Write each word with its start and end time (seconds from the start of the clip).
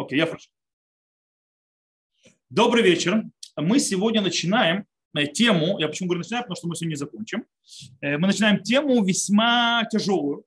Окей, 0.00 0.16
я 0.18 0.26
прошу. 0.26 0.48
Добрый 2.48 2.82
вечер. 2.82 3.22
Мы 3.54 3.78
сегодня 3.78 4.22
начинаем 4.22 4.86
э, 5.14 5.26
тему, 5.26 5.78
я 5.78 5.88
почему 5.88 6.08
говорю 6.08 6.20
начинаем, 6.20 6.44
потому 6.44 6.56
что 6.56 6.68
мы 6.68 6.74
сегодня 6.74 6.92
не 6.92 6.96
закончим. 6.96 7.44
Э, 8.00 8.16
мы 8.16 8.28
начинаем 8.28 8.62
тему 8.62 9.04
весьма 9.04 9.84
тяжелую, 9.92 10.46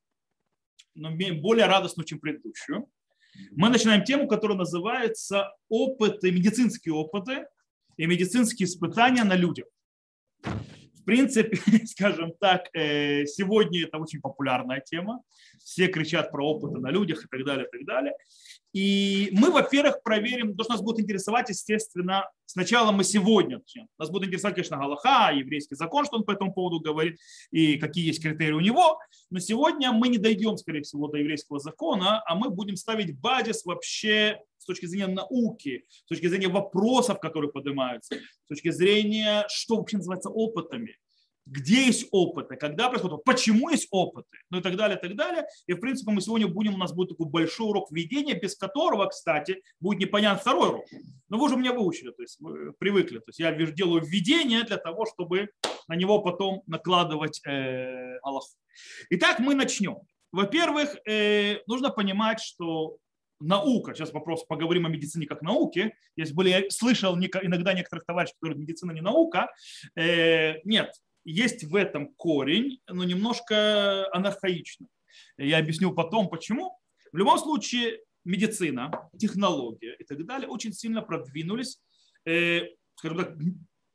но 0.96 1.12
более 1.36 1.68
радостную, 1.68 2.08
чем 2.08 2.18
предыдущую. 2.18 2.89
Мы 3.52 3.70
начинаем 3.70 4.04
тему, 4.04 4.28
которая 4.28 4.58
называется 4.58 5.56
опыты, 5.70 6.31
медицинские 6.31 6.96
опыты 6.96 7.46
и 7.97 8.08
медицинские 8.08 8.65
испытания 8.65 9.24
на 9.24 9.35
людях. 9.35 9.67
В 10.42 11.06
принципе, 11.06 11.56
скажем 11.85 12.33
так, 12.40 12.70
э, 12.74 13.28
сегодня 13.28 13.83
это 13.83 13.99
очень 13.99 14.20
популярная 14.20 14.79
тема. 14.79 15.22
Все 15.63 15.90
кричат 15.90 16.31
про 16.31 16.44
опыты 16.44 16.80
на 16.80 16.90
людях 16.90 17.26
и 17.26 17.27
так 17.27 17.45
далее, 17.45 17.67
и 17.67 17.77
так 17.77 17.85
далее. 17.85 18.13
И 18.73 19.30
мы, 19.31 19.52
во-первых, 19.52 20.02
проверим, 20.02 20.55
то, 20.55 20.63
что 20.63 20.73
нас 20.73 20.81
будет 20.81 20.99
интересовать, 20.99 21.50
естественно, 21.50 22.27
сначала 22.45 22.91
мы 22.91 23.04
сегодня, 23.04 23.62
нас 23.99 24.09
будет 24.09 24.27
интересовать, 24.27 24.55
конечно, 24.55 24.77
Галаха, 24.77 25.32
еврейский 25.32 25.76
закон, 25.76 26.05
что 26.05 26.18
он 26.18 26.23
по 26.23 26.32
этому 26.32 26.54
поводу 26.54 26.80
говорит, 26.80 27.20
и 27.52 27.77
какие 27.77 28.08
есть 28.08 28.22
критерии 28.22 28.54
у 28.54 28.59
него, 28.59 28.99
но 29.30 29.40
сегодня 29.40 29.91
мы 29.91 30.08
не 30.08 30.18
дойдем, 30.18 30.58
скорее 30.58 30.82
всего, 30.82 31.08
до 31.08 31.18
еврейского 31.18 31.59
закона, 31.59 32.23
а 32.26 32.34
мы 32.34 32.49
будем 32.49 32.76
ставить 32.76 33.20
базис 33.20 33.63
вообще 33.63 34.40
с 34.58 34.66
точки 34.66 34.88
зрения 34.88 35.13
науки, 35.13 35.85
с 35.90 36.08
точки 36.08 36.27
зрения 36.27 36.48
вопросов, 36.48 37.20
которые 37.20 37.52
поднимаются, 37.52 38.16
с 38.16 38.48
точки 38.48 38.71
зрения, 38.71 39.46
что 39.49 39.77
вообще 39.77 39.98
называется 39.98 40.30
опытами, 40.30 40.98
где 41.53 41.85
есть 41.85 42.07
опыты, 42.12 42.55
когда 42.55 42.89
происходит, 42.89 43.23
почему 43.23 43.70
есть 43.70 43.88
опыты, 43.91 44.38
ну 44.49 44.57
и 44.57 44.62
так 44.62 44.75
далее, 44.75 44.98
и 44.98 45.02
так 45.02 45.16
далее. 45.16 45.45
И, 45.67 45.73
в 45.73 45.79
принципе, 45.79 46.12
мы 46.12 46.20
сегодня 46.20 46.48
будем, 46.48 46.73
у 46.73 46.77
нас 46.77 46.93
будет 46.93 47.09
такой 47.09 47.27
большой 47.27 47.70
урок 47.70 47.91
введения, 47.91 48.34
без 48.34 48.55
которого, 48.55 49.07
кстати, 49.07 49.62
будет 49.79 49.99
непонятен 49.99 50.39
второй 50.39 50.70
урок. 50.70 50.85
Но 51.29 51.38
вы 51.38 51.45
уже 51.45 51.55
меня 51.55 51.73
выучили, 51.73 52.12
то 52.12 52.21
есть 52.23 52.39
вы 52.39 52.73
привыкли. 52.73 53.20
То 53.20 53.26
есть 53.27 53.40
я 53.40 53.51
делаю 53.51 54.04
введение 54.04 54.63
для 54.63 54.77
того, 54.77 55.05
чтобы 55.05 55.49
на 55.87 55.95
него 55.95 56.20
потом 56.21 56.63
накладывать 56.65 57.40
э, 57.45 58.17
Аллаху. 58.23 58.48
Итак, 59.12 59.40
мы 59.40 59.54
начнем. 59.54 59.98
Во-первых, 60.32 60.95
э, 61.05 61.60
нужно 61.67 61.91
понимать, 61.91 62.41
что 62.41 62.98
наука, 63.40 63.93
сейчас 63.93 64.11
вопрос, 64.11 64.43
поговорим 64.45 64.88
о 64.88 64.89
медицине 64.89 65.27
как 65.27 65.43
науке, 65.43 65.95
если 66.15 66.33
были, 66.33 66.49
я 66.49 66.69
слышал 66.69 67.15
иногда 67.15 67.73
некоторых 67.73 68.05
товарищей, 68.05 68.33
которые 68.39 68.59
медицина 68.59 68.91
не 68.91 69.01
наука, 69.01 69.51
э, 69.95 70.55
нет, 70.63 70.91
есть 71.25 71.63
в 71.63 71.75
этом 71.75 72.13
корень, 72.16 72.81
но 72.88 73.03
немножко 73.03 74.07
анархаично. 74.13 74.88
Я 75.38 75.59
объясню 75.59 75.93
потом, 75.93 76.29
почему. 76.29 76.77
В 77.11 77.17
любом 77.17 77.38
случае, 77.38 77.99
медицина, 78.25 79.09
технология 79.17 79.95
и 79.99 80.03
так 80.03 80.25
далее 80.25 80.49
очень 80.49 80.73
сильно 80.73 81.01
продвинулись, 81.01 81.79
э, 82.25 82.63
скажем 82.95 83.17
так, 83.17 83.38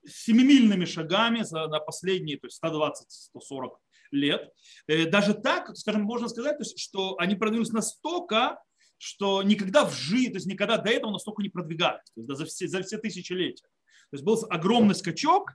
семимильными 0.07 0.85
шагами 0.85 1.43
за, 1.43 1.67
на 1.67 1.81
последние 1.81 2.39
то 2.39 2.47
есть 2.47 2.63
120-140 2.63 3.71
лет. 4.13 4.53
Э, 4.87 5.07
даже 5.07 5.35
так, 5.35 5.77
скажем, 5.77 6.03
можно 6.03 6.29
сказать, 6.29 6.59
то 6.59 6.63
есть, 6.63 6.79
что 6.79 7.17
они 7.19 7.35
продвинулись 7.35 7.73
настолько, 7.73 8.63
что 8.99 9.43
никогда 9.43 9.85
в 9.85 9.95
жизни, 9.95 10.31
то 10.31 10.37
есть 10.37 10.47
никогда 10.47 10.77
до 10.79 10.91
этого 10.91 11.13
настолько 11.13 11.43
не 11.43 11.49
продвигались, 11.49 12.11
то 12.15 12.21
есть 12.21 12.29
за 12.29 12.45
все, 12.47 12.69
за 12.69 12.83
все 12.83 12.99
тысячелетия. 12.99 13.67
То 14.11 14.15
есть 14.15 14.25
был 14.25 14.39
огромный 14.49 14.95
скачок 14.95 15.53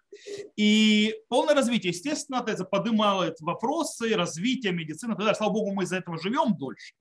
и 0.56 1.16
полное 1.28 1.56
развитие. 1.56 1.92
Естественно, 1.92 2.44
это 2.46 2.64
поднимало 2.64 3.34
вопросы 3.40 4.16
развития 4.16 4.72
медицины. 4.72 5.16
Тогда, 5.16 5.34
слава 5.34 5.54
богу, 5.54 5.74
мы 5.74 5.84
из-за 5.84 5.98
этого 5.98 6.20
живем 6.20 6.56
дольше. 6.56 6.94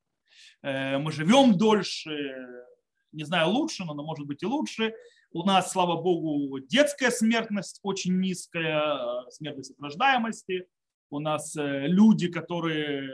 Э, 0.63 0.97
мы 0.97 1.13
живем 1.13 1.59
дольше, 1.59 2.11
не 3.13 3.25
знаю, 3.25 3.51
лучше, 3.51 3.85
но 3.85 3.95
может 3.95 4.27
быть 4.27 4.43
и 4.43 4.47
лучше. 4.47 4.95
У 5.33 5.45
нас, 5.45 5.73
слава 5.73 6.01
богу, 6.01 6.59
детская 6.61 7.11
смертность 7.11 7.81
очень 7.83 8.19
низкая, 8.19 9.29
смертность 9.31 9.73
от 9.73 9.81
рождаемости. 9.81 10.67
У 11.11 11.21
нас 11.21 11.55
э, 11.57 11.87
люди, 11.87 12.29
которые 12.29 13.11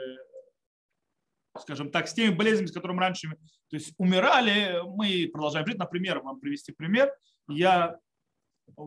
скажем 1.57 1.91
так, 1.91 2.07
с 2.07 2.13
теми 2.13 2.33
болезнями, 2.33 2.67
с 2.67 2.71
которыми 2.71 2.99
раньше 2.99 3.27
то 3.69 3.75
есть, 3.75 3.93
умирали, 3.97 4.81
мы 4.85 5.29
продолжаем 5.31 5.67
жить. 5.67 5.77
Например, 5.77 6.19
вам 6.21 6.39
привести 6.39 6.71
пример. 6.71 7.13
Я 7.47 7.99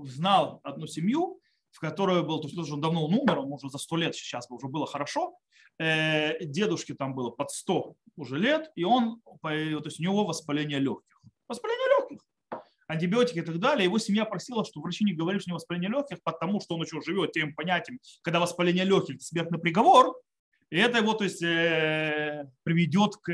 знал 0.05 0.61
одну 0.63 0.87
семью, 0.87 1.41
в 1.71 1.81
которой 1.81 2.23
был, 2.23 2.41
то 2.41 2.49
есть 2.49 2.73
он 2.73 2.81
давно 2.81 3.07
он 3.07 3.15
умер, 3.15 3.39
он 3.39 3.53
уже 3.53 3.69
за 3.71 3.79
сто 3.79 3.97
лет 3.97 4.15
сейчас 4.15 4.47
уже 4.51 4.69
было 4.69 4.87
хорошо, 4.87 5.35
э, 5.79 6.45
дедушке 6.45 6.95
там 6.95 7.15
было 7.15 7.31
под 7.31 7.51
100 7.51 7.95
уже 8.17 8.39
лет, 8.39 8.71
и 8.77 8.85
он, 8.85 9.21
то 9.43 9.51
есть 9.51 10.01
у 10.01 10.03
него 10.03 10.25
воспаление 10.25 10.79
легких. 10.79 11.21
Воспаление 11.49 11.89
легких. 11.99 12.27
Антибиотики 12.89 13.39
и 13.39 13.43
так 13.43 13.59
далее. 13.59 13.85
Его 13.85 13.99
семья 13.99 14.27
просила, 14.27 14.65
что 14.65 14.81
врачи 14.81 15.05
не 15.05 15.15
говорили, 15.15 15.41
что 15.41 15.49
у 15.49 15.53
него 15.53 15.57
воспаление 15.57 15.91
легких, 15.91 16.23
потому 16.23 16.61
что 16.61 16.75
он 16.75 16.83
еще 16.83 17.01
живет 17.01 17.33
тем 17.33 17.55
понятием, 17.55 18.01
когда 18.23 18.39
воспаление 18.39 18.85
легких– 18.85 19.23
смертный 19.23 19.59
приговор, 19.59 20.15
и 20.71 20.77
это 20.79 20.99
его 20.99 21.15
то 21.15 21.25
есть, 21.25 21.43
э, 21.43 22.51
приведет 22.65 23.17
к 23.17 23.33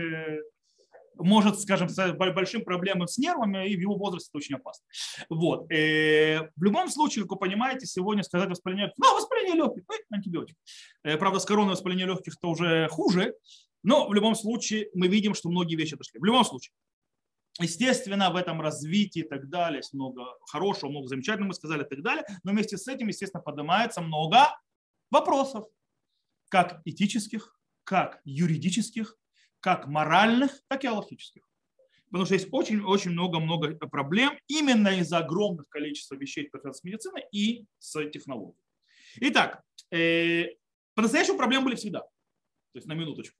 может, 1.18 1.60
скажем, 1.60 1.88
с 1.88 2.12
большим 2.12 2.64
проблемам 2.64 3.06
с 3.06 3.18
нервами, 3.18 3.68
и 3.68 3.76
в 3.76 3.80
его 3.80 3.96
возрасте 3.96 4.30
это 4.30 4.38
очень 4.38 4.54
опасно. 4.54 4.84
Вот. 5.28 5.70
Э, 5.70 6.50
в 6.56 6.62
любом 6.62 6.88
случае, 6.88 7.24
как 7.24 7.32
вы 7.32 7.38
понимаете, 7.38 7.86
сегодня 7.86 8.22
сказать 8.22 8.48
воспаление, 8.48 8.92
ну, 8.96 9.14
воспаление 9.14 9.56
легких, 9.56 9.82
ну, 9.88 10.16
антибиотик. 10.16 10.56
Э, 11.02 11.16
правда, 11.16 11.38
с 11.38 11.44
короной 11.44 11.72
воспаление 11.72 12.06
легких 12.06 12.34
это 12.38 12.48
уже 12.48 12.88
хуже, 12.88 13.34
но 13.82 14.08
в 14.08 14.14
любом 14.14 14.34
случае 14.34 14.88
мы 14.94 15.08
видим, 15.08 15.34
что 15.34 15.48
многие 15.48 15.76
вещи 15.76 15.96
дошли. 15.96 16.18
В 16.18 16.24
любом 16.24 16.44
случае, 16.44 16.72
Естественно, 17.60 18.30
в 18.30 18.36
этом 18.36 18.60
развитии 18.60 19.20
и 19.20 19.28
так 19.28 19.48
далее 19.48 19.78
есть 19.78 19.92
много 19.92 20.22
хорошего, 20.48 20.90
много 20.90 21.08
замечательного, 21.08 21.48
мы 21.48 21.54
сказали 21.54 21.82
и 21.82 21.88
так 21.88 22.02
далее, 22.02 22.24
но 22.44 22.52
вместе 22.52 22.78
с 22.78 22.86
этим, 22.86 23.08
естественно, 23.08 23.42
поднимается 23.42 24.00
много 24.00 24.56
вопросов, 25.10 25.66
как 26.50 26.80
этических, 26.84 27.58
как 27.82 28.20
юридических, 28.24 29.16
как 29.60 29.86
моральных, 29.86 30.52
так 30.68 30.84
и 30.84 30.86
аллахических. 30.86 31.42
Потому 32.06 32.24
что 32.24 32.34
есть 32.34 32.48
очень-очень 32.50 33.10
много-много 33.10 33.74
проблем 33.88 34.38
именно 34.46 34.88
из-за 35.00 35.18
огромных 35.18 35.68
количества 35.68 36.14
вещей, 36.14 36.48
которые 36.48 36.74
с 36.74 36.82
медициной 36.82 37.24
и 37.32 37.66
с 37.78 38.02
технологией. 38.10 38.64
Итак, 39.16 39.62
э, 39.90 40.46
по-настоящему 40.94 41.36
проблемы 41.36 41.66
были 41.66 41.76
всегда. 41.76 42.00
То 42.00 42.76
есть 42.76 42.86
на 42.86 42.94
минуточку. 42.94 43.36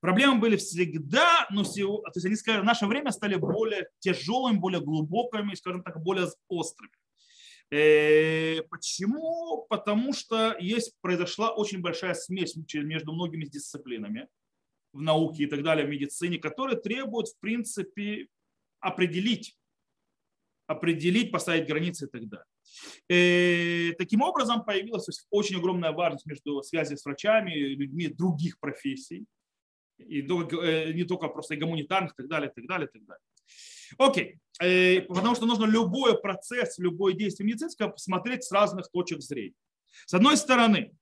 Проблемы 0.00 0.40
были 0.40 0.56
всегда, 0.56 1.46
но 1.50 1.62
то 1.62 2.12
есть 2.14 2.26
они, 2.26 2.34
скажем, 2.34 2.62
в 2.62 2.66
наше 2.66 2.86
время 2.86 3.12
стали 3.12 3.36
более 3.36 3.88
тяжелыми, 4.00 4.58
более 4.58 4.80
глубокими, 4.80 5.54
скажем 5.54 5.82
так, 5.82 6.02
более 6.02 6.26
острыми. 6.48 6.92
Э, 7.70 8.62
почему? 8.62 9.66
Потому 9.68 10.12
что 10.12 10.56
есть, 10.58 10.94
произошла 11.00 11.52
очень 11.52 11.80
большая 11.80 12.14
смесь 12.14 12.56
между 12.74 13.12
многими 13.12 13.44
дисциплинами 13.44 14.28
в 14.96 15.02
науке 15.02 15.44
и 15.44 15.46
так 15.46 15.62
далее, 15.62 15.86
в 15.86 15.90
медицине, 15.90 16.38
которые 16.38 16.80
требуют, 16.80 17.28
в 17.28 17.38
принципе, 17.38 18.28
определить, 18.80 19.56
определить, 20.66 21.30
поставить 21.30 21.68
границы 21.68 22.06
и 22.06 22.08
так 22.08 22.28
далее. 22.28 22.46
И 23.08 23.90
э, 23.92 23.94
таким 23.96 24.22
образом 24.22 24.64
появилась 24.64 25.08
очень 25.30 25.56
огромная 25.56 25.92
важность 25.92 26.26
между 26.26 26.62
связью 26.62 26.96
с 26.96 27.04
врачами, 27.04 27.52
людьми 27.52 28.08
других 28.08 28.58
профессий, 28.58 29.26
и 29.98 30.20
э, 30.20 30.92
не 30.92 31.04
только 31.04 31.28
просто 31.28 31.54
и 31.54 31.58
гуманитарных, 31.58 32.12
и 32.12 32.16
так 32.16 32.28
далее, 32.28 32.50
и 32.50 32.54
так 32.54 32.66
далее, 32.66 32.88
и 32.88 32.98
так 32.98 33.06
далее. 33.06 33.22
Окей, 33.98 34.38
э, 34.60 35.02
потому 35.02 35.34
что 35.34 35.46
нужно 35.46 35.64
любой 35.64 36.20
процесс, 36.20 36.78
любое 36.78 37.14
действие 37.14 37.46
медицинское 37.46 37.88
посмотреть 37.88 38.44
с 38.44 38.52
разных 38.52 38.90
точек 38.90 39.20
зрения. 39.20 39.54
С 40.06 40.14
одной 40.14 40.36
стороны, 40.36 40.92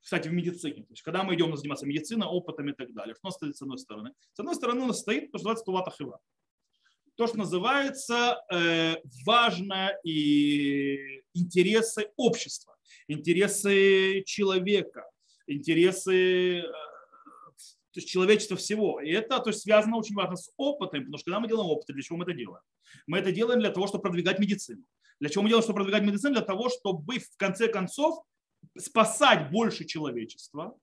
кстати, 0.00 0.28
в 0.28 0.32
медицине. 0.32 0.82
То 0.82 0.92
есть, 0.92 1.02
когда 1.02 1.22
мы 1.22 1.34
идем 1.34 1.56
заниматься 1.56 1.86
медициной, 1.86 2.26
опытами 2.26 2.70
и 2.70 2.74
так 2.74 2.92
далее, 2.92 3.14
что 3.14 3.20
у 3.24 3.28
нас 3.28 3.34
стоит 3.34 3.56
с 3.56 3.62
одной 3.62 3.78
стороны? 3.78 4.12
С 4.32 4.40
одной 4.40 4.54
стороны 4.54 4.82
у 4.82 4.86
нас 4.86 5.00
стоит 5.00 5.30
то, 5.32 5.38
что 5.38 5.48
называется 5.48 5.64
тувата 5.64 5.90
хива. 5.90 6.20
То, 7.16 7.26
что 7.26 7.38
называется 7.38 8.40
э, 8.52 8.96
важно 9.26 9.92
и 10.04 11.22
интересы 11.34 12.10
общества, 12.16 12.76
интересы 13.08 14.22
человека, 14.24 15.04
интересы 15.46 16.60
э, 16.60 16.62
то 16.62 18.00
есть 18.00 18.08
человечества 18.08 18.56
всего. 18.56 19.00
И 19.00 19.10
это 19.10 19.40
то 19.40 19.50
есть, 19.50 19.62
связано 19.62 19.96
очень 19.96 20.14
важно 20.14 20.36
с 20.36 20.52
опытом, 20.56 21.00
потому 21.00 21.18
что 21.18 21.24
когда 21.24 21.40
мы 21.40 21.48
делаем 21.48 21.68
опыты, 21.68 21.92
для 21.92 22.02
чего 22.02 22.18
мы 22.18 22.24
это 22.24 22.34
делаем? 22.34 22.62
Мы 23.06 23.18
это 23.18 23.32
делаем 23.32 23.60
для 23.60 23.70
того, 23.70 23.88
чтобы 23.88 24.02
продвигать 24.02 24.38
медицину. 24.38 24.84
Для 25.18 25.28
чего 25.28 25.42
мы 25.42 25.48
делаем, 25.48 25.64
чтобы 25.64 25.78
продвигать 25.78 26.04
медицину? 26.04 26.34
Для 26.34 26.44
того, 26.44 26.68
чтобы 26.68 27.18
в 27.18 27.36
конце 27.36 27.66
концов 27.66 28.22
спасать 28.76 29.50
больше 29.50 29.84
человечества, 29.84 30.76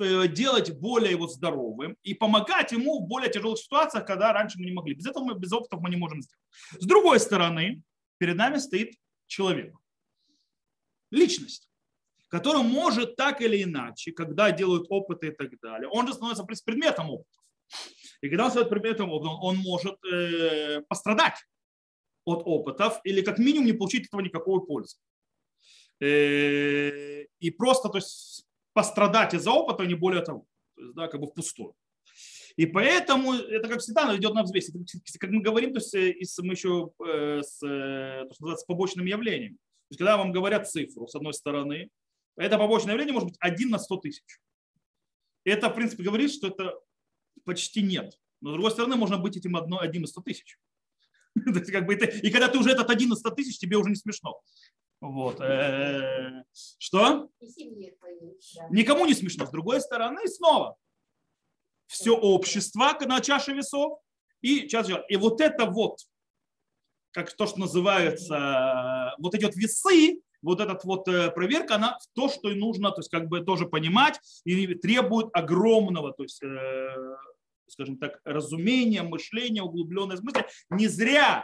э, 0.00 0.28
делать 0.28 0.78
более 0.78 1.12
его 1.12 1.26
здоровым 1.26 1.96
и 2.02 2.14
помогать 2.14 2.72
ему 2.72 3.00
в 3.00 3.08
более 3.08 3.30
тяжелых 3.30 3.58
ситуациях, 3.58 4.06
когда 4.06 4.32
раньше 4.32 4.58
мы 4.58 4.66
не 4.66 4.72
могли. 4.72 4.94
Без 4.94 5.06
этого 5.06 5.24
мы, 5.24 5.34
без 5.34 5.52
опытов 5.52 5.80
мы 5.80 5.90
не 5.90 5.96
можем 5.96 6.22
сделать. 6.22 6.42
С 6.78 6.86
другой 6.86 7.20
стороны, 7.20 7.82
перед 8.18 8.36
нами 8.36 8.58
стоит 8.58 8.94
человек, 9.26 9.74
личность, 11.10 11.68
который 12.28 12.62
может 12.62 13.16
так 13.16 13.40
или 13.40 13.62
иначе, 13.62 14.12
когда 14.12 14.50
делают 14.50 14.86
опыты 14.88 15.28
и 15.28 15.30
так 15.30 15.58
далее, 15.60 15.88
он 15.88 16.06
же 16.06 16.14
становится 16.14 16.44
предметом 16.64 17.10
опытов. 17.10 17.42
И 18.20 18.28
когда 18.28 18.44
он 18.44 18.50
становится 18.50 18.74
предметом 18.74 19.10
опыта, 19.10 19.30
он 19.30 19.56
может 19.58 19.96
э, 20.04 20.80
пострадать 20.88 21.44
от 22.24 22.42
опытов 22.44 23.00
или 23.04 23.20
как 23.20 23.38
минимум 23.38 23.66
не 23.66 23.72
получить 23.72 24.02
от 24.02 24.08
этого 24.08 24.20
никакой 24.20 24.64
пользы. 24.64 24.96
Э, 26.02 27.26
и 27.38 27.50
просто 27.50 27.88
то 27.88 27.98
есть, 27.98 28.44
пострадать 28.72 29.34
из-за 29.34 29.52
опыта, 29.52 29.84
не 29.86 29.94
более 29.94 30.22
того. 30.22 30.46
То 30.74 30.82
есть, 30.82 30.94
да, 30.94 31.06
как 31.06 31.20
бы 31.20 31.28
впустую. 31.28 31.74
И 32.56 32.66
поэтому 32.66 33.34
это, 33.34 33.68
как 33.68 33.80
всегда, 33.80 34.14
идет 34.16 34.34
на 34.34 34.42
взвесь. 34.42 34.70
Как 35.18 35.30
мы 35.30 35.40
говорим, 35.40 35.72
то 35.72 35.78
есть, 35.78 35.94
э, 35.94 36.42
мы 36.42 36.54
еще 36.54 36.90
э, 37.06 37.42
с, 37.42 37.58
то, 37.60 38.34
что 38.34 38.42
называется, 38.42 38.66
побочным 38.66 39.06
явлением. 39.06 39.54
То 39.54 39.90
есть, 39.90 39.98
когда 39.98 40.16
вам 40.16 40.32
говорят 40.32 40.68
цифру, 40.68 41.06
с 41.06 41.14
одной 41.14 41.34
стороны, 41.34 41.88
это 42.36 42.58
побочное 42.58 42.94
явление 42.94 43.12
может 43.12 43.28
быть 43.28 43.38
1 43.38 43.70
на 43.70 43.78
100 43.78 43.96
тысяч. 43.98 44.40
Это, 45.44 45.68
в 45.68 45.74
принципе, 45.74 46.02
говорит, 46.02 46.32
что 46.32 46.48
это 46.48 46.80
почти 47.44 47.82
нет. 47.82 48.18
Но, 48.40 48.50
с 48.50 48.52
другой 48.54 48.72
стороны, 48.72 48.96
можно 48.96 49.18
быть 49.18 49.36
этим 49.36 49.54
одно, 49.54 49.78
одним 49.78 50.04
из 50.04 50.10
100 50.10 50.22
тысяч. 50.22 50.58
это, 51.36 52.06
и 52.06 52.30
когда 52.30 52.48
ты 52.48 52.58
уже 52.58 52.70
этот 52.70 52.90
один 52.90 53.12
из 53.12 53.18
100 53.20 53.30
тысяч, 53.30 53.58
тебе 53.58 53.76
уже 53.76 53.90
не 53.90 53.96
смешно. 53.96 54.40
Вот. 55.02 55.40
Э, 55.40 56.44
что? 56.78 57.28
Никому 58.70 59.04
не 59.04 59.14
смешно. 59.14 59.46
С 59.46 59.50
другой 59.50 59.80
стороны, 59.80 60.28
снова, 60.28 60.76
все 61.88 62.16
общество 62.16 62.96
на 63.00 63.20
чаше 63.20 63.52
весов 63.52 63.98
и 64.42 64.68
чаша. 64.68 65.04
И 65.08 65.16
вот 65.16 65.40
это 65.40 65.66
вот, 65.66 65.98
как 67.10 67.32
то, 67.32 67.48
что 67.48 67.58
называется, 67.58 69.12
вот 69.18 69.34
эти 69.34 69.44
вот 69.44 69.56
весы, 69.56 70.20
вот 70.40 70.60
эта 70.60 70.78
вот 70.84 71.08
э, 71.08 71.32
проверка, 71.32 71.74
она 71.74 71.98
то, 72.14 72.28
что 72.28 72.50
и 72.50 72.54
нужно, 72.54 72.92
то 72.92 73.00
есть 73.00 73.10
как 73.10 73.28
бы 73.28 73.40
тоже 73.40 73.66
понимать 73.66 74.20
и 74.44 74.72
требует 74.74 75.30
огромного, 75.32 76.12
то 76.12 76.22
есть 76.22 76.40
э, 76.44 77.16
скажем 77.66 77.98
так, 77.98 78.20
разумения, 78.24 79.02
мышления, 79.02 79.62
углубленной 79.62 80.20
мысли. 80.20 80.46
Не 80.70 80.86
зря 80.86 81.42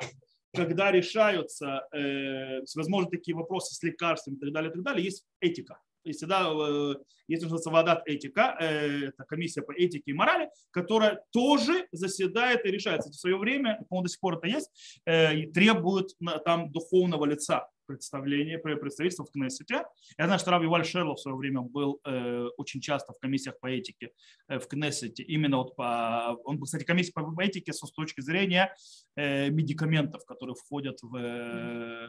когда 0.54 0.90
решаются, 0.90 1.86
э, 1.92 2.60
возможно, 2.74 3.10
такие 3.10 3.36
вопросы 3.36 3.74
с 3.74 3.82
лекарствами 3.82 4.36
и 4.36 4.40
так 4.40 4.52
далее, 4.52 4.70
и 4.70 4.74
так 4.74 4.82
далее, 4.82 5.04
есть 5.04 5.24
этика. 5.40 5.78
И 6.04 6.12
всегда 6.12 6.48
э, 6.50 6.94
есть, 7.26 7.42
называется, 7.42 7.70
Вадат 7.70 8.02
этика, 8.06 8.56
э, 8.60 9.08
это 9.08 9.24
комиссия 9.24 9.62
по 9.62 9.72
этике 9.72 10.10
и 10.10 10.14
морали, 10.14 10.48
которая 10.70 11.22
тоже 11.32 11.86
заседает 11.92 12.64
и 12.64 12.70
решается. 12.70 13.10
В 13.10 13.14
свое 13.14 13.36
время, 13.36 13.84
по-моему, 13.88 14.04
до 14.04 14.08
сих 14.08 14.20
пор 14.20 14.38
это 14.38 14.46
есть, 14.46 14.70
э, 15.04 15.46
требует 15.48 16.16
там 16.44 16.70
духовного 16.72 17.26
лица 17.26 17.68
представление, 17.88 18.58
представительства 18.58 19.24
в 19.24 19.30
Кнессете. 19.30 19.84
Я 20.18 20.26
знаю, 20.26 20.38
что 20.38 20.50
Рав 20.50 20.62
Юваль 20.62 20.84
Шерлов 20.84 21.18
в 21.18 21.22
свое 21.22 21.36
время 21.36 21.62
был 21.62 22.00
э, 22.04 22.46
очень 22.58 22.80
часто 22.80 23.12
в 23.14 23.18
комиссиях 23.18 23.58
по 23.58 23.66
этике 23.66 24.12
э, 24.48 24.58
в 24.58 24.68
Кнессете. 24.68 25.22
Именно 25.22 25.56
вот 25.56 25.74
по... 25.74 26.36
Он 26.44 26.58
был, 26.58 26.66
кстати, 26.66 26.84
комиссия 26.84 27.12
по 27.12 27.42
этике 27.42 27.72
с 27.72 27.80
точки 27.90 28.20
зрения 28.20 28.74
э, 29.16 29.48
медикаментов, 29.48 30.24
которые 30.26 30.54
входят 30.54 30.98
в, 31.02 31.16
э, 31.16 32.08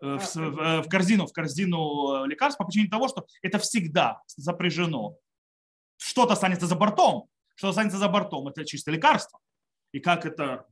в, 0.00 0.34
в, 0.34 0.82
в 0.82 0.88
корзину, 0.88 1.26
в 1.26 1.32
корзину 1.32 2.24
лекарств 2.26 2.58
по 2.58 2.64
причине 2.64 2.88
того, 2.88 3.08
что 3.08 3.26
это 3.42 3.58
всегда 3.58 4.22
запряжено. 4.28 5.18
Что-то 5.98 6.34
останется 6.34 6.66
за 6.66 6.76
бортом, 6.76 7.28
что 7.56 7.68
останется 7.68 7.98
за 7.98 8.08
бортом, 8.08 8.46
это 8.46 8.64
чисто 8.64 8.92
лекарство. 8.92 9.40
И 9.92 9.98
как 9.98 10.24
это 10.24 10.66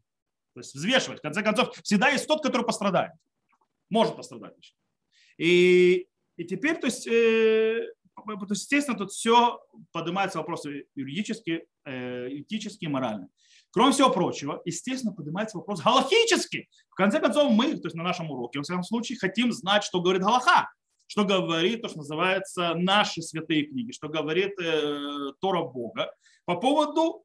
то 0.54 0.60
есть 0.60 0.72
взвешивать. 0.74 1.18
В 1.18 1.22
конце 1.22 1.42
концов, 1.42 1.76
всегда 1.82 2.10
есть 2.10 2.28
тот, 2.28 2.40
который 2.40 2.64
пострадает 2.64 3.10
может 3.90 4.16
пострадать. 4.16 4.74
И, 5.38 6.06
и 6.36 6.44
теперь, 6.44 6.78
то 6.78 6.86
есть, 6.86 7.06
э, 7.06 7.86
то 8.14 8.46
есть, 8.50 8.62
естественно, 8.62 8.96
тут 8.96 9.10
все 9.10 9.60
поднимается 9.92 10.38
вопросы 10.38 10.86
юридические, 10.94 11.66
э, 11.84 12.28
этические, 12.30 12.90
моральные. 12.90 13.28
Кроме 13.70 13.92
всего 13.92 14.10
прочего, 14.10 14.62
естественно, 14.64 15.12
поднимается 15.12 15.58
вопрос 15.58 15.82
галахический. 15.82 16.68
В 16.90 16.94
конце 16.94 17.20
концов, 17.20 17.50
мы, 17.50 17.76
то 17.76 17.86
есть 17.86 17.96
на 17.96 18.04
нашем 18.04 18.30
уроке, 18.30 18.60
в 18.60 18.62
всяком 18.62 18.84
случае, 18.84 19.18
хотим 19.18 19.52
знать, 19.52 19.82
что 19.82 20.00
говорит 20.00 20.22
Галаха, 20.22 20.70
что 21.06 21.24
говорит 21.24 21.82
то, 21.82 21.88
что 21.88 21.98
называется 21.98 22.74
наши 22.74 23.20
святые 23.20 23.66
книги, 23.66 23.92
что 23.92 24.08
говорит 24.08 24.52
э, 24.60 25.32
Тора 25.40 25.62
Бога 25.62 26.14
по 26.44 26.56
поводу 26.56 27.24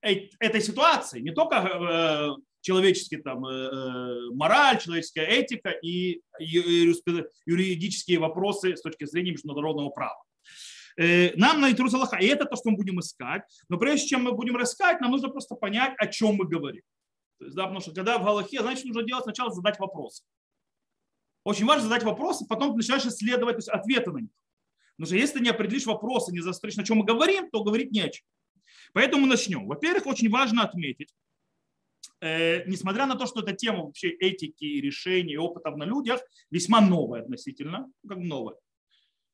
этой 0.00 0.60
ситуации. 0.60 1.20
Не 1.20 1.32
только 1.32 1.56
э, 1.56 2.30
человеческие 2.64 3.20
там, 3.20 3.44
э, 3.46 3.50
э, 3.50 4.30
мораль, 4.32 4.80
человеческая 4.80 5.26
этика 5.26 5.70
и 5.70 6.22
юридические 6.38 8.18
вопросы 8.18 8.74
с 8.76 8.80
точки 8.80 9.04
зрения 9.04 9.32
международного 9.32 9.90
права. 9.90 10.22
Э, 10.96 11.36
нам 11.36 11.60
на 11.60 11.70
Итрус 11.70 11.92
Аллаха, 11.92 12.16
и 12.16 12.26
это 12.26 12.46
то, 12.46 12.56
что 12.56 12.70
мы 12.70 12.76
будем 12.76 13.00
искать. 13.00 13.42
Но 13.68 13.76
прежде 13.76 14.08
чем 14.08 14.24
мы 14.24 14.32
будем 14.32 14.60
искать, 14.62 15.00
нам 15.02 15.10
нужно 15.10 15.28
просто 15.28 15.54
понять, 15.56 15.92
о 15.98 16.06
чем 16.06 16.36
мы 16.36 16.46
говорим. 16.46 16.82
То 17.38 17.44
есть, 17.44 17.56
да, 17.56 17.64
потому 17.64 17.80
что 17.80 17.92
когда 17.92 18.18
в 18.18 18.24
Галахе, 18.24 18.60
значит, 18.62 18.86
нужно 18.86 19.02
делать 19.02 19.24
сначала 19.24 19.52
задать 19.52 19.78
вопросы. 19.78 20.24
Очень 21.44 21.66
важно 21.66 21.82
задать 21.82 22.02
вопросы, 22.02 22.46
потом 22.48 22.74
начинаешь 22.74 23.04
исследовать 23.04 23.56
то 23.56 23.58
есть, 23.58 23.68
ответы 23.68 24.10
на 24.10 24.18
них. 24.18 24.30
Потому 24.96 25.06
что 25.08 25.16
если 25.16 25.34
ты 25.34 25.44
не 25.44 25.50
определишь 25.50 25.84
вопросы, 25.84 26.32
не 26.32 26.40
застришь, 26.40 26.78
о 26.78 26.84
чем 26.84 26.98
мы 26.98 27.04
говорим, 27.04 27.50
то 27.50 27.62
говорить 27.62 27.90
нечего. 27.90 28.26
Поэтому 28.94 29.26
начнем. 29.26 29.66
Во-первых, 29.66 30.06
очень 30.06 30.30
важно 30.30 30.62
отметить, 30.62 31.12
несмотря 32.66 33.06
на 33.06 33.16
то, 33.16 33.26
что 33.26 33.40
эта 33.40 33.52
тема 33.52 33.84
вообще 33.84 34.08
этики, 34.10 34.64
решений, 34.64 35.36
опытов 35.36 35.76
на 35.76 35.84
людях 35.84 36.20
весьма 36.50 36.80
новая 36.80 37.22
относительно, 37.22 37.90
ну, 38.02 38.08
как 38.08 38.18
новая, 38.18 38.56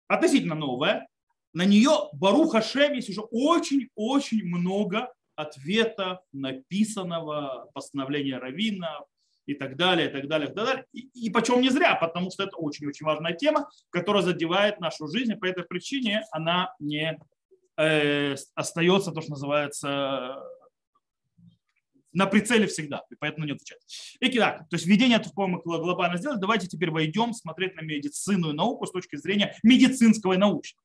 относительно 0.08 0.54
новая, 0.54 1.06
на 1.52 1.64
нее 1.64 1.90
Баруха 2.12 2.62
Шем 2.62 2.92
есть 2.94 3.10
уже 3.10 3.22
очень-очень 3.22 4.44
много 4.44 5.12
ответов, 5.36 6.18
написанного, 6.32 7.70
постановления 7.72 8.38
Равина 8.38 9.00
и 9.46 9.54
так 9.54 9.76
далее, 9.76 10.08
и 10.08 10.12
так 10.12 10.28
далее, 10.28 10.50
и 10.50 10.52
так 10.52 10.66
далее. 10.66 10.84
И, 10.92 11.26
и 11.26 11.30
почем 11.30 11.60
не 11.60 11.70
зря, 11.70 11.96
потому 11.96 12.30
что 12.30 12.44
это 12.44 12.56
очень-очень 12.56 13.06
важная 13.06 13.32
тема, 13.32 13.68
которая 13.90 14.22
задевает 14.22 14.80
нашу 14.80 15.08
жизнь, 15.08 15.32
и 15.32 15.36
по 15.36 15.46
этой 15.46 15.64
причине 15.64 16.22
она 16.30 16.74
не 16.78 17.18
э, 17.76 18.36
остается, 18.54 19.12
то, 19.12 19.20
что 19.20 19.30
называется, 19.30 20.36
на 22.12 22.26
прицеле 22.26 22.66
всегда, 22.66 23.02
и 23.10 23.14
поэтому 23.18 23.46
не 23.46 23.52
отвечать. 23.52 23.78
Итак, 24.20 24.68
то 24.68 24.76
есть 24.76 24.86
введение 24.86 25.22
мы 25.36 25.60
глобально 25.60 26.18
сделали. 26.18 26.38
Давайте 26.38 26.66
теперь 26.66 26.90
войдем 26.90 27.32
смотреть 27.32 27.76
на 27.76 27.82
медицинную 27.82 28.54
науку 28.54 28.86
с 28.86 28.90
точки 28.90 29.16
зрения 29.16 29.56
медицинского 29.62 30.34
и 30.34 30.36
научного. 30.36 30.84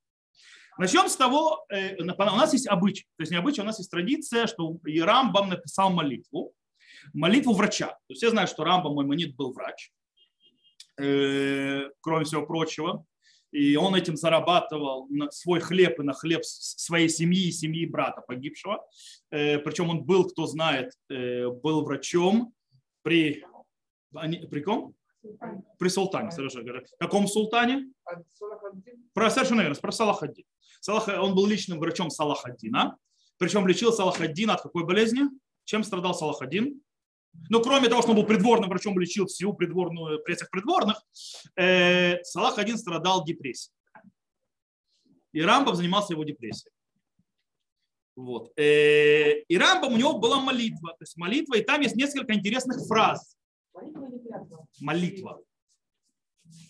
Начнем 0.78 1.08
с 1.08 1.16
того, 1.16 1.66
э, 1.70 1.96
у 1.98 2.04
нас 2.04 2.52
есть 2.54 2.68
обычай, 2.68 3.06
то 3.18 3.22
есть 3.22 3.32
не 3.32 3.38
обычай, 3.38 3.62
у 3.62 3.64
нас 3.66 3.78
есть 3.80 3.90
традиция, 3.90 4.46
что 4.46 4.78
Рамбам 4.84 5.50
написал 5.50 5.90
молитву, 5.90 6.54
молитву 7.14 7.54
врача. 7.54 7.88
То 7.88 8.10
есть 8.10 8.22
все 8.22 8.30
знают, 8.30 8.50
что 8.50 8.66
Рамбам 8.66 8.94
мой 8.94 9.06
манит 9.06 9.36
был 9.36 9.54
врач, 9.54 9.92
э, 11.00 11.90
кроме 12.02 12.26
всего 12.26 12.46
прочего 12.46 13.06
и 13.56 13.78
он 13.78 13.96
этим 13.96 14.18
зарабатывал 14.18 15.08
на 15.10 15.32
свой 15.32 15.62
хлеб 15.62 16.00
и 16.00 16.04
на 16.04 16.12
хлеб 16.12 16.44
своей 16.44 17.08
семьи 17.08 17.48
и 17.48 17.52
семьи 17.52 17.86
брата 17.86 18.22
погибшего. 18.22 18.86
Э, 19.32 19.60
Причем 19.60 19.90
он 19.90 20.04
был, 20.04 20.26
кто 20.26 20.46
знает, 20.46 20.92
э, 21.10 21.48
был 21.48 21.86
врачом 21.86 22.54
при, 23.02 23.46
при 24.12 24.60
ком? 24.62 24.94
При 25.80 25.88
султане, 25.88 26.32
совершенно 26.32 26.66
говоря. 26.66 26.86
Каком 27.00 27.28
султане? 27.28 27.94
Про, 29.14 29.30
совершенно 29.30 29.62
верно, 29.62 29.76
про 29.76 29.92
Салахаддин. 29.92 30.46
Салах, 30.82 31.08
он 31.08 31.34
был 31.34 31.48
личным 31.48 31.80
врачом 31.80 32.10
Салахаддина. 32.10 32.98
Причем 33.38 33.66
лечил 33.68 33.94
Салахаддина 33.94 34.56
от 34.56 34.62
какой 34.62 34.84
болезни? 34.84 35.24
Чем 35.64 35.84
страдал 35.84 36.14
Салахаддин? 36.14 36.82
Но 37.50 37.62
кроме 37.62 37.90
того, 37.90 38.02
что 38.02 38.12
он 38.12 38.18
был 38.18 38.26
придворным 38.26 38.70
врачом, 38.70 38.98
лечил 39.00 39.28
всю 39.28 39.54
придворную, 39.54 40.22
при 40.24 40.36
всех 40.36 40.50
придворных, 40.50 41.02
э, 41.56 42.24
Салах 42.24 42.58
один 42.58 42.78
страдал 42.78 43.24
депрессией. 43.24 43.74
И 45.32 45.42
Рамбам 45.42 45.76
занимался 45.76 46.14
его 46.14 46.24
депрессией. 46.24 46.72
Вот. 48.16 48.58
Э, 48.58 49.42
и 49.42 49.58
Рамбам 49.58 49.94
у 49.94 49.98
него 49.98 50.18
была 50.18 50.40
молитва. 50.40 50.92
То 50.92 51.04
есть 51.04 51.18
молитва, 51.18 51.56
и 51.56 51.62
там 51.62 51.82
есть 51.82 51.96
несколько 51.96 52.34
интересных 52.34 52.78
фраз. 52.88 53.38
Молитва. 54.80 55.42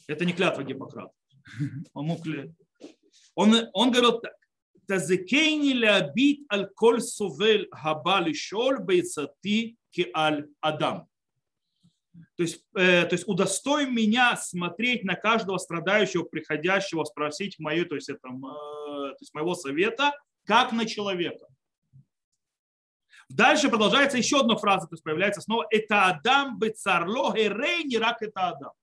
Это 0.07 0.25
не 0.25 0.33
клятва 0.33 0.63
Гиппократа. 0.63 1.13
Он, 1.93 2.05
мог... 2.05 2.19
он, 3.35 3.53
он 3.73 3.91
говорил 3.91 4.19
так. 4.19 4.33
Тазекейни 4.87 5.73
лябит 5.73 6.45
аль 6.51 6.67
коль 6.75 7.01
совель 7.01 7.67
хаба 7.71 8.19
лишол 8.19 8.79
бейцати 8.79 9.77
аль 10.13 10.47
Адам. 10.61 11.07
То 12.35 12.43
есть, 12.43 12.65
э, 12.75 13.05
то 13.05 13.13
есть 13.13 13.27
удостой 13.27 13.89
меня 13.89 14.35
смотреть 14.37 15.03
на 15.03 15.15
каждого 15.15 15.57
страдающего, 15.57 16.23
приходящего, 16.23 17.03
спросить 17.03 17.59
мою, 17.59 17.85
то 17.85 17.95
есть, 17.95 18.09
это, 18.09 18.27
э, 18.27 18.31
то 18.31 19.17
есть 19.19 19.33
моего 19.33 19.55
совета, 19.55 20.13
как 20.45 20.71
на 20.71 20.85
человека. 20.85 21.45
Дальше 23.29 23.69
продолжается 23.69 24.17
еще 24.17 24.41
одна 24.41 24.55
фраза, 24.55 24.87
то 24.87 24.93
есть 24.93 25.03
появляется 25.03 25.41
снова 25.41 25.65
«Это 25.71 26.05
Адам 26.05 26.59
бецарло 26.59 27.33
герей, 27.33 27.83
не 27.83 27.97
рак 27.97 28.21
это 28.21 28.49
Адам». 28.49 28.73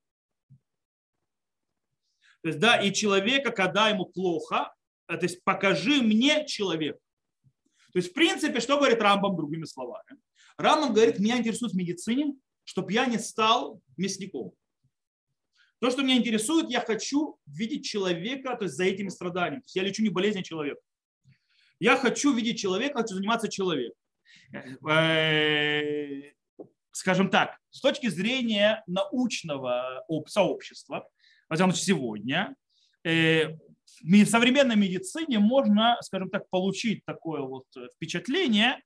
То 2.43 2.49
есть, 2.49 2.59
да, 2.59 2.77
и 2.77 2.93
человека, 2.93 3.53
когда 3.53 3.89
ему 3.89 4.07
плохо, 4.07 4.75
э, 5.09 5.17
то 5.17 5.25
есть 5.25 5.45
покажи 5.45 6.03
мне 6.03 6.47
человека. 6.47 6.99
То 7.93 7.99
есть, 7.99 8.11
в 8.11 8.15
принципе, 8.15 8.61
что 8.61 8.79
говорит 8.79 9.01
Рамбам 9.01 9.37
другими 9.37 9.65
словами? 9.65 10.19
Рамбам 10.57 10.93
говорит, 10.93 11.19
меня 11.19 11.39
интересует 11.39 11.73
в 11.73 11.77
медицине, 11.77 12.35
чтобы 12.65 12.93
я 12.93 13.07
не 13.07 13.19
стал 13.19 13.81
мясником. 13.97 14.53
То, 15.81 15.91
что 15.91 16.03
меня 16.03 16.17
интересует, 16.17 16.71
я 16.71 16.81
хочу 16.81 17.39
видеть 17.47 17.85
человека 17.85 18.57
то 18.57 18.65
есть 18.65 18.77
за 18.77 18.85
этими 18.85 19.09
страданиями. 19.09 19.65
Я 19.75 19.83
лечу 19.83 20.03
не 20.03 20.11
болезнь 20.11 20.43
человека. 20.43 20.81
Я 21.81 21.97
хочу 21.97 22.33
видеть 22.33 22.61
человека, 22.61 22.99
хочу 22.99 23.17
заниматься 23.17 23.49
человеком. 23.49 23.97
Э, 24.89 26.31
скажем 26.93 27.31
так, 27.31 27.59
с 27.71 27.81
точки 27.81 28.09
зрения 28.09 28.85
научного 28.87 30.05
сообщества, 30.27 31.09
возможно, 31.49 31.75
сегодня, 31.75 32.55
э, 33.05 33.57
в 34.01 34.25
современной 34.27 34.77
медицине 34.77 35.41
можно, 35.41 35.97
скажем 36.03 36.31
так, 36.31 36.49
получить 36.51 37.05
такое 37.05 37.41
вот 37.41 37.67
впечатление, 37.97 38.81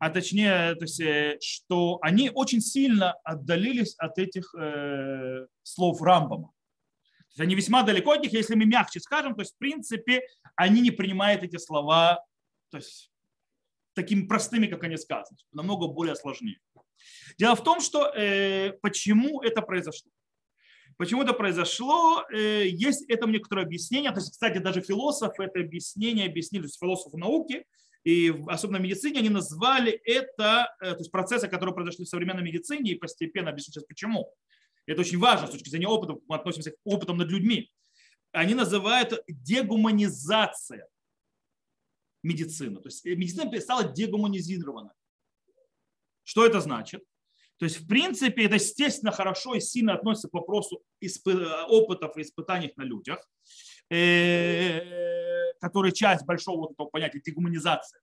а 0.00 0.08
точнее, 0.08 0.74
то 0.76 0.84
есть, 0.84 0.98
э, 0.98 1.38
что 1.42 1.98
они 2.00 2.30
очень 2.34 2.62
сильно 2.62 3.12
отдалились 3.22 3.94
от 3.98 4.18
этих 4.18 4.52
э, 4.54 5.46
слов 5.62 6.00
Рамбама. 6.00 6.48
То 6.48 7.26
есть 7.28 7.40
они 7.40 7.54
весьма 7.54 7.82
далеко 7.82 8.12
от 8.12 8.22
них, 8.22 8.32
если 8.32 8.54
мы 8.54 8.64
мягче 8.64 8.98
скажем, 8.98 9.34
то 9.34 9.42
есть 9.42 9.54
в 9.54 9.58
принципе 9.58 10.22
они 10.56 10.80
не 10.80 10.90
принимают 10.90 11.42
эти 11.42 11.58
слова 11.58 12.24
то 12.70 12.78
есть, 12.78 13.10
такими 13.94 14.26
простыми, 14.26 14.68
как 14.68 14.82
они 14.84 14.96
сказаны, 14.96 15.38
намного 15.52 15.86
более 15.86 16.16
сложнее. 16.16 16.58
Дело 17.38 17.54
в 17.54 17.62
том, 17.62 17.80
что 17.80 18.06
э, 18.06 18.72
почему 18.80 19.42
это 19.42 19.60
произошло. 19.60 20.10
Почему 20.96 21.22
это 21.22 21.34
произошло? 21.34 22.24
Э, 22.32 22.66
есть 22.66 23.08
этому 23.10 23.34
некоторое 23.34 23.66
объяснение. 23.66 24.12
То 24.12 24.20
есть, 24.20 24.32
кстати, 24.32 24.58
даже 24.58 24.80
философы 24.80 25.44
это 25.44 25.60
объяснение 25.60 26.26
объяснили, 26.26 26.62
то 26.62 26.68
есть 26.68 26.80
философы 26.80 27.18
науки, 27.18 27.66
и 28.04 28.34
особенно 28.46 28.78
в 28.78 28.82
медицине 28.82 29.18
они 29.18 29.28
назвали 29.28 29.92
это, 30.04 30.74
э, 30.80 30.92
то 30.92 30.98
есть 30.98 31.10
процессы, 31.10 31.48
которые 31.48 31.74
произошли 31.74 32.04
в 32.04 32.08
современной 32.08 32.42
медицине, 32.42 32.92
и 32.92 32.98
постепенно 32.98 33.50
объясню 33.50 33.72
сейчас 33.72 33.84
почему. 33.84 34.32
Это 34.86 35.02
очень 35.02 35.18
важно 35.18 35.46
с 35.46 35.50
точки 35.50 35.68
зрения 35.68 35.88
опыта, 35.88 36.18
мы 36.26 36.36
относимся 36.36 36.70
к 36.70 36.76
опытам 36.84 37.18
над 37.18 37.28
людьми. 37.28 37.70
Они 38.32 38.54
называют 38.54 39.22
дегуманизация 39.28 40.88
медицины. 42.22 42.80
То 42.80 42.88
есть 42.88 43.04
э, 43.04 43.14
медицина 43.14 43.60
стала 43.60 43.84
дегуманизирована. 43.84 44.94
Что 46.24 46.46
это 46.46 46.60
значит? 46.60 47.04
То 47.58 47.64
есть, 47.64 47.80
в 47.80 47.86
принципе, 47.86 48.44
это, 48.46 48.54
естественно, 48.54 49.12
хорошо 49.12 49.54
и 49.54 49.60
сильно 49.60 49.92
относится 49.92 50.28
к 50.28 50.32
вопросу 50.32 50.82
опытов 51.68 52.16
и 52.16 52.22
испытаний 52.22 52.72
на 52.76 52.84
людях. 52.84 53.28
Который 55.60 55.92
часть 55.92 56.24
большого 56.24 56.60
вот 56.60 56.72
этого 56.72 56.88
понятия 56.88 57.20
дегуманизации. 57.20 57.98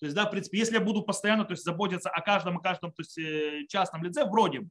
То 0.00 0.06
есть, 0.06 0.16
да, 0.16 0.26
в 0.26 0.30
принципе, 0.30 0.58
если 0.58 0.74
я 0.74 0.80
буду 0.80 1.02
постоянно 1.02 1.44
то 1.44 1.52
есть, 1.52 1.64
заботиться 1.64 2.10
о 2.10 2.20
каждом 2.22 2.58
и 2.58 2.62
каждом 2.62 2.90
то 2.90 3.02
есть, 3.02 3.16
э, 3.18 3.66
частном 3.68 4.02
лице, 4.02 4.24
вроде 4.24 4.60
бы, 4.60 4.70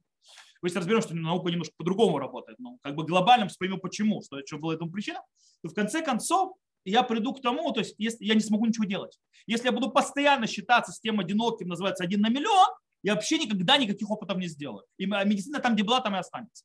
мы 0.60 0.68
сейчас 0.68 0.80
разберем, 0.80 1.00
что 1.00 1.14
наука 1.14 1.50
немножко 1.50 1.74
по-другому 1.76 2.18
работает, 2.18 2.58
но 2.58 2.76
как 2.82 2.94
бы 2.94 3.04
глобально 3.04 3.48
поймем 3.58 3.80
почему, 3.80 4.22
что, 4.22 4.44
что 4.46 4.58
было 4.58 4.74
этому 4.74 4.90
причина, 4.90 5.20
то 5.62 5.68
в 5.68 5.74
конце 5.74 6.02
концов 6.02 6.54
я 6.84 7.02
приду 7.02 7.32
к 7.32 7.40
тому, 7.40 7.72
то 7.72 7.80
есть 7.80 7.94
если 7.98 8.24
я 8.24 8.34
не 8.34 8.40
смогу 8.40 8.66
ничего 8.66 8.84
делать. 8.84 9.18
Если 9.46 9.66
я 9.66 9.72
буду 9.72 9.90
постоянно 9.90 10.46
считаться 10.46 10.92
с 10.92 11.00
тем 11.00 11.18
одиноким, 11.18 11.68
называется 11.68 12.04
один 12.04 12.20
на 12.20 12.28
миллион, 12.28 12.68
я 13.02 13.14
вообще 13.14 13.38
никогда 13.38 13.76
никаких 13.76 14.10
опытов 14.10 14.36
не 14.38 14.46
сделаю. 14.46 14.84
И 14.98 15.06
медицина 15.06 15.58
там, 15.58 15.74
где 15.74 15.82
была, 15.82 16.00
там 16.00 16.14
и 16.14 16.18
останется. 16.18 16.64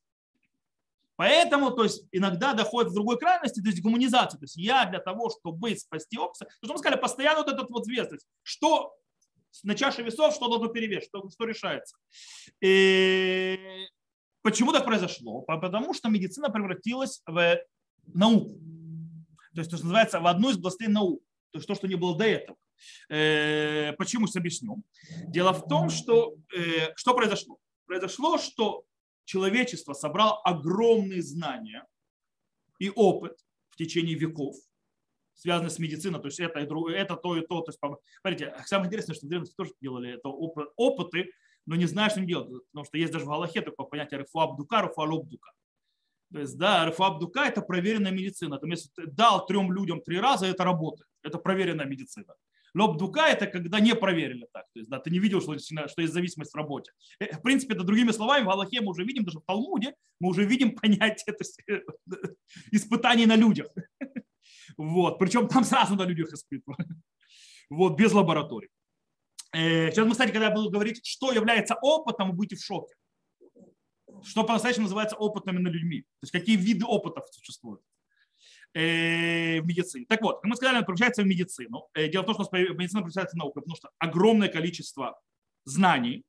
Поэтому 1.17 1.71
то 1.71 1.83
есть, 1.83 2.05
иногда 2.12 2.53
доходит 2.53 2.91
в 2.91 2.95
другой 2.95 3.17
крайности, 3.17 3.59
то 3.59 3.67
есть 3.67 3.81
гуманизация. 3.81 4.38
То 4.38 4.43
есть 4.45 4.55
я 4.55 4.86
для 4.86 5.00
того, 5.00 5.29
чтобы 5.29 5.75
спасти 5.75 6.17
общество, 6.17 6.47
то 6.47 6.67
что 6.67 6.74
мы 6.74 6.79
сказали, 6.79 7.01
постоянно 7.01 7.39
вот 7.39 7.51
этот 7.51 7.69
вот 7.69 7.88
вес, 7.88 8.07
что 8.43 8.93
на 9.63 9.75
чаше 9.75 10.03
весов, 10.03 10.36
что 10.36 10.47
должно 10.47 10.67
перевес, 10.67 11.05
что, 11.05 11.27
что 11.29 11.45
решается. 11.45 11.97
И 12.62 13.59
почему 14.43 14.71
так 14.71 14.86
произошло? 14.86 15.41
Потому 15.41 15.95
что 15.95 16.09
медицина 16.09 16.50
превратилась 16.50 17.21
в 17.25 17.57
науку. 18.13 18.59
То 19.55 19.62
есть, 19.62 19.71
то, 19.71 19.77
что 19.77 19.86
называется, 19.88 20.19
в 20.19 20.27
одну 20.27 20.51
из 20.51 20.57
областей 20.57 20.88
наук. 20.88 21.19
То 21.51 21.57
есть 21.57 21.67
то, 21.67 21.74
что 21.74 21.88
не 21.88 21.95
было 21.95 22.15
до 22.15 22.25
этого. 22.25 22.57
Э, 23.09 23.93
почему, 23.93 24.27
сейчас 24.27 24.36
объясню. 24.36 24.83
Дело 25.27 25.51
в 25.51 25.67
том, 25.67 25.89
что 25.89 26.36
э, 26.55 26.93
что 26.95 27.15
произошло? 27.15 27.57
Произошло, 27.88 28.38
что 28.38 28.83
человечество 29.27 29.93
собрало 29.93 30.41
огромные 30.41 31.22
знания 31.22 31.86
и 32.79 32.89
опыт 32.89 33.38
в 33.69 33.75
течение 33.75 34.15
веков, 34.15 34.55
связанные 35.34 35.69
с 35.69 35.79
медициной, 35.79 36.19
то 36.19 36.27
есть 36.27 36.39
это, 36.39 36.60
и 36.62 36.65
другое, 36.65 36.96
это 36.96 37.15
то 37.17 37.36
и 37.38 37.41
то. 37.46 37.62
то 37.62 37.69
есть, 37.69 37.79
смотрите, 38.22 38.55
самое 38.65 38.88
интересное, 38.88 39.15
что 39.15 39.25
в 39.25 39.29
древности 39.29 39.55
тоже 39.55 39.72
делали 39.81 40.13
это 40.13 40.29
опыты, 40.29 41.31
но 41.65 41.75
не 41.75 41.86
знаю, 41.86 42.10
что 42.10 42.19
они 42.19 42.27
делают, 42.27 42.65
потому 42.72 42.86
что 42.86 42.98
есть 42.98 43.12
даже 43.12 43.25
в 43.25 43.27
Галахе 43.27 43.62
такое 43.62 43.86
понятие 43.86 44.22
рефуабдука, 44.22 44.81
рефуалобдука. 44.81 45.51
То 46.31 46.39
есть, 46.39 46.57
да, 46.57 46.86
рефуабдука– 46.86 47.41
это 47.46 47.62
проверенная 47.62 48.12
медицина. 48.12 48.57
Там, 48.57 48.69
если 48.69 48.89
ты 48.89 49.07
дал 49.07 49.46
трем 49.46 49.72
людям 49.72 50.01
три 50.01 50.19
раза, 50.19 50.46
это 50.46 50.63
работает. 50.63 51.10
Это 51.22 51.38
проверенная 51.38 51.86
медицина. 51.86 52.34
Лобдука– 52.77 53.27
это 53.29 53.48
когда 53.48 53.79
не 53.79 53.96
проверили 53.96 54.48
так. 54.53 54.65
То 54.74 54.79
есть, 54.79 54.89
да, 54.89 55.00
ты 55.00 55.10
не 55.10 55.19
видел, 55.19 55.41
что, 55.41 55.57
что 55.57 56.01
есть 56.01 56.13
зависимость 56.13 56.51
в 56.51 56.55
работе. 56.55 56.91
Э, 57.19 57.36
в 57.36 57.41
принципе, 57.41 57.74
это 57.74 57.84
другими 57.84 58.12
словами, 58.12 58.46
в 58.46 58.50
Аллахе 58.50 58.81
мы 58.81 58.91
уже 58.91 59.03
видим, 59.03 59.25
даже 59.25 59.39
в 59.39 59.43
Талмуде, 59.43 59.96
мы 60.19 60.29
уже 60.29 60.46
видим 60.46 60.75
понятие 60.81 61.36
есть, 61.39 61.60
испытаний 62.72 63.25
на 63.25 63.36
людях. 63.36 63.67
Вот. 64.77 65.17
Причем 65.17 65.48
там 65.48 65.63
сразу 65.63 65.96
на 65.96 66.03
людях 66.03 66.31
испытывают. 66.34 66.88
Вот, 67.69 67.98
без 67.98 68.13
лабораторий. 68.13 68.69
Э, 69.53 69.91
сейчас 69.91 70.05
мы, 70.05 70.12
кстати, 70.12 70.31
когда 70.31 70.48
я 70.48 70.53
буду 70.53 70.69
говорить, 70.69 71.05
что 71.05 71.31
является 71.31 71.75
опытом, 71.81 72.29
вы 72.29 72.36
будете 72.36 72.55
в 72.55 72.63
шоке. 72.63 72.93
Что 74.24 74.43
по-настоящему 74.43 74.84
называется 74.84 75.17
опытными 75.17 75.60
на 75.60 75.69
людьми. 75.69 76.01
То 76.01 76.24
есть 76.24 76.31
какие 76.31 76.55
виды 76.55 76.86
опытов 76.86 77.25
существуют. 77.31 77.81
Э, 78.77 79.60
в 79.60 79.65
медицине. 79.65 80.05
Так 80.07 80.22
вот, 80.22 80.36
как 80.36 80.43
мы 80.43 80.55
сказали, 80.55 80.77
она 80.77 80.86
превращается 80.86 81.24
в 81.24 81.25
медицину. 81.25 81.88
Э, 81.96 82.07
дело 82.10 82.22
в 82.22 82.25
том, 82.27 82.36
что 82.36 82.48
медицина 82.55 83.01
превращается 83.01 83.36
в 83.36 83.39
науку, 83.39 83.55
потому 83.55 83.75
что 83.75 83.89
огромное 83.98 84.50
количество 84.50 85.19
знаний, 85.65 86.24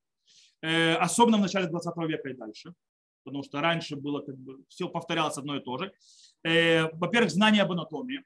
э, 0.63 0.95
особенно 0.95 1.37
в 1.37 1.43
начале 1.43 1.67
20 1.67 2.07
века 2.07 2.31
и 2.31 2.33
дальше, 2.33 2.73
потому 3.23 3.43
что 3.43 3.61
раньше 3.61 3.97
было 3.97 4.23
как 4.23 4.39
бы 4.39 4.65
все 4.69 4.89
повторялось 4.89 5.37
одно 5.37 5.57
и 5.57 5.61
то 5.61 5.77
же. 5.77 5.93
Во-первых, 6.43 7.31
знания 7.31 7.61
об 7.61 7.73
анатомии, 7.73 8.25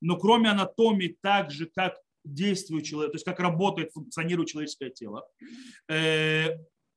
но 0.00 0.16
кроме 0.16 0.48
анатомии, 0.48 1.18
так 1.20 1.50
же, 1.50 1.66
как 1.66 1.98
действует 2.24 2.86
человек, 2.86 3.12
то 3.12 3.16
есть 3.16 3.26
как 3.26 3.40
работает, 3.40 3.92
функционирует 3.92 4.48
человеческое 4.48 4.88
тело, 4.88 5.28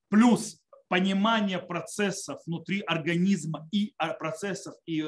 плюс 0.10 0.62
понимание 0.88 1.60
процессов 1.60 2.40
внутри 2.46 2.80
организма 2.82 3.68
и 3.74 3.94
а, 3.98 4.14
процессов 4.14 4.76
и 4.86 5.02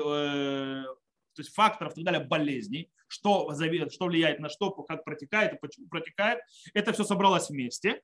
то 1.36 1.42
есть 1.42 1.54
факторов 1.54 1.94
и 1.94 1.96
так 1.96 2.06
далее, 2.06 2.27
болезней, 2.27 2.89
что, 3.08 3.54
что 3.54 4.06
влияет 4.06 4.39
на 4.39 4.50
что, 4.50 4.72
как 4.72 5.04
протекает 5.04 5.54
и 5.54 5.60
почему 5.60 5.88
протекает. 5.88 6.39
Это 6.74 6.94
все 6.94 7.04
собралось 7.04 7.50
вместе. 7.50 8.01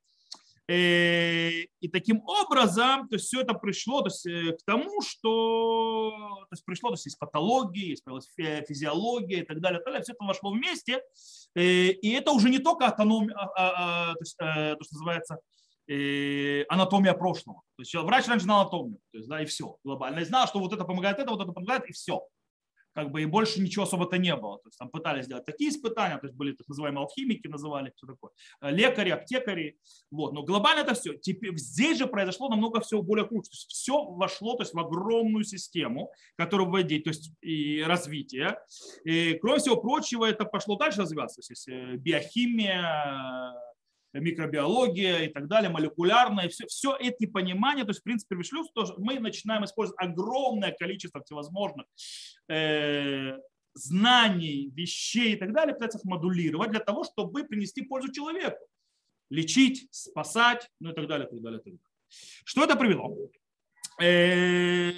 Э, 0.68 1.50
и 1.82 1.88
таким 1.92 2.24
образом, 2.26 3.10
то 3.10 3.16
есть 3.16 3.26
все 3.26 3.42
это 3.42 3.54
пришло 3.56 4.02
то 4.02 4.08
есть, 4.08 4.26
э, 4.26 4.54
к 4.54 4.64
тому, 4.66 5.02
что 5.02 6.12
то 6.12 6.54
есть 6.54 6.64
пришло, 6.64 6.90
то 6.90 6.94
есть 6.94 7.06
есть 7.06 7.20
патология, 7.20 7.90
есть 7.90 8.06
физиология 8.68 9.42
и 9.42 9.46
так 9.46 9.60
далее, 9.60 9.82
и 9.82 9.84
так 9.84 9.92
далее. 9.92 10.04
Все 10.04 10.14
это 10.14 10.24
вошло 10.24 10.52
вместе. 10.52 11.02
Э, 11.56 11.62
и 11.62 12.12
это 12.12 12.32
уже 12.32 12.50
не 12.50 12.60
только 12.60 12.86
автономия, 12.86 13.36
а, 13.36 13.46
а, 13.46 14.12
а, 14.12 14.14
то, 14.14 14.22
есть, 14.22 14.38
то, 14.38 14.78
что 14.84 14.96
называется 14.96 15.40
анатомия 16.70 17.14
прошлого. 17.14 17.64
То 17.76 17.82
есть 17.82 17.94
врач 17.94 18.28
раньше 18.28 18.46
знал 18.46 18.62
анатомию, 18.62 19.00
то 19.12 19.18
есть, 19.18 19.28
да, 19.28 19.42
и 19.42 19.46
все 19.46 19.76
глобально. 19.84 20.20
И 20.20 20.26
знал, 20.26 20.48
что 20.48 20.60
вот 20.60 20.72
это 20.72 20.86
помогает 20.86 21.20
это, 21.20 21.32
вот 21.32 21.42
это 21.42 21.52
помогает, 21.52 21.86
и 21.90 21.92
все 21.92 22.26
как 22.94 23.12
бы 23.12 23.22
и 23.22 23.26
больше 23.26 23.62
ничего 23.62 23.84
особо-то 23.84 24.18
не 24.18 24.36
было. 24.36 24.58
То 24.58 24.68
есть 24.68 24.78
там 24.78 24.90
пытались 24.90 25.26
сделать 25.26 25.46
такие 25.46 25.70
испытания, 25.70 26.18
то 26.18 26.28
есть 26.28 26.36
были 26.36 26.54
так 26.54 26.68
называемые 26.68 27.04
алхимики, 27.04 27.48
называли, 27.48 27.92
все 27.96 28.08
такое, 28.08 28.32
э, 28.62 28.72
лекари, 28.72 29.10
аптекари. 29.10 29.78
Вот. 30.10 30.34
Но 30.34 30.44
глобально 30.44 30.82
это 30.82 30.94
все. 30.94 31.14
Теперь, 31.14 31.58
здесь 31.58 31.98
же 31.98 32.08
произошло 32.08 32.50
намного 32.50 32.82
всего 32.82 33.02
более 33.02 33.28
круче. 33.28 33.50
То 33.50 33.56
есть 33.56 33.70
все 33.70 34.04
вошло 34.04 34.56
то 34.56 34.64
есть, 34.64 34.74
в 34.74 34.80
огромную 34.80 35.44
систему, 35.44 36.12
которая 36.36 36.68
вводить, 36.68 37.04
то 37.04 37.10
есть 37.10 37.32
и 37.42 37.82
развитие. 37.84 38.58
И, 39.04 39.36
кроме 39.36 39.60
всего 39.60 39.78
прочего, 39.78 40.26
это 40.26 40.46
пошло 40.46 40.76
дальше 40.78 41.02
развиваться. 41.02 41.42
То 41.42 41.52
есть 41.52 41.68
э, 41.70 41.98
биохимия, 41.98 43.54
микробиология 44.14 45.20
и 45.20 45.28
так 45.30 45.48
далее, 45.48 45.70
молекулярное, 45.70 46.50
все, 46.50 46.66
все 46.68 46.96
эти 47.00 47.26
понимания, 47.26 47.84
то 47.84 47.92
есть, 47.92 48.02
в 48.02 48.04
принципе, 48.04 48.36
то 48.74 48.96
мы 48.98 49.20
начинаем 49.20 49.64
использовать 49.66 50.02
огромное 50.02 50.72
количество 50.72 51.24
всевозможных 51.24 51.86
э, 52.50 53.38
знаний, 53.74 54.72
вещей 54.74 55.34
и 55.34 55.36
так 55.38 55.54
далее, 55.54 55.74
пытаться 55.74 55.98
их 56.00 56.06
модулировать 56.06 56.72
для 56.72 56.80
того, 56.80 57.04
чтобы 57.04 57.44
принести 57.46 57.82
пользу 57.84 58.12
человеку. 58.12 58.60
Лечить, 59.30 59.88
спасать, 59.92 60.70
ну 60.80 60.92
и 60.92 60.94
так 60.94 61.08
далее, 61.08 61.28
так 61.28 61.42
далее, 61.42 61.60
так 61.60 61.74
далее. 61.74 61.80
Что 62.44 62.66
это 62.66 62.76
привело? 62.76 63.16
Э, 64.02 64.92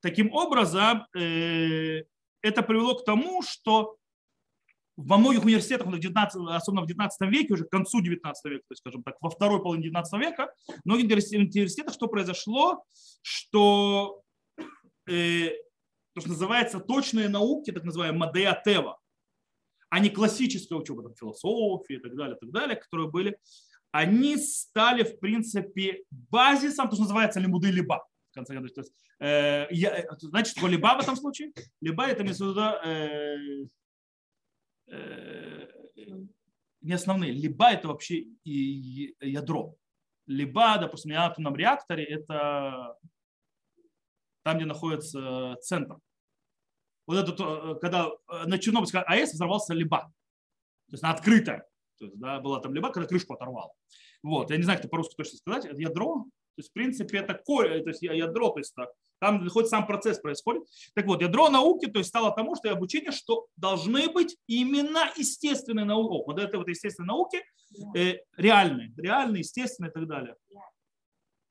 таким 0.00 0.32
образом, 0.32 1.06
э, 1.16 2.02
это 2.42 2.62
привело 2.62 2.96
к 2.96 3.04
тому, 3.04 3.42
что 3.42 3.96
во 4.96 5.16
многих 5.16 5.44
университетах, 5.44 5.86
в 5.86 5.98
19, 5.98 6.42
особенно 6.50 6.82
в 6.82 6.86
19 6.86 7.20
веке, 7.30 7.54
уже 7.54 7.64
к 7.64 7.70
концу 7.70 8.00
19 8.00 8.50
века, 8.50 8.62
то 8.68 8.72
есть, 8.72 8.80
скажем 8.80 9.02
так, 9.02 9.16
во 9.20 9.30
второй 9.30 9.62
половине 9.62 9.84
19 9.84 10.20
века, 10.20 10.52
в 10.66 10.84
многих 10.84 11.06
университетах 11.06 11.94
что 11.94 12.08
произошло, 12.08 12.84
что 13.22 14.22
э, 15.08 15.50
то, 16.14 16.20
что 16.20 16.30
называется 16.30 16.80
точные 16.80 17.28
науки, 17.28 17.70
так 17.72 17.84
называемые 17.84 18.18
Мадея 18.18 18.60
Тева, 18.64 18.98
а 19.88 19.98
не 19.98 20.10
классическая 20.10 20.76
учеба, 20.76 21.02
там, 21.02 21.14
философия 21.14 21.96
и 21.96 21.98
так 21.98 22.14
далее, 22.14 22.36
так 22.36 22.50
далее, 22.50 22.76
которые 22.76 23.10
были, 23.10 23.38
они 23.90 24.38
стали, 24.38 25.02
в 25.02 25.20
принципе, 25.20 26.04
базисом, 26.10 26.88
то, 26.88 26.94
что 26.94 27.02
называется 27.02 27.40
лимуды 27.40 27.70
либа. 27.70 28.02
В 28.30 28.34
конце 28.34 28.54
концов, 28.54 28.72
то 28.74 28.80
есть, 28.80 28.94
э, 29.20 29.66
я, 29.70 29.98
э, 29.98 30.06
значит, 30.20 30.56
либа 30.62 30.96
в 30.96 31.00
этом 31.02 31.14
случае? 31.16 31.52
Либа 31.82 32.06
это 32.06 32.24
э, 32.24 32.86
э, 32.86 33.66
не 36.82 36.92
основные. 36.92 37.32
Либа 37.32 37.72
это 37.72 37.88
вообще 37.88 38.16
и 38.44 39.14
ядро. 39.20 39.76
Либа, 40.26 40.78
допустим, 40.78 41.12
на 41.12 41.26
атомном 41.26 41.56
реакторе 41.56 42.04
это 42.04 42.96
там, 44.44 44.56
где 44.56 44.66
находится 44.66 45.56
центр. 45.60 45.96
Вот 47.06 47.16
это, 47.16 47.32
э, 47.42 47.74
когда 47.80 48.08
э, 48.08 48.46
на 48.46 48.58
Чернобыльской 48.58 49.02
АЭС 49.02 49.32
взорвался 49.32 49.74
либа. 49.74 50.12
То 50.88 50.94
есть 50.94 51.02
на 51.02 51.10
открытое. 51.10 51.66
То 51.98 52.06
есть, 52.06 52.18
да, 52.18 52.40
была 52.40 52.60
там 52.60 52.74
либа, 52.74 52.90
когда 52.90 53.08
крышку 53.08 53.34
оторвало. 53.34 53.72
Вот. 54.22 54.50
Я 54.50 54.56
не 54.56 54.62
знаю, 54.62 54.78
как 54.78 54.84
это 54.84 54.90
по-русски 54.90 55.14
точно 55.16 55.38
сказать. 55.38 55.64
Это 55.66 55.80
ядро. 55.80 56.24
То 56.24 56.58
есть, 56.58 56.70
в 56.70 56.72
принципе, 56.72 57.18
это 57.18 57.32
core, 57.32 57.80
то 57.82 57.88
есть 57.88 58.02
ядро, 58.02 58.50
то 58.50 58.58
есть 58.58 58.74
там 59.22 59.48
хоть 59.48 59.68
сам 59.68 59.86
процесс 59.86 60.18
происходит. 60.18 60.64
Так 60.94 61.06
вот, 61.06 61.22
ядро 61.22 61.48
науки 61.48 61.86
то 61.86 62.00
есть, 62.00 62.08
стало 62.08 62.34
тому, 62.34 62.56
что 62.56 62.66
и 62.66 62.72
обучение, 62.72 63.12
что 63.12 63.46
должны 63.56 64.10
быть 64.10 64.36
именно 64.48 65.12
естественные 65.16 65.84
науки. 65.84 66.24
Вот 66.26 66.40
это 66.40 66.58
вот 66.58 66.68
естественные 66.68 67.06
науки 67.06 67.40
э, 67.96 68.16
реальные, 68.36 68.92
реальные, 68.96 69.40
естественные 69.40 69.90
и 69.90 69.94
так 69.94 70.08
далее. 70.08 70.34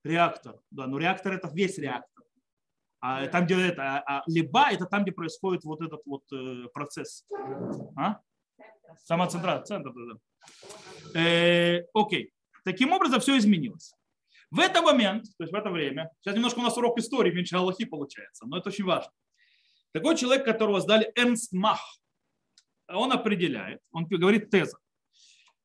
Реактор, 0.04 0.60
да, 0.70 0.86
но 0.86 0.98
реактор 0.98 1.32
это 1.32 1.50
весь 1.54 1.78
реактор. 1.78 2.26
А 3.00 3.26
там, 3.28 3.46
где 3.46 3.68
это, 3.68 3.84
а, 3.84 4.18
а 4.18 4.24
либо 4.28 4.70
это 4.70 4.86
там, 4.86 5.04
где 5.04 5.14
происходит 5.14 5.64
вот 5.64 5.82
этот 5.82 6.02
вот 6.06 6.24
э, 6.34 6.68
процесс. 6.74 7.26
А? 7.96 8.20
Сама 9.06 9.28
центра, 9.28 9.62
центр, 9.62 9.94
да, 9.94 10.14
да. 10.14 11.20
Э, 11.22 11.86
окей. 11.94 12.34
Таким 12.66 12.92
образом, 12.92 13.22
все 13.22 13.38
изменилось. 13.38 13.94
В 14.52 14.60
этот 14.60 14.84
момент, 14.84 15.24
то 15.38 15.44
есть 15.44 15.54
в 15.54 15.56
это 15.56 15.70
время, 15.70 16.12
сейчас 16.20 16.36
немножко 16.36 16.60
у 16.60 16.64
нас 16.64 16.78
урок 16.78 17.00
истории, 17.00 17.32
меньше 17.32 17.56
Аллахи 17.56 17.86
получается, 17.86 18.46
но 18.46 18.58
это 18.58 18.70
очень 18.70 18.84
важно. 18.84 19.12
Такой 19.94 20.18
человек, 20.18 20.46
которого 20.46 20.82
сдали 20.82 21.12
Эрнст 21.16 21.54
Мах, 21.54 21.80
он 22.90 23.14
определяет, 23.14 23.80
он 23.92 24.06
говорит 24.06 24.50
теза, 24.50 24.78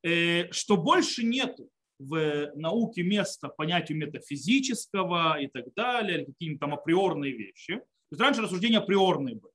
э, 0.04 0.50
что 0.52 0.76
больше 0.76 1.24
нету 1.24 1.68
в 1.98 2.52
науке 2.54 3.02
места 3.02 3.48
понятию 3.48 3.98
метафизического 3.98 5.40
и 5.40 5.48
так 5.48 5.72
далее, 5.74 6.18
или 6.18 6.24
какие-то 6.26 6.60
там 6.60 6.74
априорные 6.74 7.32
вещи. 7.32 7.76
То 7.76 8.12
есть 8.12 8.20
раньше 8.20 8.42
рассуждения 8.42 8.78
априорные 8.78 9.34
были, 9.34 9.52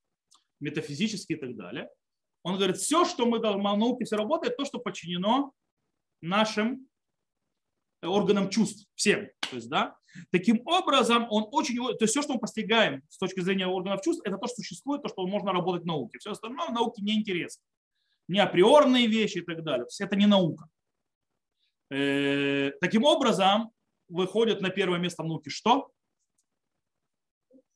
метафизические 0.59 1.37
и 1.37 1.41
так 1.41 1.55
далее. 1.55 1.89
Он 2.43 2.55
говорит, 2.55 2.77
все, 2.77 3.05
что 3.05 3.25
мы 3.25 3.39
в 3.39 3.77
науке 3.77 4.03
все 4.03 4.17
работает, 4.17 4.57
то, 4.57 4.65
что 4.65 4.79
подчинено 4.79 5.53
нашим 6.21 6.87
органам 8.01 8.49
чувств, 8.49 8.87
всем. 8.95 9.27
То 9.49 9.55
есть, 9.55 9.69
да, 9.69 9.95
таким 10.31 10.61
образом, 10.65 11.27
он 11.29 11.47
очень, 11.51 11.75
то 11.75 11.97
есть 12.01 12.11
все, 12.11 12.21
что 12.21 12.33
мы 12.33 12.39
постигаем 12.39 13.03
с 13.09 13.17
точки 13.17 13.41
зрения 13.41 13.67
органов 13.67 14.01
чувств, 14.01 14.21
это 14.25 14.37
то, 14.37 14.47
что 14.47 14.57
существует, 14.57 15.01
то, 15.01 15.09
что 15.09 15.25
можно 15.27 15.51
работать 15.51 15.83
в 15.83 15.87
науке. 15.87 16.19
Все 16.19 16.31
остальное 16.31 16.67
в 16.67 16.73
науке 16.73 17.01
неинтересно. 17.01 17.63
Не 18.27 18.39
априорные 18.39 19.07
вещи 19.07 19.39
и 19.39 19.41
так 19.41 19.63
далее. 19.63 19.85
Это 19.99 20.15
не 20.15 20.25
наука. 20.25 20.67
Э, 21.89 22.71
таким 22.79 23.03
образом, 23.03 23.71
выходит 24.07 24.61
на 24.61 24.69
первое 24.69 24.99
место 24.99 25.23
в 25.23 25.27
науке 25.27 25.49
что? 25.49 25.91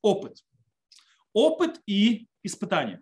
Опыт. 0.01 0.43
Опыт 1.33 1.81
и 1.85 2.27
испытания, 2.43 3.01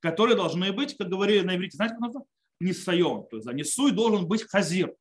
которые 0.00 0.36
должны 0.36 0.72
быть, 0.72 0.96
как 0.96 1.08
говорили 1.08 1.40
на 1.40 1.56
иврите, 1.56 1.76
знаете, 1.76 1.94
как 1.94 2.00
называется? 2.00 2.32
Нисайон. 2.60 3.28
То 3.28 3.36
есть, 3.36 3.46
да, 3.46 3.52
несуй 3.52 3.92
должен 3.92 4.26
быть 4.26 4.42
хазир. 4.42 4.96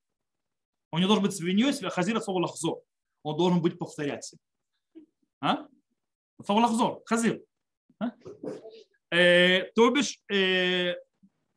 Он 0.91 1.01
не 1.01 1.07
должен 1.07 1.23
быть 1.23 1.35
свиньей, 1.35 1.71
хазир 1.89 2.17
от 2.17 2.23
слова 2.23 2.41
лахзор. 2.41 2.81
Он 3.23 3.37
должен 3.37 3.61
быть 3.61 3.77
повторяться. 3.77 4.37
А? 5.41 5.67
Слова 6.45 6.61
лахзор, 6.61 7.01
хазир. 7.05 7.41
А? 7.99 8.11
Э, 9.11 9.63
то 9.75 9.89
бишь, 9.89 10.19
э, 10.31 10.95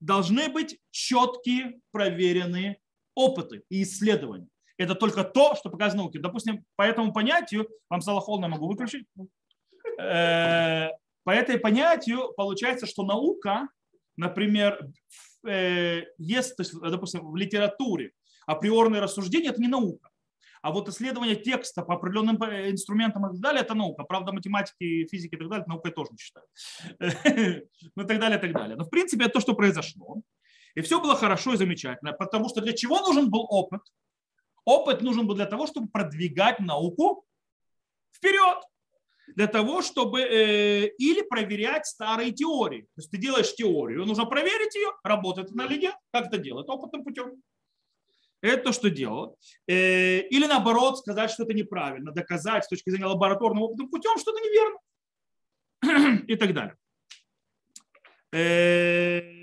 должны 0.01 0.49
быть 0.49 0.79
четкие, 0.91 1.81
проверенные 1.93 2.81
опыты 3.15 3.63
и 3.69 3.83
исследования. 3.83 4.49
Это 4.79 4.95
только 4.95 5.25
то, 5.25 5.55
что 5.55 5.69
показано 5.69 6.05
науке. 6.05 6.19
Допустим, 6.19 6.65
по 6.77 6.83
этому 6.83 7.13
понятию, 7.13 7.69
вам 7.91 8.01
стало 8.01 8.21
холодно, 8.21 8.49
могу 8.49 8.67
выключить. 8.67 9.07
Э, 10.01 10.89
по 11.25 11.31
этой 11.31 11.59
понятию 11.59 12.33
получается, 12.33 12.87
что 12.87 13.03
наука, 13.03 13.69
например, 14.17 14.89
э, 15.47 16.05
есть, 16.17 16.57
то 16.57 16.63
есть, 16.63 16.73
допустим, 16.81 17.31
в 17.31 17.37
литературе 17.37 18.13
априорные 18.51 19.01
рассуждения– 19.01 19.51
это 19.51 19.61
не 19.61 19.69
наука. 19.69 20.11
А 20.63 20.73
вот 20.73 20.89
исследование 20.89 21.37
текста 21.37 21.83
по 21.83 21.95
определенным 21.95 22.37
инструментам 22.37 23.27
и 23.27 23.31
так 23.31 23.41
далее– 23.41 23.63
это 23.63 23.75
наука. 23.75 24.05
Правда, 24.05 24.33
математики, 24.33 25.07
физики 25.11 25.35
и 25.35 25.39
так 25.39 25.49
далее 25.49 25.65
наукой 25.67 25.93
тоже 25.93 26.11
не 26.13 26.19
считают. 26.19 26.49
Ну 27.97 28.03
и 28.03 28.07
так 28.07 28.19
далее, 28.19 28.39
и 28.39 28.41
так 28.41 28.53
далее. 28.53 28.77
Но 28.77 28.85
в 28.85 28.91
принципе 28.91 29.25
это 29.25 29.35
то, 29.35 29.41
что 29.41 29.55
произошло. 29.55 30.23
И 30.75 30.81
все 30.83 31.01
было 31.01 31.17
хорошо 31.17 31.55
и 31.55 31.57
замечательно, 31.57 32.13
потому 32.13 32.49
что 32.49 32.61
для 32.61 32.73
чего 32.73 33.01
нужен 33.01 33.31
был 33.31 33.47
опыт? 33.49 33.81
Опыт 34.65 35.03
нужен 35.03 35.27
был 35.27 35.35
для 35.35 35.47
того, 35.47 35.67
чтобы 35.67 35.89
продвигать 35.89 36.61
науку 36.61 37.25
вперед. 38.15 38.59
Для 39.37 39.47
того, 39.47 39.81
чтобы 39.81 40.21
э, 40.23 40.89
или 40.99 41.23
проверять 41.23 41.87
старые 41.87 42.33
теории. 42.33 42.83
То 42.83 42.99
есть 42.99 43.11
ты 43.13 43.17
делаешь 43.19 43.55
теорию, 43.55 44.05
нужно 44.05 44.27
проверить 44.27 44.75
ее, 44.75 44.89
работает 45.05 45.53
она 45.53 45.67
или 45.67 45.79
нет. 45.79 45.95
Как 46.13 46.27
это 46.27 46.39
делать? 46.39 46.69
Опытным 46.69 47.05
путем. 47.05 47.41
Это 48.43 48.65
то, 48.65 48.73
что 48.73 48.91
делал. 48.91 49.39
Э, 49.67 50.21
или 50.21 50.47
наоборот, 50.47 50.99
сказать, 50.99 51.31
что 51.31 51.45
это 51.45 51.53
неправильно, 51.53 52.13
доказать 52.13 52.65
с 52.65 52.69
точки 52.69 52.91
зрения 52.91 53.07
лабораторного 53.07 53.65
опытным 53.65 53.89
путем, 53.89 54.19
что 54.19 54.33
это 54.33 54.41
неверно. 54.41 56.25
И 56.27 56.37
так 56.37 56.55
далее. 56.55 56.77
Э, 58.33 59.41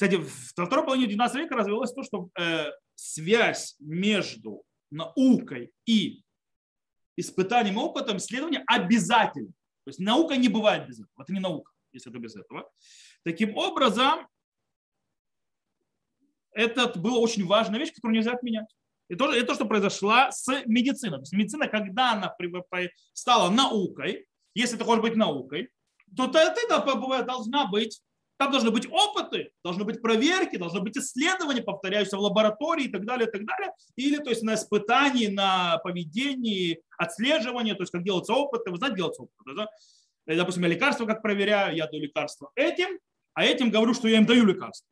Кстати, 0.00 0.14
в 0.14 0.30
второй 0.30 0.86
половине 0.86 1.08
19 1.08 1.36
века 1.42 1.56
развилось 1.56 1.92
то, 1.92 2.02
что 2.02 2.30
э, 2.40 2.70
связь 2.94 3.76
между 3.80 4.62
наукой 4.90 5.72
и 5.84 6.22
испытанием 7.16 7.76
и 7.76 7.82
опытом 7.82 8.16
исследования 8.16 8.64
обязательна. 8.66 9.48
То 9.84 9.88
есть 9.88 9.98
наука 9.98 10.38
не 10.38 10.48
бывает 10.48 10.88
без 10.88 11.00
этого. 11.00 11.22
Это 11.22 11.34
не 11.34 11.40
наука, 11.40 11.70
если 11.92 12.10
это 12.10 12.18
без 12.18 12.34
этого. 12.34 12.70
Таким 13.24 13.54
образом, 13.58 14.26
это 16.52 16.98
была 16.98 17.18
очень 17.18 17.46
важная 17.46 17.78
вещь, 17.78 17.92
которую 17.94 18.16
нельзя 18.16 18.32
отменять. 18.32 18.68
И 19.08 19.16
то, 19.16 19.32
это 19.32 19.46
то, 19.46 19.54
что 19.54 19.64
произошло 19.64 20.28
с 20.30 20.46
медициной. 20.66 21.18
То 21.18 21.22
есть 21.22 21.32
медицина, 21.32 21.66
когда 21.66 22.12
она 22.12 22.34
стала 23.12 23.50
наукой, 23.50 24.26
если 24.54 24.76
это 24.76 24.84
хочет 24.84 25.02
быть 25.02 25.16
наукой, 25.16 25.70
то 26.16 26.26
это 26.26 27.24
должна 27.24 27.66
быть 27.66 28.00
там 28.40 28.52
должны 28.52 28.70
быть 28.70 28.88
опыты, 28.90 29.52
должны 29.62 29.84
быть 29.84 30.00
проверки, 30.00 30.56
должны 30.56 30.80
быть 30.80 30.96
исследования, 30.96 31.60
повторяющиеся 31.60 32.16
в 32.16 32.20
лаборатории 32.20 32.86
и 32.86 32.88
так 32.88 33.04
далее, 33.04 33.28
и 33.28 33.30
так 33.30 33.44
далее. 33.44 33.70
Или 33.96 34.16
то 34.16 34.30
есть 34.30 34.42
на 34.42 34.54
испытании, 34.54 35.26
на 35.26 35.76
поведении, 35.84 36.80
отслеживании, 36.96 37.74
то 37.74 37.82
есть 37.82 37.92
как 37.92 38.02
делаются 38.02 38.32
опыты. 38.32 38.70
Вы 38.70 38.78
знаете, 38.78 38.96
делаются 38.96 39.24
опыты. 39.24 39.54
Да? 39.54 39.68
Допустим, 40.24 40.62
я 40.62 40.70
лекарство 40.70 41.04
как 41.04 41.20
проверяю, 41.20 41.76
я 41.76 41.86
даю 41.86 42.02
лекарство 42.02 42.50
этим, 42.54 42.98
а 43.34 43.44
этим 43.44 43.70
говорю, 43.70 43.92
что 43.92 44.08
я 44.08 44.16
им 44.16 44.24
даю 44.24 44.46
лекарство. 44.46 44.88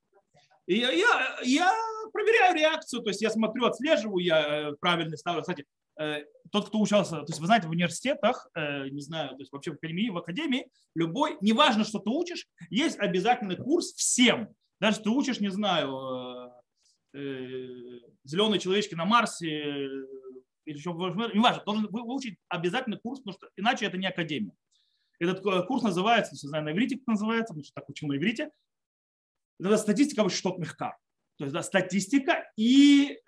И 0.68 0.76
я, 0.76 0.92
я, 0.92 1.38
я 1.42 1.74
проверяю 2.12 2.54
реакцию, 2.54 3.02
то 3.02 3.08
есть 3.08 3.20
я 3.22 3.30
смотрю, 3.30 3.64
отслеживаю, 3.64 4.24
я 4.24 4.68
э, 4.68 4.72
правильно 4.80 5.16
ставлю. 5.16 5.40
Кстати, 5.40 5.64
Э, 5.98 6.22
тот, 6.52 6.68
кто 6.68 6.80
учился, 6.80 7.16
то 7.16 7.24
есть 7.26 7.40
вы 7.40 7.46
знаете, 7.46 7.66
в 7.66 7.72
университетах, 7.72 8.48
э, 8.54 8.88
не 8.88 9.00
знаю, 9.00 9.30
то 9.30 9.40
есть 9.40 9.52
вообще 9.52 9.72
в 9.72 9.74
академии, 9.74 10.10
в 10.10 10.16
академии, 10.16 10.70
любой, 10.94 11.36
неважно, 11.40 11.84
что 11.84 11.98
ты 11.98 12.08
учишь, 12.08 12.46
есть 12.70 12.98
обязательный 13.00 13.56
курс 13.56 13.92
всем. 13.94 14.48
Даже 14.80 15.00
ты 15.00 15.10
учишь, 15.10 15.40
не 15.40 15.50
знаю, 15.50 16.52
зеленые 17.12 18.60
человечки 18.60 18.94
на 18.94 19.06
Марсе, 19.06 19.46
или 20.66 20.76
еще, 20.76 20.90
неважно, 20.90 21.64
должен 21.64 21.88
выучить 21.90 22.38
обязательный 22.48 22.98
курс, 22.98 23.18
потому 23.20 23.32
что 23.36 23.48
иначе 23.56 23.86
это 23.86 23.96
не 23.96 24.06
академия. 24.06 24.52
Этот 25.18 25.40
курс 25.66 25.82
называется, 25.82 26.34
не 26.34 26.48
знаю, 26.48 26.64
на 26.64 26.70
иврите 26.70 26.96
как 26.96 27.08
называется, 27.08 27.54
потому 27.54 27.64
что 27.64 27.74
так 27.74 27.88
учил 27.88 28.08
на 28.08 28.16
иврите, 28.16 28.50
это 29.58 29.78
статистика 29.78 30.28
что 30.28 30.56
мягка. 30.56 30.96
То 31.36 31.44
есть 31.44 31.54
да, 31.54 31.62
статистика 31.62 32.50
и 32.56 33.18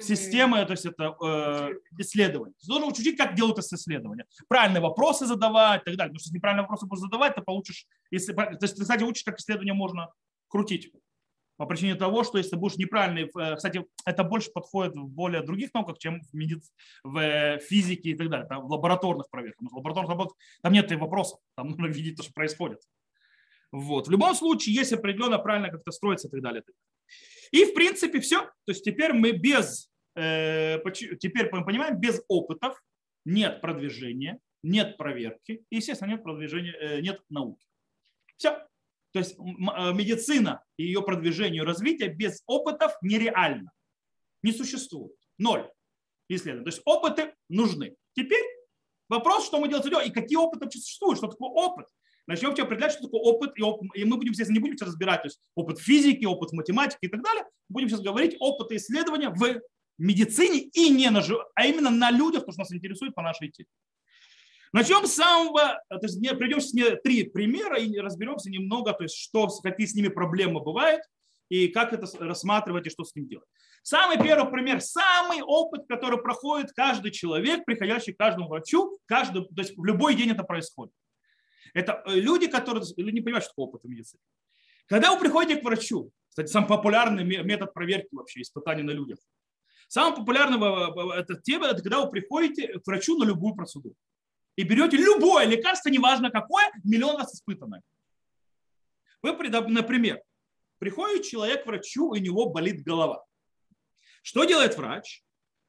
системы, 0.00 0.64
то 0.64 0.72
есть 0.72 0.86
это 0.86 1.14
э, 1.22 1.74
исследование. 1.98 2.54
Ты 2.60 2.66
должен 2.66 2.88
учить, 2.88 3.16
как 3.16 3.34
делают 3.34 3.58
это 3.58 3.74
исследования. 3.74 4.26
Правильные 4.48 4.80
вопросы 4.80 5.26
задавать 5.26 5.82
и 5.82 5.84
так 5.84 5.96
далее. 5.96 6.10
Потому 6.10 6.18
что 6.18 6.28
если 6.28 6.36
неправильные 6.36 6.62
вопросы 6.62 6.86
будешь 6.86 7.00
задавать, 7.00 7.34
ты 7.34 7.42
получишь... 7.42 7.86
Если, 8.10 8.32
то 8.32 8.58
есть 8.60 8.76
ты, 8.76 8.82
кстати, 8.82 9.02
учишь, 9.02 9.24
как 9.24 9.38
исследование 9.38 9.74
можно 9.74 10.10
крутить. 10.48 10.92
По 11.56 11.66
причине 11.66 11.94
того, 11.94 12.24
что 12.24 12.38
если 12.38 12.56
будешь 12.56 12.76
неправильный... 12.76 13.30
Э, 13.38 13.56
кстати, 13.56 13.84
это 14.04 14.24
больше 14.24 14.50
подходит 14.50 14.96
в 14.96 15.06
более 15.06 15.42
других 15.42 15.72
науках, 15.74 15.98
чем 15.98 16.20
в, 16.20 16.34
медиц... 16.34 16.72
в 17.04 17.18
э, 17.18 17.58
физике 17.60 18.10
и 18.10 18.14
так 18.14 18.30
далее. 18.30 18.48
Там, 18.48 18.66
в 18.66 18.70
лабораторных 18.70 19.30
проверках. 19.30 19.70
В 19.70 19.76
лабораторных 19.76 20.10
работах 20.10 20.36
там 20.62 20.72
нет 20.72 20.90
вопросов. 20.92 21.38
Там 21.56 21.68
нужно 21.70 21.86
видеть 21.86 22.16
то, 22.16 22.22
что 22.22 22.32
происходит. 22.32 22.80
Вот. 23.72 24.06
В 24.06 24.10
любом 24.10 24.34
случае, 24.34 24.74
есть 24.74 24.92
определенно 24.92 25.38
правильно 25.38 25.70
как-то 25.70 25.90
строится 25.90 26.28
и 26.28 26.30
так 26.30 26.42
далее. 26.42 26.62
И 27.50 27.64
в 27.64 27.74
принципе 27.74 28.20
все. 28.20 28.42
То 28.42 28.68
есть 28.68 28.84
теперь 28.84 29.12
мы 29.14 29.32
без, 29.32 29.90
э, 30.14 30.78
теперь 31.18 31.48
мы 31.50 31.64
понимаем, 31.64 31.98
без 31.98 32.22
опытов 32.28 32.80
нет 33.24 33.60
продвижения, 33.60 34.38
нет 34.62 34.96
проверки, 34.96 35.64
и, 35.70 35.76
естественно, 35.76 36.10
нет 36.10 36.22
продвижения, 36.22 36.74
э, 36.78 37.00
нет 37.00 37.20
науки. 37.30 37.66
Все. 38.36 38.66
То 39.12 39.18
есть 39.18 39.36
э, 39.38 39.92
медицина 39.92 40.62
и 40.76 40.84
ее 40.84 41.02
продвижение 41.02 41.62
и 41.62 41.66
развитие 41.66 42.08
без 42.08 42.42
опытов 42.46 42.92
нереально. 43.02 43.72
Не 44.42 44.52
существует. 44.52 45.16
Ноль 45.38 45.68
исследований. 46.28 46.64
То 46.64 46.70
есть 46.70 46.82
опыты 46.84 47.34
нужны. 47.48 47.96
Теперь 48.14 48.44
вопрос, 49.08 49.46
что 49.46 49.58
мы 49.60 49.68
делать 49.68 49.86
и 50.06 50.10
какие 50.10 50.36
опыты 50.36 50.70
существуют, 50.70 51.18
что 51.18 51.28
такое 51.28 51.50
опыт. 51.50 51.86
Начнем 52.26 52.50
вообще 52.50 52.62
определять, 52.62 52.92
что 52.92 53.02
такое 53.02 53.20
опыт, 53.20 53.52
и, 53.56 53.62
опыт, 53.62 53.90
и 53.94 54.04
мы 54.04 54.16
будем, 54.16 54.30
естественно, 54.30 54.56
не 54.56 54.60
будем 54.60 54.76
сейчас 54.76 54.88
разбирать, 54.88 55.22
то 55.22 55.26
есть 55.26 55.40
опыт 55.54 55.80
физики, 55.80 56.24
опыт 56.24 56.52
математики 56.52 57.00
и 57.02 57.08
так 57.08 57.22
далее. 57.22 57.44
Будем 57.68 57.88
сейчас 57.88 58.00
говорить 58.00 58.36
опыт 58.38 58.70
исследования 58.72 59.30
в 59.30 59.60
медицине 59.98 60.60
и 60.60 60.88
не 60.90 61.10
на, 61.10 61.22
а 61.54 61.66
именно 61.66 61.90
на 61.90 62.10
людях, 62.10 62.44
то, 62.44 62.52
что 62.52 62.60
нас 62.60 62.72
интересует 62.72 63.14
по 63.14 63.22
нашей 63.22 63.50
теме. 63.50 63.68
Начнем 64.72 65.04
с 65.04 65.14
самого, 65.14 65.82
то 65.88 65.98
есть 66.00 66.18
придем 66.38 66.60
с 66.60 66.72
три 67.02 67.24
примера 67.24 67.78
и 67.78 67.98
разберемся 67.98 68.50
немного, 68.50 68.92
то 68.92 69.02
есть 69.02 69.16
что, 69.16 69.48
какие 69.62 69.86
с 69.86 69.94
ними 69.94 70.08
проблемы 70.08 70.60
бывают 70.60 71.02
и 71.50 71.68
как 71.68 71.92
это 71.92 72.06
рассматривать 72.24 72.86
и 72.86 72.90
что 72.90 73.04
с 73.04 73.14
ним 73.14 73.28
делать. 73.28 73.46
Самый 73.82 74.16
первый 74.16 74.50
пример, 74.50 74.80
самый 74.80 75.42
опыт, 75.42 75.82
который 75.88 76.22
проходит 76.22 76.72
каждый 76.72 77.10
человек, 77.10 77.64
приходящий 77.66 78.14
к 78.14 78.16
каждому 78.16 78.48
врачу, 78.48 78.96
каждый, 79.06 79.44
то 79.44 79.60
есть 79.60 79.76
в 79.76 79.84
любой 79.84 80.14
день 80.14 80.30
это 80.30 80.44
происходит. 80.44 80.94
Это 81.74 82.02
э, 82.06 82.14
люди, 82.14 82.46
которые 82.46 82.84
люди 82.96 83.16
не 83.16 83.20
понимают, 83.20 83.44
что 83.44 83.52
такое 83.52 83.66
опыт 83.66 83.82
в 83.82 83.88
медицине. 83.88 84.22
Когда 84.86 85.12
вы 85.12 85.20
приходите 85.20 85.60
к 85.60 85.64
врачу, 85.64 86.10
кстати, 86.28 86.50
самый 86.50 86.68
популярный 86.68 87.24
метод 87.24 87.74
проверки 87.74 88.08
вообще, 88.12 88.40
испытаний 88.40 88.82
на 88.82 88.92
людях. 88.92 89.18
Самый 89.88 90.16
популярный 90.16 90.58
э, 90.58 91.20
это 91.20 91.40
тема, 91.40 91.66
это 91.66 91.82
когда 91.82 92.00
вы 92.00 92.10
приходите 92.10 92.78
к 92.78 92.86
врачу 92.86 93.18
на 93.18 93.24
любую 93.24 93.54
процедуру. 93.54 93.94
И 94.56 94.64
берете 94.64 94.96
любое 94.96 95.46
лекарство, 95.46 95.88
неважно 95.88 96.30
какое, 96.30 96.70
миллион 96.84 97.16
раз 97.16 97.34
испытанное. 97.34 97.82
Вы, 99.22 99.32
например, 99.32 100.20
приходит 100.78 101.24
человек 101.24 101.64
к 101.64 101.66
врачу, 101.66 102.08
у 102.08 102.16
него 102.16 102.50
болит 102.50 102.82
голова. 102.82 103.24
Что 104.22 104.44
делает 104.44 104.76
врач? 104.76 105.22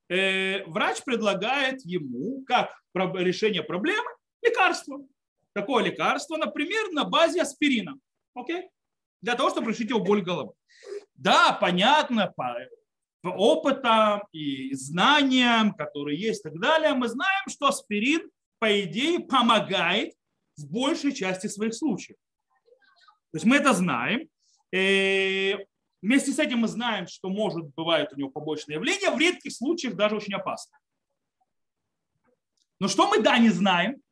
Э, 0.10 0.64
врач 0.66 1.04
предлагает 1.04 1.86
ему, 1.86 2.44
как 2.46 2.72
решение 2.94 3.64
проблемы, 3.64 4.10
лекарство. 4.42 5.06
Какое 5.54 5.84
лекарство? 5.84 6.38
Например, 6.38 6.92
на 6.92 7.04
базе 7.04 7.42
аспирина. 7.42 7.96
Окей? 8.34 8.70
Для 9.22 9.36
того, 9.36 9.50
чтобы 9.50 9.72
решить 9.72 9.90
его 9.90 10.00
боль 10.00 10.22
головы. 10.22 10.54
Да, 11.16 11.54
понятно, 11.54 12.34
по, 12.36 12.56
по 13.22 13.30
опытам 13.30 14.24
и 14.32 14.74
знаниям, 14.74 15.74
которые 15.74 16.20
есть 16.20 16.42
и 16.42 16.50
так 16.50 16.60
далее, 16.60 16.94
мы 16.94 17.08
знаем, 17.08 17.48
что 17.50 17.68
аспирин, 17.68 18.30
по 18.60 18.82
идее, 18.82 19.20
помогает 19.20 20.14
в 20.58 20.70
большей 20.70 21.14
части 21.14 21.48
своих 21.48 21.74
случаев. 21.76 22.18
То 23.32 23.38
есть 23.38 23.46
мы 23.46 23.58
это 23.58 23.74
знаем. 23.74 24.28
И 24.72 25.58
вместе 26.02 26.32
с 26.32 26.40
этим 26.40 26.60
мы 26.60 26.68
знаем, 26.68 27.08
что 27.08 27.30
может 27.30 27.74
бывает 27.76 28.12
у 28.14 28.18
него 28.18 28.30
побочные 28.30 28.76
явления, 28.76 29.12
в 29.12 29.20
редких 29.20 29.54
случаях 29.54 29.96
даже 29.96 30.16
очень 30.16 30.34
опасно. 30.34 30.78
Но 32.80 32.88
что 32.88 33.08
мы 33.08 33.22
да 33.22 33.38
не 33.38 33.50
знаем? 33.50 34.03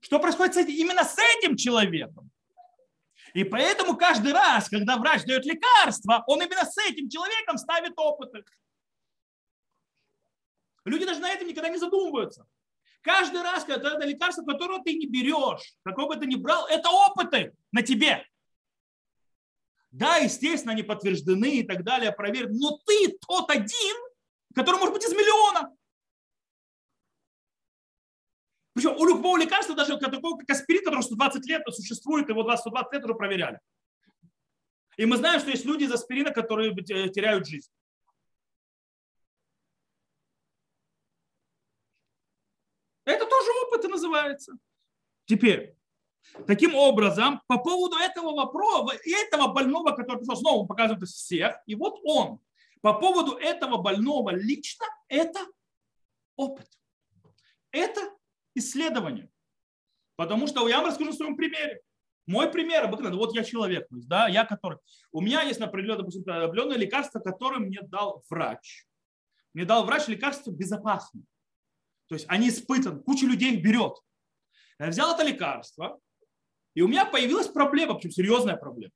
Что 0.00 0.18
происходит 0.18 0.54
с 0.54 0.56
этим, 0.58 0.74
именно 0.74 1.04
с 1.04 1.16
этим 1.18 1.56
человеком. 1.56 2.30
И 3.34 3.44
поэтому 3.44 3.96
каждый 3.96 4.32
раз, 4.32 4.68
когда 4.68 4.96
врач 4.96 5.24
дает 5.24 5.44
лекарство, 5.44 6.24
он 6.26 6.42
именно 6.42 6.64
с 6.64 6.78
этим 6.78 7.08
человеком 7.08 7.58
ставит 7.58 7.92
опыты. 7.96 8.44
Люди 10.84 11.04
даже 11.04 11.20
на 11.20 11.30
этом 11.30 11.46
никогда 11.46 11.68
не 11.68 11.76
задумываются. 11.76 12.46
Каждый 13.02 13.42
раз, 13.42 13.64
когда 13.64 13.94
это 13.94 14.06
лекарство, 14.06 14.42
которое 14.44 14.82
ты 14.82 14.94
не 14.94 15.06
берешь, 15.06 15.74
какое 15.84 16.06
бы 16.06 16.16
ты 16.16 16.26
ни 16.26 16.36
брал, 16.36 16.66
это 16.66 16.88
опыты 16.88 17.54
на 17.70 17.82
тебе. 17.82 18.24
Да, 19.90 20.16
естественно, 20.16 20.72
они 20.72 20.82
подтверждены 20.82 21.58
и 21.58 21.62
так 21.62 21.84
далее, 21.84 22.12
проверены, 22.12 22.58
но 22.58 22.78
ты 22.84 23.16
тот 23.26 23.50
один, 23.50 23.96
который 24.54 24.76
может 24.76 24.94
быть 24.94 25.04
из 25.04 25.12
миллиона. 25.12 25.74
Причем 28.78 28.96
у 28.96 29.04
любого 29.06 29.36
лекарства, 29.36 29.74
даже 29.74 29.98
такого, 29.98 30.38
как 30.38 30.50
аспирин, 30.50 30.84
который 30.84 31.02
120 31.02 31.44
лет 31.46 31.62
существует, 31.68 32.28
его 32.28 32.44
120 32.44 32.92
лет 32.92 33.04
уже 33.04 33.14
проверяли. 33.16 33.58
И 34.96 35.04
мы 35.04 35.16
знаем, 35.16 35.40
что 35.40 35.50
есть 35.50 35.64
люди 35.64 35.82
из 35.82 35.90
аспирина, 35.90 36.30
которые 36.30 36.70
э, 36.70 37.08
теряют 37.08 37.48
жизнь. 37.48 37.68
Это 43.04 43.26
тоже 43.26 43.50
опыт 43.66 43.84
и 43.84 43.88
называется. 43.88 44.56
Теперь, 45.24 45.74
таким 46.46 46.76
образом, 46.76 47.42
по 47.48 47.58
поводу 47.58 47.96
этого 47.96 48.32
вопроса, 48.32 48.96
этого 49.04 49.48
больного, 49.48 49.90
который 49.90 50.18
пришел, 50.18 50.36
снова 50.36 50.66
показывает 50.68 51.02
всех, 51.08 51.60
и 51.66 51.74
вот 51.74 51.98
он, 52.04 52.38
по 52.80 52.94
поводу 52.94 53.32
этого 53.38 53.78
больного 53.78 54.30
лично, 54.30 54.86
это 55.08 55.40
опыт. 56.36 56.68
Это 57.72 58.17
исследование. 58.58 59.30
Потому 60.16 60.46
что 60.46 60.68
я 60.68 60.78
вам 60.78 60.86
расскажу 60.86 61.12
в 61.12 61.14
своем 61.14 61.36
примере. 61.36 61.80
Мой 62.26 62.50
пример 62.50 62.84
обыкновенный. 62.84 63.18
Вот 63.18 63.34
я 63.34 63.42
человек, 63.42 63.86
да, 63.90 64.28
я 64.28 64.44
который. 64.44 64.78
У 65.12 65.20
меня 65.20 65.42
есть 65.42 65.60
определенное, 65.60 66.00
допустим, 66.00 66.22
определенное 66.22 66.76
лекарство, 66.76 67.20
которое 67.20 67.58
мне 67.58 67.80
дал 67.82 68.22
врач. 68.28 68.86
Мне 69.54 69.64
дал 69.64 69.86
врач 69.86 70.08
лекарство 70.08 70.50
безопасное. 70.50 71.24
То 72.08 72.14
есть 72.14 72.26
они 72.28 72.48
испытаны, 72.48 73.00
куча 73.00 73.26
людей 73.26 73.54
их 73.54 73.62
берет. 73.62 73.96
Я 74.78 74.88
взял 74.88 75.14
это 75.14 75.24
лекарство, 75.24 75.98
и 76.74 76.82
у 76.82 76.88
меня 76.88 77.04
появилась 77.04 77.48
проблема, 77.48 77.94
причем 77.94 78.10
серьезная 78.10 78.56
проблема. 78.56 78.92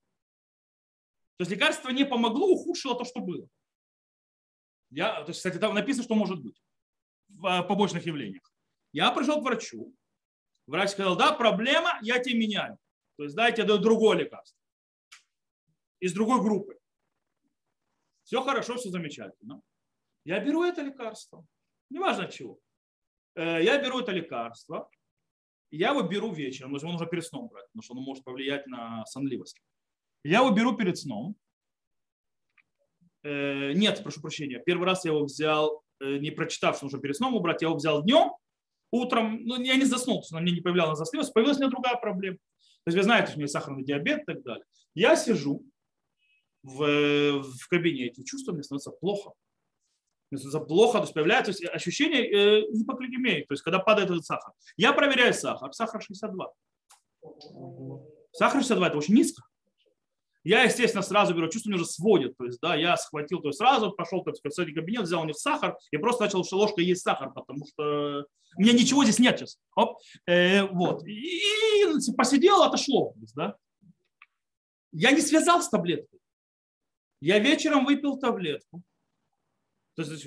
То 1.38 1.42
есть 1.42 1.50
лекарство 1.50 1.90
не 1.90 2.04
помогло, 2.04 2.48
ухудшило 2.48 2.96
то, 2.96 3.04
что 3.04 3.20
было. 3.20 3.48
Я, 4.90 5.22
то 5.22 5.30
есть, 5.30 5.38
кстати, 5.38 5.56
там 5.58 5.74
написано, 5.74 6.04
что 6.04 6.14
может 6.14 6.42
быть 6.42 6.62
в 7.28 7.46
э, 7.46 7.62
побочных 7.66 8.04
явлениях. 8.06 8.51
Я 8.92 9.10
пришел 9.10 9.40
к 9.40 9.44
врачу. 9.44 9.94
Врач 10.66 10.90
сказал, 10.90 11.16
да, 11.16 11.32
проблема, 11.32 11.98
я 12.02 12.18
тебе 12.18 12.38
меняю. 12.38 12.78
То 13.16 13.24
есть 13.24 13.34
дайте 13.34 13.64
даю 13.64 13.78
другое 13.78 14.18
лекарство. 14.18 14.58
Из 16.00 16.12
другой 16.12 16.40
группы. 16.40 16.78
Все 18.24 18.42
хорошо, 18.42 18.76
все 18.76 18.90
замечательно. 18.90 19.60
Я 20.24 20.40
беру 20.40 20.62
это 20.62 20.82
лекарство. 20.82 21.44
Неважно 21.90 22.24
от 22.24 22.32
чего. 22.32 22.58
Э, 23.34 23.62
я 23.62 23.82
беру 23.82 24.00
это 24.00 24.12
лекарство. 24.12 24.88
Я 25.70 25.90
его 25.90 26.02
беру 26.02 26.32
вечером, 26.32 26.70
потому 26.70 26.78
что 26.78 26.86
его 26.86 26.92
нужно 26.92 27.06
перед 27.06 27.24
сном 27.24 27.48
брать, 27.48 27.66
потому 27.68 27.82
что 27.82 27.94
оно 27.94 28.02
может 28.02 28.24
повлиять 28.24 28.66
на 28.66 29.04
сонливость. 29.06 29.60
Я 30.22 30.38
его 30.38 30.50
беру 30.50 30.76
перед 30.76 30.98
сном. 30.98 31.34
Э, 33.22 33.72
нет, 33.72 34.02
прошу 34.02 34.20
прощения. 34.20 34.62
Первый 34.64 34.86
раз 34.86 35.04
я 35.04 35.12
его 35.12 35.24
взял, 35.24 35.82
э, 36.00 36.18
не 36.18 36.30
прочитав, 36.30 36.76
что 36.76 36.86
нужно 36.86 37.00
перед 37.00 37.16
сном 37.16 37.34
убрать, 37.34 37.62
я 37.62 37.68
его 37.68 37.76
взял 37.76 38.02
днем, 38.02 38.32
утром, 38.92 39.44
ну, 39.44 39.60
я 39.60 39.74
не 39.76 39.84
заснул, 39.84 40.24
но 40.30 40.40
мне 40.40 40.52
не 40.52 40.60
появлялась 40.60 40.98
засливость, 40.98 41.32
появилась 41.32 41.58
у 41.58 41.60
меня 41.60 41.70
другая 41.70 41.96
проблема. 41.96 42.36
То 42.84 42.88
есть 42.88 42.96
вы 42.96 43.02
знаете, 43.02 43.32
у 43.34 43.38
меня 43.38 43.48
сахарный 43.48 43.84
диабет 43.84 44.22
и 44.22 44.24
так 44.24 44.42
далее. 44.42 44.64
Я 44.94 45.16
сижу 45.16 45.64
в, 46.62 47.42
в 47.42 47.68
кабинете, 47.68 48.22
чувствую, 48.22 48.54
мне 48.54 48.62
становится 48.62 48.90
плохо. 48.90 49.32
Мне 50.30 50.38
становится 50.38 50.66
плохо, 50.66 50.98
то 50.98 51.04
есть 51.04 51.14
появляется 51.14 51.52
ощущение 51.72 52.30
э, 52.30 52.70
гипогликемии, 52.72 53.42
то 53.42 53.54
есть 53.54 53.62
когда 53.62 53.78
падает 53.78 54.10
этот 54.10 54.24
сахар. 54.24 54.52
Я 54.76 54.92
проверяю 54.92 55.34
сахар, 55.34 55.72
сахар 55.72 56.02
62. 56.02 56.52
Сахар 58.32 58.60
62 58.60 58.88
это 58.88 58.98
очень 58.98 59.14
низко. 59.14 59.42
Я, 60.44 60.64
естественно, 60.64 61.02
сразу 61.02 61.34
беру, 61.34 61.48
чувство 61.48 61.70
меня 61.70 61.80
уже 61.80 61.88
сводит. 61.88 62.36
То 62.36 62.46
есть, 62.46 62.60
да, 62.60 62.74
я 62.74 62.96
схватил, 62.96 63.40
то 63.40 63.48
есть 63.48 63.58
сразу 63.58 63.92
пошел 63.92 64.24
в 64.24 64.32
кстати, 64.32 64.72
кабинет, 64.72 65.02
взял 65.02 65.22
у 65.22 65.24
них 65.24 65.36
сахар 65.36 65.76
и 65.90 65.96
просто 65.98 66.24
начал 66.24 66.44
ложкой 66.52 66.84
есть 66.84 67.02
сахар, 67.02 67.32
потому 67.32 67.64
что 67.66 68.26
у 68.56 68.60
меня 68.60 68.72
ничего 68.72 69.04
здесь 69.04 69.18
нет 69.18 69.38
сейчас. 69.38 69.58
Оп, 69.76 69.98
э, 70.26 70.64
вот. 70.64 71.06
И, 71.06 71.84
и 71.84 72.12
посидел, 72.16 72.62
отошло. 72.62 73.14
Есть, 73.20 73.34
да. 73.34 73.56
Я 74.90 75.12
не 75.12 75.20
связал 75.20 75.62
с 75.62 75.68
таблеткой. 75.68 76.20
Я 77.20 77.38
вечером 77.38 77.86
выпил 77.86 78.18
таблетку. 78.18 78.82
То 79.94 80.02
есть, 80.02 80.26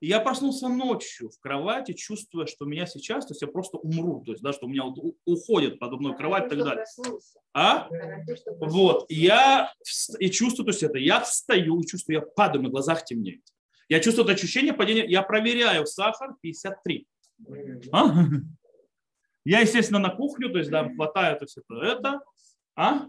я 0.00 0.20
проснулся 0.20 0.68
ночью 0.68 1.30
в 1.30 1.40
кровати, 1.40 1.92
чувствуя, 1.92 2.46
что 2.46 2.64
меня 2.64 2.86
сейчас, 2.86 3.26
то 3.26 3.32
есть 3.32 3.42
я 3.42 3.48
просто 3.48 3.78
умру, 3.78 4.22
то 4.24 4.32
есть, 4.32 4.42
да, 4.42 4.52
что 4.52 4.66
у 4.66 4.68
меня 4.68 4.84
вот 4.84 4.98
уходит 5.24 5.78
под 5.78 5.94
одной 5.94 6.16
кровать 6.16 6.46
и 6.46 6.50
так 6.50 6.64
далее. 6.64 6.84
А? 7.52 7.88
Вот, 8.60 9.06
я 9.08 9.72
и 10.18 10.30
чувствую, 10.30 10.66
то 10.66 10.70
есть 10.70 10.82
это, 10.82 10.98
я 10.98 11.20
встаю 11.20 11.80
и 11.80 11.86
чувствую, 11.86 12.16
я 12.16 12.22
падаю, 12.22 12.62
на 12.62 12.70
глазах 12.70 13.04
темнеет. 13.04 13.42
Я 13.88 14.00
чувствую 14.00 14.26
это 14.26 14.34
ощущение 14.34 14.72
падения, 14.72 15.06
я 15.06 15.22
проверяю 15.22 15.86
сахар 15.86 16.34
53. 16.40 17.06
А? 17.92 18.14
Я, 19.44 19.60
естественно, 19.60 19.98
на 19.98 20.10
кухню, 20.10 20.50
то 20.50 20.58
есть, 20.58 20.70
да, 20.70 20.86
хватаю, 20.90 21.38
то 21.38 21.44
есть 21.44 21.56
это, 21.56 21.74
это. 21.76 22.20
А? 22.76 23.06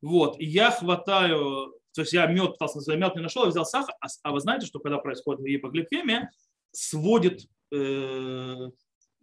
Вот, 0.00 0.40
и 0.40 0.46
я 0.46 0.70
хватаю 0.70 1.74
то 1.94 2.00
есть 2.00 2.12
я 2.12 2.26
мед 2.26 2.52
пытался 2.52 2.80
на 2.90 2.96
мед 2.96 3.14
не 3.14 3.22
нашел, 3.22 3.44
я 3.44 3.50
взял 3.50 3.64
сахар. 3.64 3.94
А, 4.00 4.06
а 4.24 4.32
вы 4.32 4.40
знаете, 4.40 4.66
что 4.66 4.80
когда 4.80 4.98
происходит 4.98 5.44
гипогликемия, 5.44 6.30
сводит 6.72 7.46
э, 7.72 8.70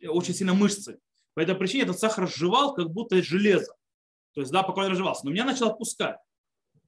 очень 0.08 0.34
сильно 0.34 0.54
мышцы. 0.54 1.00
По 1.34 1.42
этой 1.42 1.56
причине 1.56 1.84
этот 1.84 2.00
сахар 2.00 2.26
разжевал, 2.26 2.74
как 2.74 2.90
будто 2.90 3.22
железо. 3.22 3.76
То 4.34 4.42
есть, 4.42 4.54
да, 4.54 4.64
пока 4.64 4.82
он 4.82 4.92
разжевался. 4.92 5.26
Но 5.26 5.32
меня 5.32 5.44
начал 5.44 5.68
отпускать. 5.68 6.18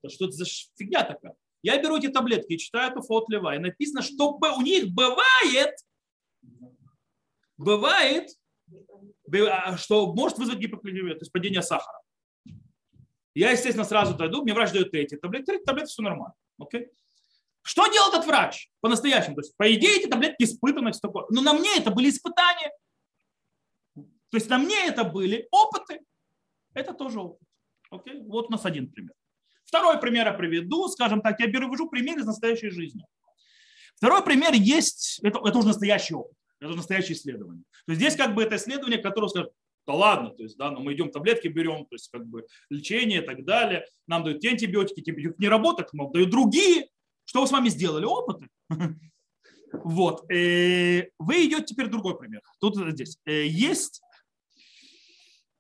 Что 0.08 0.26
это 0.26 0.34
за 0.34 0.46
фигня 0.76 1.04
такая? 1.04 1.36
Я 1.62 1.82
беру 1.82 1.98
эти 1.98 2.08
таблетки 2.08 2.54
и 2.54 2.58
читаю 2.58 2.91
эту 2.91 3.02
фот 3.02 3.30
лева. 3.30 3.56
И 3.56 3.60
написано, 3.60 4.02
что 4.02 4.38
у 4.38 4.62
них 4.62 4.89
бывает, 4.89 5.76
бывает, 7.58 8.30
а, 9.50 9.78
что 9.78 10.13
может 10.13 10.38
вызвать 10.38 10.60
гипогликемию, 10.60 11.15
то 11.15 11.22
есть 11.22 11.32
падение 11.32 11.62
сахара. 11.62 12.03
Я, 13.36 13.52
естественно, 13.52 13.86
сразу 13.86 14.15
дойду, 14.15 14.43
мне 14.43 14.54
врач 14.54 14.72
дает 14.72 14.91
третий 14.91 15.17
таблетки, 15.17 15.48
третий 15.48 15.65
таблетки, 15.65 15.91
все 15.91 16.04
нормально. 16.04 16.36
Окей? 16.60 16.89
Что 17.63 17.88
делал 17.88 18.10
этот 18.10 18.26
врач 18.26 18.69
по-настоящему? 18.82 19.36
То 19.36 19.41
есть, 19.41 19.56
по 19.56 19.74
идее, 19.74 19.98
эти 19.98 20.08
таблетки 20.08 20.43
испытаны, 20.43 20.91
все 20.91 21.00
такое. 21.02 21.26
Но 21.30 21.41
на 21.41 21.54
мне 21.54 21.78
это 21.78 21.91
были 21.91 22.10
испытания. 22.10 22.72
То 23.96 24.38
есть 24.38 24.50
на 24.50 24.58
мне 24.58 24.86
это 24.86 25.04
были 25.04 25.48
опыты. 25.50 26.02
Это 26.74 26.93
тоже 26.93 27.19
опыт. 27.19 27.48
Окей? 27.89 28.22
Вот 28.24 28.48
у 28.48 28.52
нас 28.52 28.65
один 28.65 28.91
пример. 28.91 29.13
Второй 29.63 30.00
пример 30.00 30.28
я 30.28 30.34
приведу. 30.34 30.88
Скажем 30.89 31.22
так, 31.22 31.39
я 31.39 31.48
беру, 31.48 31.72
вижу 31.72 31.88
пример 31.88 32.19
из 32.19 32.26
настоящей 32.26 32.69
жизни. 32.69 33.06
Второй 33.96 34.24
пример 34.24 34.54
есть, 34.54 35.19
это, 35.24 35.39
это 35.39 35.58
уже 35.58 35.67
настоящий 35.67 36.15
опыт. 36.15 36.36
Это 36.60 36.74
настоящее 36.74 37.13
исследование. 37.13 37.63
То 37.86 37.91
есть 37.91 38.02
здесь 38.02 38.15
как 38.15 38.36
бы 38.36 38.43
это 38.43 38.58
исследование, 38.58 39.00
которое 39.00 39.30
скажет, 39.30 39.54
да 39.86 39.93
ладно, 39.93 40.30
то 40.30 40.43
есть, 40.43 40.58
да, 40.58 40.72
но 40.72 40.80
мы 40.80 40.93
идем 40.93 41.12
таблетки 41.12 41.48
берем, 41.48 41.86
то 41.86 41.96
есть, 41.96 42.10
как 42.10 42.26
бы 42.26 42.46
лечение 42.69 43.22
и 43.22 43.26
так 43.26 43.43
далее, 43.43 43.86
нам 44.08 44.24
дают 44.24 44.39
те 44.39 44.50
антибиотики, 44.50 45.00
антибиотики 45.00 45.41
не 45.41 45.50
работают, 45.50 45.91
нам 45.93 46.12
дают 46.12 46.30
другие. 46.30 46.88
Что 47.26 47.41
вы 47.41 47.48
с 47.48 47.52
вами 47.52 47.69
сделали? 47.69 48.06
Опыты. 48.06 48.48
Вот. 49.84 50.32
Э, 50.32 51.10
вы 51.17 51.48
идете 51.48 51.65
теперь 51.65 51.88
другой 51.88 52.15
пример. 52.15 52.43
Тут 52.60 52.76
здесь. 52.76 53.17
Э, 53.26 53.48
есть 53.48 54.04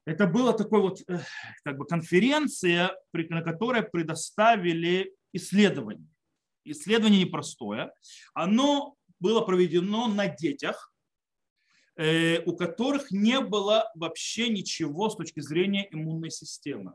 это 0.05 0.27
была 0.27 0.53
такой 0.53 0.81
вот 0.81 1.01
э, 1.07 1.17
как 1.63 1.79
бы 1.79 1.87
конференция, 1.87 2.95
на 3.11 3.41
которой 3.41 3.81
предоставили 3.81 5.15
исследование. 5.33 6.07
Исследование 6.63 7.25
непростое. 7.25 7.91
Оно 8.35 8.93
было 9.19 9.41
проведено 9.41 10.07
на 10.07 10.27
детях, 10.27 10.92
Э, 10.92 10.92
у 11.95 12.55
которых 12.55 13.11
не 13.11 13.39
было 13.39 13.91
вообще 13.93 14.49
ничего 14.49 15.09
с 15.09 15.15
точки 15.15 15.41
зрения 15.41 15.87
иммунной 15.91 16.31
системы. 16.31 16.93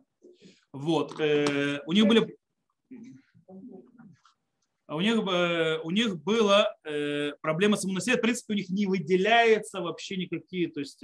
Вот. 0.72 1.18
Э, 1.20 1.80
у 1.86 1.92
них 1.92 2.06
были 2.06 2.36
у 4.90 5.00
них, 5.00 5.16
э, 5.16 5.78
у 5.84 5.90
них 5.90 6.22
была 6.22 6.74
проблема 7.40 7.76
с 7.76 7.84
иммунной 7.84 8.00
системой. 8.00 8.18
В 8.18 8.22
принципе, 8.22 8.54
у 8.54 8.56
них 8.56 8.70
не 8.70 8.86
выделяется 8.86 9.80
вообще 9.80 10.16
никакие, 10.16 10.68
то 10.68 10.80
есть 10.80 11.02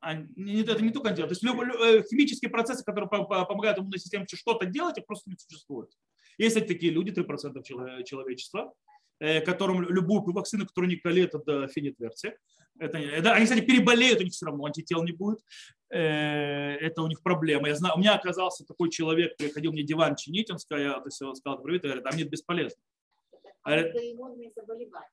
а, 0.00 0.12
это 0.12 0.24
не 0.36 0.90
только 0.90 1.10
антитела. 1.10 1.28
То 1.28 1.34
есть 1.34 2.08
химические 2.08 2.50
процессы, 2.50 2.84
которые 2.84 3.08
помогают 3.08 3.78
иммунной 3.78 3.98
системе 3.98 4.26
что-то 4.32 4.66
делать, 4.66 4.98
их 4.98 5.06
просто 5.06 5.30
не 5.30 5.36
существует. 5.36 5.90
Есть 6.38 6.54
такие 6.66 6.92
люди, 6.92 7.10
3% 7.10 7.62
человечества, 8.04 8.72
Э, 8.72 8.97
которым 9.18 9.82
любую 9.82 10.22
вакцину, 10.32 10.66
которую 10.66 10.90
не 10.90 10.96
колет, 10.96 11.34
это 11.34 11.68
фенитверсия. 11.68 12.36
Это, 12.78 12.98
это, 12.98 13.32
они, 13.32 13.44
кстати, 13.44 13.60
переболеют, 13.60 14.20
у 14.20 14.24
них 14.24 14.32
все 14.32 14.46
равно 14.46 14.64
антител 14.64 15.02
не 15.02 15.12
будет. 15.12 15.40
Э, 15.90 16.74
это 16.76 17.02
у 17.02 17.08
них 17.08 17.22
проблема. 17.22 17.68
Я 17.68 17.74
знаю, 17.74 17.96
у 17.96 17.98
меня 17.98 18.14
оказался 18.14 18.64
такой 18.64 18.90
человек, 18.90 19.36
приходил 19.36 19.72
мне 19.72 19.82
диван 19.82 20.16
чинить, 20.16 20.50
он 20.50 20.58
сказал, 20.58 21.02
он 21.02 21.36
сказал 21.36 21.62
привет, 21.62 21.84
я 21.84 21.90
говорю, 21.90 22.04
там 22.04 22.16
нет 22.16 22.30
бесполезно. 22.30 22.80
А 23.62 23.74
это. 23.74 23.98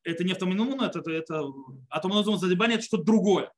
Это 0.04 0.24
не 0.24 0.32
автоиммунное, 0.34 0.88
это, 0.88 1.00
это, 1.00 1.12
это 1.12 1.44
автоиммунное 1.90 2.38
заболевание, 2.38 2.78
это 2.78 2.86
что-то 2.86 3.04
другое. 3.04 3.52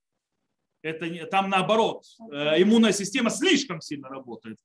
Это, 0.82 1.26
там 1.28 1.50
наоборот, 1.50 2.06
э, 2.32 2.62
иммунная 2.62 2.94
система 2.94 3.30
слишком 3.30 3.82
сильно 3.82 4.10
работает. 4.10 4.58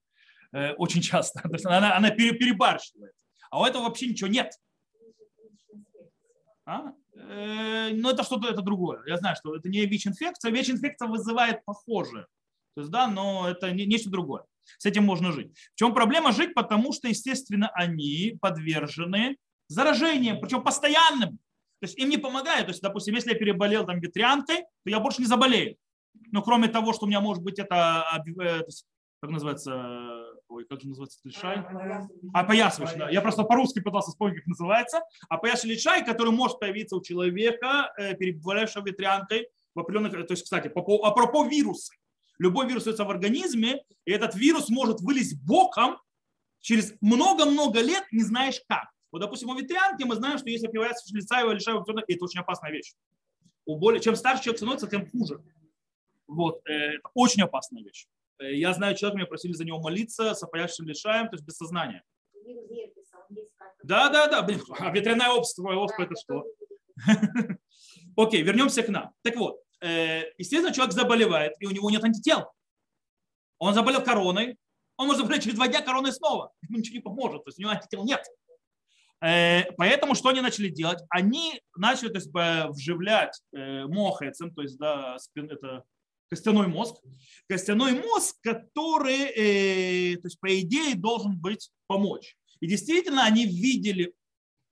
Очень 0.76 1.00
часто. 1.00 1.40
Она, 1.64 1.96
она 1.96 2.10
перебарщивает. 2.10 3.14
А 3.50 3.62
у 3.62 3.64
этого 3.64 3.84
вообще 3.84 4.08
ничего 4.08 4.28
нет. 4.28 4.52
А? 6.64 6.92
Э, 7.14 7.90
но 7.92 8.10
это 8.10 8.22
что-то 8.22 8.48
это 8.48 8.62
другое. 8.62 9.02
Я 9.06 9.16
знаю, 9.16 9.36
что 9.36 9.54
это 9.56 9.68
не 9.68 9.84
ВИЧ-инфекция. 9.84 10.50
ВИЧ-инфекция 10.50 11.08
вызывает 11.08 11.64
похожее. 11.64 12.26
То 12.74 12.82
есть, 12.82 12.90
да, 12.90 13.08
но 13.08 13.48
это 13.48 13.70
не, 13.72 13.86
нечто 13.86 14.10
другое. 14.10 14.44
С 14.78 14.86
этим 14.86 15.04
можно 15.04 15.32
жить. 15.32 15.52
В 15.74 15.78
чем 15.78 15.92
проблема 15.92 16.32
жить? 16.32 16.54
Потому 16.54 16.92
что, 16.92 17.08
естественно, 17.08 17.68
они 17.74 18.38
подвержены 18.40 19.36
заражениям, 19.68 20.40
причем 20.40 20.62
постоянным. 20.62 21.38
То 21.80 21.86
есть 21.86 21.98
им 21.98 22.08
не 22.08 22.16
помогает. 22.16 22.66
То 22.66 22.70
есть, 22.70 22.82
допустим, 22.82 23.14
если 23.14 23.32
я 23.32 23.38
переболел 23.38 23.84
там 23.84 23.98
ветрянкой, 24.00 24.58
то 24.58 24.90
я 24.90 25.00
больше 25.00 25.20
не 25.20 25.26
заболею. 25.26 25.76
Но 26.30 26.42
кроме 26.42 26.68
того, 26.68 26.92
что 26.92 27.06
у 27.06 27.08
меня 27.08 27.20
может 27.20 27.42
быть 27.42 27.58
это, 27.58 28.22
э, 28.24 28.60
как 29.20 29.30
называется, 29.30 30.31
ой, 30.52 30.64
как 30.64 30.80
же 30.80 30.88
называется 30.88 31.18
лишай? 31.24 31.64
Опоясывающий, 32.32 32.98
да. 32.98 33.10
Я 33.10 33.20
просто 33.20 33.44
по-русски 33.44 33.80
пытался 33.80 34.10
вспомнить, 34.10 34.38
как 34.38 34.46
называется. 34.46 35.00
Опоясывающий 35.28 35.76
лишай, 35.76 36.04
который 36.04 36.32
может 36.32 36.60
появиться 36.60 36.96
у 36.96 37.02
человека, 37.02 37.92
э, 37.96 38.14
переболевшего 38.14 38.84
ветрянкой 38.84 39.48
в 39.74 39.80
определенных, 39.80 40.12
то 40.12 40.32
есть, 40.32 40.44
кстати, 40.44 40.68
по, 40.68 40.82
по, 40.82 41.04
апропо 41.06 41.46
вирусы. 41.48 41.94
Любой 42.38 42.66
вирус 42.66 42.86
в 42.86 43.10
организме, 43.10 43.82
и 44.04 44.12
этот 44.12 44.34
вирус 44.34 44.68
может 44.68 45.00
вылезть 45.00 45.40
боком 45.46 45.98
через 46.60 46.94
много-много 47.00 47.80
лет, 47.80 48.04
не 48.10 48.22
знаешь 48.22 48.60
как. 48.68 48.88
Вот, 49.10 49.20
допустим, 49.20 49.50
у 49.50 49.54
ветрянки 49.54 50.04
мы 50.04 50.16
знаем, 50.16 50.38
что 50.38 50.48
если 50.48 50.66
появляется 50.66 51.04
лица 51.14 51.40
его 51.40 51.52
лишай, 51.52 51.74
это 51.74 52.24
очень 52.24 52.40
опасная 52.40 52.72
вещь. 52.72 52.94
У 53.64 53.76
более, 53.76 54.00
чем 54.00 54.16
старше 54.16 54.44
человек 54.44 54.58
становится, 54.58 54.88
тем 54.88 55.08
хуже. 55.10 55.42
Вот, 56.26 56.62
э, 56.66 56.96
это 56.96 57.10
очень 57.14 57.42
опасная 57.42 57.82
вещь. 57.82 58.06
Э, 58.38 58.54
я 58.54 58.72
знаю 58.72 58.96
человека, 58.96 59.18
меня 59.18 59.26
просили 59.26 59.52
за 59.52 59.64
него 59.64 59.80
молиться 59.80 60.34
с 60.34 60.42
опоящим 60.42 60.86
лишаем, 60.86 61.28
то 61.28 61.34
есть 61.34 61.44
без 61.44 61.56
сознания. 61.56 62.02
Да, 63.82 64.08
да, 64.08 64.26
да. 64.28 64.46
А 64.78 64.90
ветряная 64.90 65.30
обство, 65.30 65.72
обство 65.74 66.02
это 66.02 66.14
что? 66.20 66.44
Окей, 68.16 68.42
вернемся 68.42 68.82
к 68.82 68.88
нам. 68.88 69.12
Так 69.22 69.36
вот, 69.36 69.60
э, 69.80 70.24
естественно, 70.38 70.74
человек 70.74 70.94
заболевает, 70.94 71.54
и 71.60 71.66
у 71.66 71.70
него 71.70 71.90
нет 71.90 72.04
антител. 72.04 72.50
Он 73.58 73.74
заболел 73.74 74.02
короной, 74.02 74.56
он 74.96 75.06
может 75.06 75.22
заболеть 75.22 75.44
через 75.44 75.56
два 75.56 75.68
дня 75.68 75.82
короной 75.82 76.12
снова. 76.12 76.52
Ему 76.68 76.78
ничего 76.78 76.96
не 76.96 77.02
поможет, 77.02 77.44
то 77.44 77.48
есть 77.48 77.58
у 77.58 77.62
него 77.62 77.72
антител 77.72 78.04
нет. 78.04 78.24
Э, 79.20 79.70
поэтому 79.76 80.14
что 80.14 80.28
они 80.28 80.40
начали 80.40 80.68
делать? 80.68 80.98
Они 81.08 81.60
начали 81.76 82.08
то 82.08 82.18
есть, 82.18 82.30
вживлять 82.74 83.40
мохайцем, 83.52 84.52
то 84.52 84.62
есть 84.62 84.78
да, 84.78 85.16
это 85.36 85.84
костяной 86.32 86.66
мозг. 86.66 86.96
Костяной 87.46 87.92
мозг, 87.92 88.36
который, 88.40 89.20
э, 89.36 90.16
то 90.16 90.26
есть, 90.26 90.40
по 90.40 90.48
идее, 90.60 90.94
должен 90.94 91.38
быть 91.38 91.70
помочь. 91.86 92.38
И 92.60 92.66
действительно, 92.66 93.26
они 93.26 93.44
видели 93.44 94.14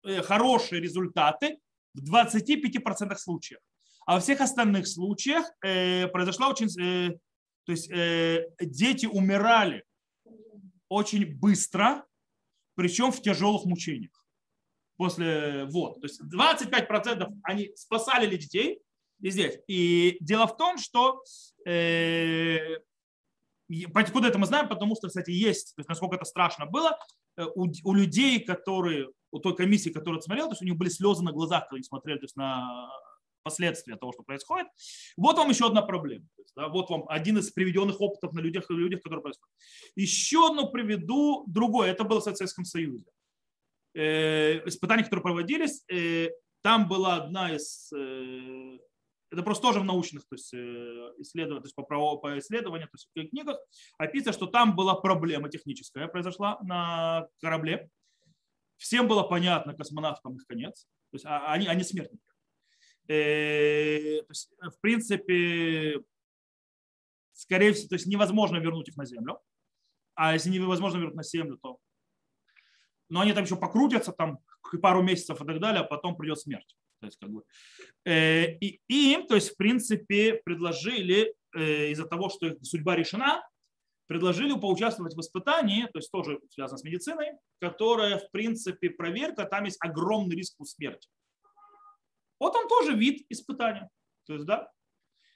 э, 0.03 0.21
хорошие 0.21 0.79
результаты 0.79 1.57
в 1.95 2.13
25% 2.13 3.15
случаев. 3.17 3.59
А 4.05 4.13
во 4.13 4.19
всех 4.19 4.41
остальных 4.41 4.87
случаях 4.87 5.45
э, 5.65 6.07
произошла 6.07 6.49
очень... 6.49 6.69
Э, 6.79 7.17
то 7.65 7.71
есть 7.71 7.89
э, 7.89 8.47
дети 8.61 9.07
умирали 9.07 9.83
очень 10.89 11.25
быстро, 11.25 12.05
причем 12.75 13.11
в 13.11 13.19
тяжелых 13.21 13.65
мучениях. 13.65 14.25
После, 14.95 15.65
вот, 15.65 16.01
то 16.01 16.07
есть 16.07 16.21
25% 16.21 17.27
они 17.43 17.71
спасали 17.75 18.27
ли 18.27 18.37
детей, 18.37 18.79
и 19.21 19.29
здесь. 19.29 19.59
И 19.67 20.17
дело 20.19 20.47
в 20.47 20.57
том, 20.57 20.77
что 20.77 21.23
э, 21.65 22.77
Откуда 23.93 24.29
это 24.29 24.37
мы 24.39 24.45
знаем? 24.45 24.69
Потому 24.69 24.95
что, 24.95 25.07
кстати, 25.07 25.31
есть, 25.31 25.75
то 25.75 25.81
есть, 25.81 25.89
насколько 25.89 26.15
это 26.15 26.25
страшно 26.25 26.65
было, 26.65 26.97
э, 27.35 27.43
у, 27.55 27.67
у 27.83 27.93
людей, 27.93 28.39
которые, 28.39 29.09
у 29.31 29.39
той 29.39 29.55
комиссии, 29.55 29.89
которая 29.89 30.21
смотрела, 30.21 30.47
то 30.47 30.53
есть 30.53 30.61
у 30.61 30.65
них 30.65 30.77
были 30.77 30.89
слезы 30.89 31.23
на 31.23 31.33
глазах, 31.33 31.63
когда 31.63 31.75
они 31.75 31.83
смотрели 31.83 32.17
то 32.17 32.23
есть, 32.23 32.37
на 32.37 32.89
последствия 33.43 33.95
того, 33.97 34.13
что 34.13 34.23
происходит. 34.23 34.67
Вот 35.17 35.37
вам 35.37 35.49
еще 35.49 35.67
одна 35.67 35.81
проблема. 35.81 36.25
Есть, 36.37 36.53
да, 36.55 36.69
вот 36.69 36.89
вам 36.89 37.05
один 37.09 37.37
из 37.39 37.51
приведенных 37.51 37.99
опытов 37.99 38.33
на 38.33 38.39
людях, 38.39 38.69
людях, 38.69 39.01
которые 39.01 39.21
происходят. 39.21 39.53
Еще 39.95 40.47
одну 40.47 40.69
приведу 40.69 41.43
другое. 41.47 41.91
Это 41.91 42.03
было 42.03 42.19
в 42.19 42.23
Советском 42.23 42.65
Союзе. 42.65 43.05
испытания, 43.93 45.03
которые 45.03 45.23
проводились, 45.23 45.85
там 46.61 46.89
была 46.89 47.15
одна 47.15 47.55
из 47.55 47.89
это 49.29 49.43
просто 49.43 49.61
тоже 49.61 49.79
в 49.79 49.83
научных 49.83 50.23
то 50.27 50.35
есть, 50.35 50.53
исследованиях, 50.53 51.63
то 51.63 51.67
есть 51.67 51.75
по, 51.75 51.83
право, 51.83 52.15
по 52.17 52.37
исследованию, 52.39 52.87
то 52.87 52.95
есть 52.95 53.09
в 53.13 53.29
книгах 53.29 53.59
описано, 53.97 54.33
что 54.33 54.47
там 54.47 54.75
была 54.75 54.95
проблема 54.95 55.49
техническая, 55.49 56.07
произошла 56.07 56.59
на 56.61 57.27
корабле. 57.41 57.89
Всем 58.77 59.07
было 59.07 59.23
понятно, 59.23 59.73
космонавтам 59.73 60.35
их 60.35 60.45
конец. 60.45 60.87
То 61.11 61.15
есть 61.15 61.25
а, 61.25 61.51
они, 61.51 61.67
они 61.67 61.83
смертники. 61.83 62.23
Э, 63.07 64.21
есть, 64.29 64.53
в 64.59 64.79
принципе, 64.81 66.01
скорее 67.33 67.73
всего, 67.73 67.89
то 67.89 67.95
есть 67.95 68.07
невозможно 68.07 68.57
вернуть 68.57 68.89
их 68.89 68.97
на 68.97 69.05
Землю. 69.05 69.39
А 70.15 70.33
если 70.33 70.49
невозможно 70.49 70.97
вернуть 70.97 71.15
на 71.15 71.23
Землю, 71.23 71.57
то... 71.57 71.79
Но 73.09 73.21
они 73.21 73.33
там 73.33 73.45
еще 73.45 73.55
покрутятся 73.55 74.11
там 74.11 74.39
пару 74.81 75.01
месяцев 75.01 75.41
и 75.41 75.45
так 75.45 75.59
далее, 75.59 75.81
а 75.81 75.85
потом 75.85 76.17
придет 76.17 76.39
смерть. 76.39 76.75
То 76.99 77.05
есть, 77.07 77.17
как 77.19 77.29
бы, 77.29 77.43
э, 78.05 78.57
и 78.57 78.79
им, 78.87 79.27
то 79.27 79.35
есть, 79.35 79.51
в 79.51 79.57
принципе, 79.57 80.41
предложили 80.43 81.35
э, 81.55 81.91
из-за 81.91 82.05
того, 82.05 82.29
что 82.29 82.47
их 82.47 82.57
судьба 82.63 82.95
решена, 82.95 83.43
предложили 84.07 84.57
поучаствовать 84.59 85.15
в 85.15 85.19
испытании, 85.19 85.83
то 85.85 85.99
есть 85.99 86.11
тоже 86.11 86.39
связано 86.49 86.77
с 86.77 86.83
медициной, 86.83 87.33
которая, 87.59 88.17
в 88.17 88.31
принципе, 88.31 88.89
проверка, 88.89 89.45
там 89.45 89.65
есть 89.65 89.77
огромный 89.81 90.35
риск 90.35 90.55
смерти. 90.65 91.09
Вот 92.39 92.55
он 92.55 92.67
тоже 92.67 92.95
вид 92.95 93.25
испытания. 93.29 93.89
То 94.25 94.33
есть, 94.33 94.45
да. 94.45 94.71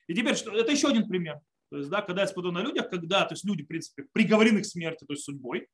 И 0.07 0.13
теперь, 0.13 0.35
что, 0.35 0.51
это 0.51 0.71
еще 0.71 0.87
один 0.87 1.07
пример. 1.07 1.39
То 1.69 1.77
есть, 1.77 1.89
да, 1.89 2.01
когда 2.01 2.21
я 2.21 2.27
испытываю 2.27 2.53
на 2.53 2.61
людях, 2.61 2.89
когда, 2.89 3.25
то 3.25 3.33
есть 3.33 3.45
люди, 3.45 3.63
в 3.63 3.67
принципе, 3.67 4.05
приговорены 4.11 4.61
к 4.61 4.65
смерти, 4.65 5.05
то 5.05 5.13
есть 5.13 5.23
судьбой, 5.23 5.67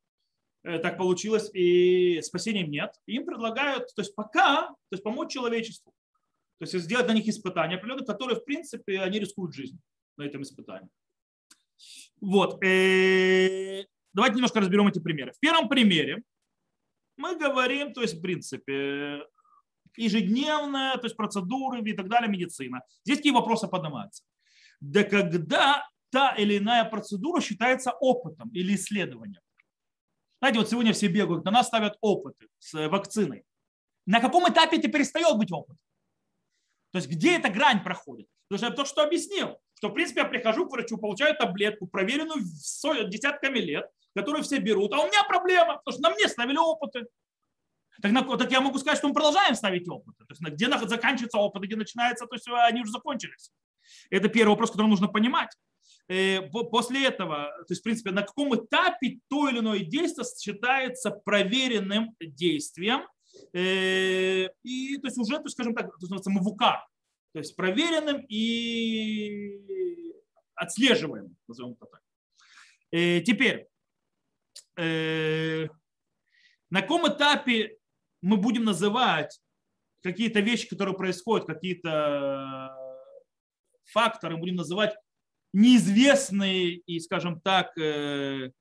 так 0.81 0.97
получилось, 0.97 1.49
и 1.53 2.21
спасения 2.21 2.65
нет. 2.65 2.93
Им 3.05 3.25
предлагают, 3.25 3.93
то 3.95 4.01
есть 4.01 4.13
пока, 4.15 4.67
то 4.67 4.75
есть 4.91 5.03
помочь 5.03 5.31
человечеству. 5.31 5.93
То 6.59 6.65
есть 6.65 6.77
сделать 6.79 7.07
на 7.07 7.13
них 7.13 7.27
испытания 7.27 7.75
определенные, 7.75 8.05
которые, 8.05 8.39
в 8.39 8.43
принципе, 8.43 8.99
они 9.01 9.19
рискуют 9.19 9.53
жизнь 9.53 9.79
на 10.17 10.23
этом 10.23 10.41
испытании. 10.41 10.89
Вот. 12.19 12.63
Э, 12.63 13.85
давайте 14.13 14.35
немножко 14.35 14.59
разберем 14.59 14.87
эти 14.87 14.99
примеры. 14.99 15.33
В 15.33 15.39
первом 15.39 15.69
примере 15.69 16.23
мы 17.15 17.37
говорим, 17.37 17.93
то 17.93 18.01
есть, 18.01 18.15
в 18.15 18.21
принципе, 18.21 19.23
ежедневная, 19.95 20.97
то 20.97 21.05
есть 21.05 21.15
процедуры 21.15 21.81
и 21.81 21.93
так 21.93 22.07
далее, 22.07 22.29
медицина. 22.29 22.81
Здесь 23.03 23.17
какие 23.17 23.33
вопросы 23.33 23.67
поднимаются? 23.67 24.23
Да 24.79 25.03
когда 25.03 25.87
та 26.09 26.35
или 26.35 26.57
иная 26.57 26.85
процедура 26.85 27.41
считается 27.41 27.91
опытом 27.91 28.49
или 28.49 28.75
исследованием? 28.75 29.41
Знаете, 30.39 30.59
вот 30.59 30.69
сегодня 30.69 30.93
все 30.93 31.07
бегают, 31.07 31.45
на 31.45 31.51
нас 31.51 31.67
ставят 31.67 31.97
опыты 32.01 32.47
с 32.59 32.73
э, 32.75 32.87
вакциной. 32.87 33.43
На 34.05 34.21
каком 34.21 34.49
этапе 34.49 34.77
это 34.77 34.87
перестает 34.87 35.35
быть 35.37 35.51
опытом? 35.51 35.83
То 36.91 36.99
есть 36.99 37.09
где 37.09 37.37
эта 37.37 37.49
грань 37.49 37.83
проходит? 37.83 38.27
Потому 38.47 38.57
что 38.57 38.67
я 38.67 38.75
только 38.75 38.89
что 38.89 39.03
объяснил, 39.03 39.59
что 39.75 39.89
в 39.89 39.93
принципе 39.93 40.21
я 40.21 40.25
прихожу 40.25 40.67
к 40.67 40.71
врачу, 40.71 40.97
получаю 40.97 41.35
таблетку, 41.35 41.87
проверенную 41.87 42.39
десятками 42.41 43.59
лет, 43.59 43.89
которую 44.15 44.43
все 44.43 44.59
берут, 44.59 44.93
а 44.93 44.99
у 44.99 45.07
меня 45.07 45.23
проблема, 45.23 45.77
потому 45.77 45.93
что 45.93 46.01
на 46.01 46.09
мне 46.11 46.27
ставили 46.27 46.57
опыты. 46.57 47.07
Так, 48.01 48.13
так 48.37 48.51
я 48.51 48.61
могу 48.61 48.77
сказать, 48.77 48.99
что 48.99 49.07
мы 49.07 49.13
продолжаем 49.13 49.55
ставить 49.55 49.89
опыты. 49.89 50.23
То 50.25 50.33
есть, 50.33 50.41
где 50.41 50.69
заканчивается 50.87 51.39
опыт, 51.39 51.63
где 51.63 51.75
начинается, 51.75 52.27
то 52.27 52.35
есть 52.35 52.47
они 52.47 52.81
уже 52.81 52.91
закончились. 52.91 53.51
Это 54.09 54.29
первый 54.29 54.51
вопрос, 54.51 54.71
который 54.71 54.87
нужно 54.87 55.07
понимать. 55.07 55.49
Э, 56.09 56.41
после 56.41 57.05
этого, 57.05 57.49
то 57.59 57.65
есть, 57.69 57.81
в 57.81 57.83
принципе, 57.83 58.11
на 58.11 58.21
каком 58.21 58.55
этапе 58.55 59.19
то 59.27 59.49
или 59.49 59.59
иное 59.59 59.79
действие 59.79 60.25
считается 60.39 61.11
проверенным 61.11 62.15
действием, 62.19 63.01
э, 63.53 64.47
и 64.63 64.97
то 64.97 65.07
есть 65.07 65.17
уже, 65.17 65.35
то 65.35 65.43
есть, 65.43 65.53
скажем 65.55 65.75
так, 65.75 65.99
называется 65.99 66.31
МВК, 66.31 66.59
то 67.33 67.39
есть 67.39 67.55
проверенным 67.57 68.25
и 68.29 69.59
отслеживаемым, 70.55 71.35
назовем 71.45 71.73
это 71.73 71.85
так. 71.85 72.01
Э, 72.91 73.21
теперь, 73.21 73.67
на 74.75 75.69
каком 76.81 77.07
этапе 77.07 77.77
мы 78.21 78.37
будем 78.37 78.63
называть 78.63 79.41
какие-то 80.03 80.39
вещи, 80.39 80.69
которые 80.69 80.95
происходят, 80.95 81.47
какие-то 81.47 82.75
факторы, 83.85 84.37
будем 84.37 84.55
называть 84.55 84.95
неизвестные 85.57 86.75
и, 86.75 86.99
скажем 86.99 87.41
так, 87.41 87.75
э, 87.79 88.51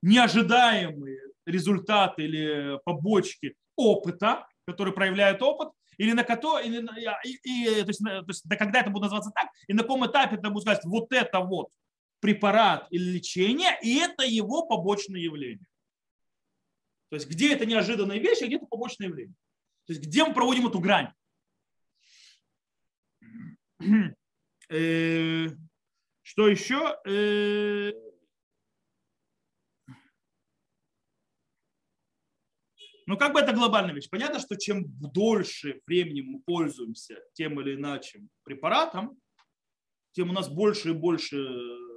неожидаемые 0.00 1.20
результаты 1.44 2.22
или 2.22 2.80
побочки 2.84 3.54
опыта, 3.76 4.48
которые 4.66 4.94
проявляют 4.94 5.42
опыт, 5.42 5.68
или 5.98 6.12
на 6.12 6.24
который, 6.24 6.66
или, 6.66 6.78
и, 7.24 7.38
и, 7.44 7.82
то, 7.82 7.88
есть, 7.88 8.00
то 8.02 8.24
есть, 8.26 8.48
да, 8.48 8.56
когда 8.56 8.80
это 8.80 8.88
будет 8.88 9.02
называться 9.02 9.30
так, 9.34 9.50
и 9.68 9.74
на 9.74 9.82
каком 9.82 10.06
этапе 10.06 10.36
это 10.36 10.48
будет 10.48 10.62
сказать, 10.62 10.82
вот 10.84 11.12
это 11.12 11.40
вот 11.40 11.68
препарат 12.20 12.86
или 12.90 13.10
лечение, 13.10 13.78
и 13.82 13.98
это 13.98 14.24
его 14.24 14.66
побочное 14.66 15.20
явление. 15.20 15.66
То 17.10 17.16
есть 17.16 17.28
где 17.28 17.52
это 17.52 17.66
неожиданная 17.66 18.18
вещь, 18.18 18.40
а 18.40 18.46
где 18.46 18.56
это 18.56 18.64
побочное 18.64 19.08
явление. 19.08 19.34
То 19.86 19.92
есть 19.92 20.06
где 20.06 20.24
мы 20.24 20.32
проводим 20.32 20.68
эту 20.68 20.80
грань. 20.80 21.12
Что 26.30 26.46
еще? 26.46 26.96
Э, 27.08 27.92
ну, 33.06 33.16
как 33.18 33.32
бы 33.32 33.40
это 33.40 33.52
глобальная 33.52 33.92
вещь. 33.92 34.08
Понятно, 34.08 34.38
что 34.38 34.54
чем 34.54 34.84
дольше 35.00 35.80
времени 35.88 36.20
мы 36.20 36.40
пользуемся 36.42 37.16
тем 37.32 37.60
или 37.60 37.74
иначе 37.74 38.20
препаратом, 38.44 39.18
тем 40.12 40.30
у 40.30 40.32
нас 40.32 40.48
больше 40.48 40.90
и 40.90 40.92
больше 40.92 41.36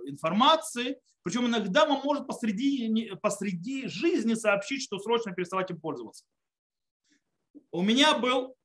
информации, 0.08 1.00
причем 1.22 1.46
иногда 1.46 1.84
он 1.84 2.02
может 2.04 2.26
посреди, 2.26 3.12
посреди 3.22 3.88
жизни 3.88 4.34
сообщить, 4.34 4.82
что 4.82 4.98
срочно 4.98 5.32
переставать 5.32 5.70
им 5.70 5.80
пользоваться. 5.80 6.26
У 7.70 7.84
меня 7.84 8.18
был 8.18 8.56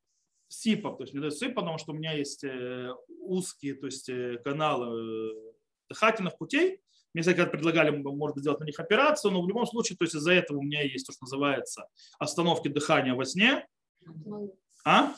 СИПа, 0.49 0.95
то 0.95 1.03
есть 1.03 1.13
не 1.13 1.31
СИП, 1.31 1.57
потому 1.57 1.77
что 1.77 1.93
у 1.93 1.95
меня 1.95 2.15
есть 2.15 2.43
э, 2.43 2.91
узкие 3.21 3.75
то 3.75 3.85
есть, 3.85 4.09
э, 4.09 4.39
каналы 4.43 5.48
э, 5.89 5.95
дыхательных 5.95 6.37
путей. 6.39 6.81
Мне 7.15 7.23
всякие 7.23 7.47
предлагали, 7.47 7.91
может 7.91 8.35
быть, 8.35 8.43
сделать 8.43 8.61
на 8.61 8.65
них 8.65 8.79
операцию, 8.79 9.33
но 9.33 9.43
в 9.43 9.49
любом 9.49 9.67
случае, 9.67 9.97
то 9.97 10.05
есть 10.05 10.15
из-за 10.15 10.33
этого 10.33 10.59
у 10.59 10.63
меня 10.63 10.83
есть 10.83 11.07
то, 11.07 11.13
что 11.13 11.25
называется 11.25 11.89
остановки 12.19 12.69
дыхания 12.69 13.15
во 13.15 13.25
сне. 13.25 13.67
А? 14.85 15.15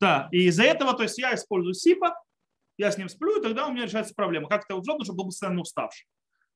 Да, 0.00 0.28
и 0.32 0.46
из-за 0.46 0.64
этого, 0.64 0.94
то 0.94 1.02
есть 1.02 1.18
я 1.18 1.34
использую 1.34 1.74
СИПа, 1.74 2.14
я 2.78 2.90
с 2.90 2.98
ним 2.98 3.08
сплю, 3.08 3.38
и 3.38 3.42
тогда 3.42 3.66
у 3.66 3.72
меня 3.72 3.84
решается 3.84 4.14
проблема. 4.14 4.48
Как 4.48 4.64
это 4.64 4.76
удобно, 4.76 5.04
чтобы 5.04 5.18
был 5.18 5.26
постоянно 5.26 5.60
уставший. 5.60 6.06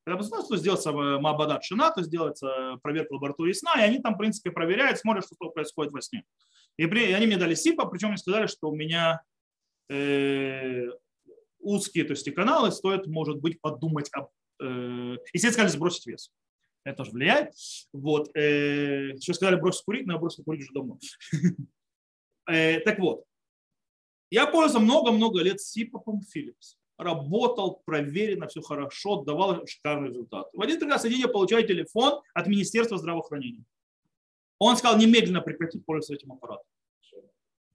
Когда 0.05 0.19
постоянно, 0.19 0.49
то 0.49 0.57
сделается 0.57 0.93
Маабадат 0.93 1.65
Шина, 1.65 1.91
то 1.91 2.03
сделается 2.03 2.79
проверка 2.83 3.15
лаборатории 3.15 3.53
сна, 3.53 3.75
и 3.77 3.83
они 3.83 3.99
там, 3.99 4.15
в 4.15 4.19
принципе, 4.19 4.53
проверяют, 4.53 4.99
смотрят, 4.99 5.25
что 5.25 5.51
происходит 5.51 5.93
во 5.93 6.01
сне. 6.01 6.25
И, 6.77 6.87
при, 6.87 7.11
и 7.11 7.13
они 7.13 7.27
мне 7.27 7.37
дали 7.37 7.55
СИПа, 7.55 7.87
причем 7.87 8.09
мне 8.09 8.17
сказали, 8.17 8.47
что 8.47 8.71
у 8.71 8.75
меня 8.75 9.23
э, 9.91 10.87
узкие 11.67 12.05
то 12.05 12.13
есть, 12.13 12.33
каналы, 12.35 12.71
стоит, 12.71 13.07
может 13.07 13.41
быть, 13.41 13.61
подумать 13.61 14.09
об... 14.13 14.29
Э, 14.63 15.17
естественно, 15.33 15.53
сказали 15.53 15.69
сбросить 15.71 16.07
вес. 16.07 16.33
Это 16.85 16.99
тоже 16.99 17.11
влияет. 17.11 17.53
Вот. 17.93 18.31
Э, 18.37 19.11
еще 19.15 19.35
сказали 19.35 19.57
бросить 19.57 19.85
курить, 19.85 20.07
но 20.07 20.15
я 20.15 20.19
бросил 20.19 20.45
курить 20.45 20.63
уже 20.63 20.73
давно. 20.73 20.99
э, 22.51 22.81
так 22.81 22.99
вот, 22.99 23.25
я 24.31 24.47
пользовался 24.47 24.81
много-много 24.81 25.43
лет 25.43 25.61
Сипопом 25.61 26.21
Philips. 26.21 26.77
Работал, 26.99 27.83
проверено, 27.85 28.49
все 28.49 28.63
хорошо, 28.63 29.23
давал 29.23 29.67
шикарный 29.67 30.09
результат. 30.09 30.49
В 30.53 30.63
один 30.63 30.79
прекрасный 30.79 31.11
день 31.11 31.21
я 31.21 31.29
получаю 31.29 31.67
телефон 31.67 32.23
от 32.33 32.47
Министерства 32.47 32.97
здравоохранения. 32.97 33.65
Он 34.59 34.77
сказал 34.77 34.99
немедленно 34.99 35.43
прекратить 35.43 35.85
пользоваться 35.85 36.15
этим 36.15 36.33
аппаратом. 36.33 36.65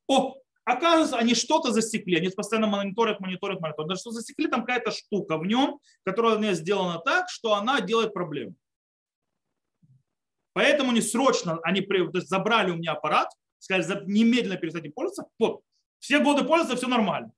О, 0.07 0.40
оказывается, 0.65 1.17
они 1.17 1.35
что-то 1.35 1.71
засекли, 1.71 2.17
они 2.17 2.29
постоянно 2.29 2.67
мониторят, 2.67 3.19
мониторят, 3.19 3.59
мониторят. 3.61 3.89
Даже 3.89 4.01
что 4.01 4.11
засекли 4.11 4.47
там 4.47 4.61
какая-то 4.61 4.91
штука 4.91 5.37
в 5.37 5.45
нем, 5.45 5.79
которая 6.03 6.37
у 6.37 6.53
сделана 6.53 6.99
так, 6.99 7.29
что 7.29 7.55
она 7.55 7.81
делает 7.81 8.13
проблему. 8.13 8.55
Поэтому 10.53 10.91
они 10.91 11.01
срочно, 11.01 11.59
они 11.63 11.87
забрали 12.13 12.71
у 12.71 12.75
меня 12.75 12.93
аппарат, 12.93 13.29
сказали, 13.59 14.03
немедленно 14.05 14.57
перестать 14.57 14.85
им 14.85 14.91
пользоваться. 14.91 15.25
Вот, 15.39 15.61
все 15.99 16.19
годы 16.19 16.43
пользуются, 16.43 16.77
все 16.77 16.87
нормально. 16.87 17.31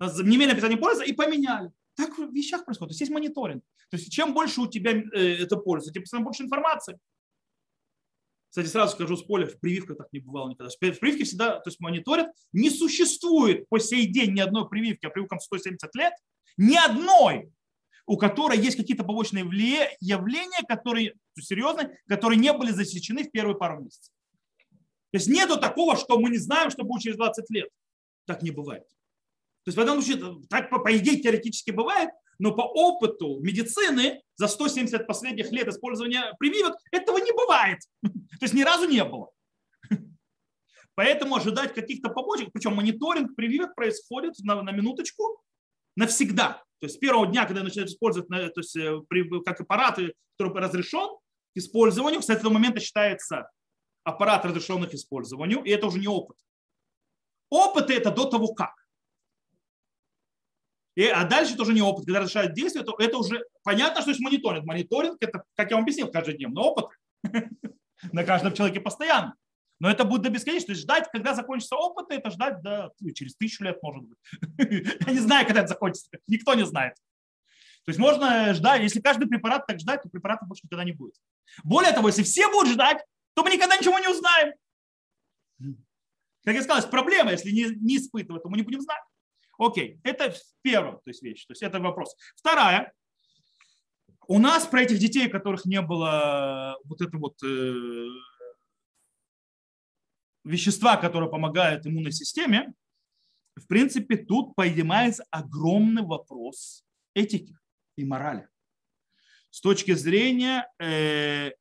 Немедленно 0.00 0.52
перестать 0.52 0.72
им 0.72 0.78
пользоваться 0.78 1.10
и 1.10 1.14
поменяли. 1.14 1.72
Так 1.96 2.18
в 2.18 2.32
вещах 2.32 2.64
происходит. 2.64 2.90
То 2.90 2.92
есть 2.92 3.00
есть 3.00 3.12
мониторинг. 3.12 3.62
То 3.90 3.96
есть 3.96 4.12
чем 4.12 4.34
больше 4.34 4.60
у 4.60 4.66
тебя 4.66 4.92
э, 4.92 5.42
это 5.42 5.56
пользуется, 5.56 6.02
тем 6.02 6.24
больше 6.24 6.42
информации. 6.42 6.98
Кстати, 8.54 8.68
сразу 8.68 8.92
скажу 8.92 9.16
с 9.16 9.22
поля, 9.24 9.48
в 9.48 9.58
прививках 9.58 9.96
так 9.96 10.12
не 10.12 10.20
бывало 10.20 10.48
никогда. 10.48 10.70
В 10.70 10.78
прививке 10.78 11.24
всегда 11.24 11.58
то 11.58 11.68
есть 11.70 11.80
мониторят. 11.80 12.28
Не 12.52 12.70
существует 12.70 13.68
по 13.68 13.80
сей 13.80 14.06
день 14.06 14.32
ни 14.32 14.38
одной 14.38 14.68
прививки, 14.68 15.06
а 15.06 15.10
прививкам 15.10 15.40
170 15.40 15.92
лет, 15.96 16.12
ни 16.56 16.76
одной, 16.76 17.50
у 18.06 18.16
которой 18.16 18.56
есть 18.56 18.76
какие-то 18.76 19.02
побочные 19.02 19.42
явления, 19.42 20.64
которые 20.68 21.14
серьезные, 21.36 21.98
которые 22.06 22.38
не 22.38 22.52
были 22.52 22.70
засечены 22.70 23.24
в 23.24 23.32
первые 23.32 23.56
пару 23.56 23.82
месяцев. 23.82 24.14
То 25.10 25.18
есть 25.18 25.26
нету 25.26 25.58
такого, 25.58 25.96
что 25.96 26.16
мы 26.20 26.30
не 26.30 26.38
знаем, 26.38 26.70
что 26.70 26.84
будет 26.84 27.02
через 27.02 27.16
20 27.16 27.50
лет. 27.50 27.68
Так 28.24 28.42
не 28.42 28.52
бывает. 28.52 28.86
То 29.64 29.70
есть 29.70 29.76
в 29.76 29.80
этом 29.80 30.00
случае, 30.00 30.36
так 30.48 30.70
по, 30.70 30.96
идее 30.96 31.20
теоретически 31.20 31.72
бывает, 31.72 32.10
но 32.38 32.52
по 32.52 32.62
опыту 32.62 33.38
медицины 33.40 34.22
за 34.36 34.48
170 34.48 35.06
последних 35.06 35.50
лет 35.52 35.68
использования 35.68 36.34
прививок 36.38 36.76
этого 36.92 37.18
не 37.18 37.32
бывает. 37.32 37.78
То 38.02 38.42
есть 38.42 38.54
ни 38.54 38.62
разу 38.62 38.88
не 38.88 39.04
было. 39.04 39.30
Поэтому 40.94 41.36
ожидать 41.36 41.74
каких-то 41.74 42.10
побочек, 42.10 42.50
причем 42.52 42.74
мониторинг 42.74 43.34
прививок 43.34 43.74
происходит 43.74 44.34
на, 44.40 44.62
на 44.62 44.70
минуточку 44.70 45.42
навсегда. 45.96 46.62
То 46.80 46.86
есть 46.86 46.96
с 46.96 46.98
первого 46.98 47.26
дня, 47.26 47.46
когда 47.46 47.62
начинают 47.62 47.90
использовать 47.90 48.28
то 48.28 48.60
есть, 48.60 48.76
э, 48.76 49.00
как 49.44 49.60
аппараты, 49.60 50.14
который 50.36 50.62
разрешен 50.62 51.08
к 51.54 51.56
использованию, 51.56 52.20
с 52.20 52.30
этого 52.30 52.52
момента 52.52 52.80
считается 52.80 53.48
аппарат, 54.02 54.44
разрешенный 54.44 54.88
к 54.88 54.94
использованию, 54.94 55.62
и 55.62 55.70
это 55.70 55.86
уже 55.86 55.98
не 55.98 56.08
опыт. 56.08 56.36
Опыты 57.48 57.94
это 57.94 58.10
до 58.10 58.26
того 58.26 58.52
как. 58.52 58.83
И, 60.94 61.06
а 61.06 61.24
дальше 61.24 61.56
тоже 61.56 61.72
не 61.72 61.82
опыт. 61.82 62.06
Когда 62.06 62.20
разрешают 62.20 62.54
действие, 62.54 62.84
то 62.84 62.94
это 62.98 63.18
уже 63.18 63.44
понятно, 63.62 64.00
что 64.00 64.10
есть 64.10 64.20
мониторинг. 64.20 64.64
Мониторинг 64.64 65.16
это, 65.20 65.42
как 65.56 65.70
я 65.70 65.76
вам 65.76 65.84
объяснил, 65.84 66.10
каждодневный 66.10 66.62
опыт. 66.62 66.86
На 68.12 68.24
каждом 68.24 68.54
человеке 68.54 68.80
постоянно. 68.80 69.34
Но 69.80 69.90
это 69.90 70.04
будет 70.04 70.22
до 70.22 70.30
бесконечности. 70.30 70.66
То 70.66 70.72
есть 70.72 70.82
ждать, 70.82 71.08
когда 71.12 71.34
закончится 71.34 71.76
опыт, 71.76 72.06
это 72.10 72.30
ждать 72.30 72.62
до, 72.62 72.92
ну, 73.00 73.10
через 73.10 73.34
тысячу 73.36 73.64
лет, 73.64 73.82
может 73.82 74.04
быть. 74.04 74.18
Я 75.06 75.12
не 75.12 75.18
знаю, 75.18 75.46
когда 75.46 75.60
это 75.60 75.68
закончится. 75.68 76.10
Никто 76.28 76.54
не 76.54 76.64
знает. 76.64 76.94
То 77.84 77.90
есть 77.90 77.98
можно 77.98 78.54
ждать, 78.54 78.80
если 78.82 79.00
каждый 79.00 79.28
препарат 79.28 79.66
так 79.66 79.78
ждать, 79.78 80.02
то 80.02 80.08
препарата 80.08 80.46
больше 80.46 80.62
никогда 80.64 80.84
не 80.84 80.92
будет. 80.92 81.16
Более 81.64 81.92
того, 81.92 82.08
если 82.08 82.22
все 82.22 82.50
будут 82.50 82.72
ждать, 82.72 83.04
то 83.34 83.42
мы 83.42 83.50
никогда 83.50 83.76
ничего 83.76 83.98
не 83.98 84.08
узнаем. 84.08 84.54
Как 86.44 86.54
я 86.54 86.62
сказал, 86.62 86.88
проблема, 86.88 87.32
если 87.32 87.50
не, 87.50 87.64
не 87.76 87.96
испытывать, 87.96 88.42
то 88.42 88.48
мы 88.48 88.56
не 88.56 88.62
будем 88.62 88.80
знать. 88.80 89.02
Окей, 89.58 90.00
это 90.02 90.34
первая 90.62 90.94
то 90.94 91.02
есть 91.06 91.22
вещь, 91.22 91.46
то 91.46 91.52
есть 91.52 91.62
это 91.62 91.80
вопрос. 91.80 92.14
Вторая, 92.36 92.92
у 94.26 94.38
нас 94.38 94.66
про 94.66 94.82
этих 94.82 94.98
детей, 94.98 95.28
которых 95.28 95.64
не 95.64 95.80
было 95.80 96.78
вот 96.84 97.00
это 97.00 97.18
вот 97.18 97.42
э, 97.42 98.06
вещества, 100.44 100.96
которые 100.96 101.30
помогают 101.30 101.86
иммунной 101.86 102.12
системе, 102.12 102.72
в 103.56 103.66
принципе, 103.66 104.16
тут 104.16 104.54
поднимается 104.54 105.24
огромный 105.30 106.02
вопрос 106.02 106.84
этики 107.14 107.56
и 107.96 108.04
морали. 108.04 108.48
С 109.50 109.60
точки 109.60 109.92
зрения, 109.92 110.68
э, 110.80 111.52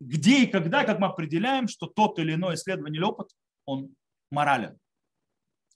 где 0.00 0.44
и 0.44 0.46
когда, 0.46 0.84
как 0.84 0.98
мы 0.98 1.08
определяем, 1.08 1.68
что 1.68 1.86
тот 1.86 2.18
или 2.18 2.34
иной 2.34 2.54
исследование 2.54 2.98
или 2.98 3.04
опыт, 3.04 3.28
он 3.66 3.94
морален. 4.30 4.78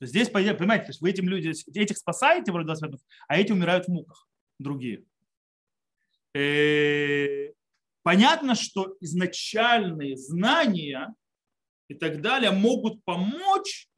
Здесь, 0.01 0.29
понимаете, 0.29 0.91
вы 0.99 1.09
этим 1.09 1.29
людям, 1.29 1.53
этих 1.73 1.97
спасаете, 1.97 2.51
вроде 2.51 2.67
20 2.67 2.83
минут, 2.83 3.01
а 3.27 3.37
эти 3.37 3.51
умирают 3.51 3.85
в 3.85 3.89
муках, 3.89 4.27
другие. 4.59 5.05
Э, 6.33 7.53
Понятно, 8.05 8.53
что 8.53 8.95
изначальные 9.01 10.15
знания 10.15 11.15
и 11.87 11.95
так 11.95 12.21
далее 12.21 12.51
могут 12.51 13.03
помочь 13.03 13.89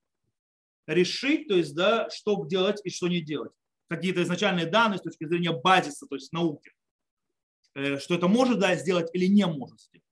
решить, 0.87 1.49
то 1.49 1.55
есть, 1.55 1.75
да, 1.75 2.09
что 2.09 2.45
делать 2.45 2.79
и 2.85 2.89
что 2.89 3.09
не 3.09 3.19
делать. 3.19 3.51
Какие-то 3.89 4.23
изначальные 4.23 4.65
данные 4.65 4.99
с 4.99 5.01
точки 5.01 5.27
зрения 5.27 5.51
базиса, 5.51 6.07
то 6.07 6.15
есть 6.15 6.31
науки. 6.31 6.71
Э, 7.75 7.99
что 7.99 8.15
это 8.15 8.29
может 8.29 8.59
да, 8.59 8.77
сделать 8.77 9.09
или 9.13 9.25
не 9.25 9.45
может 9.45 9.81
сделать. 9.81 10.05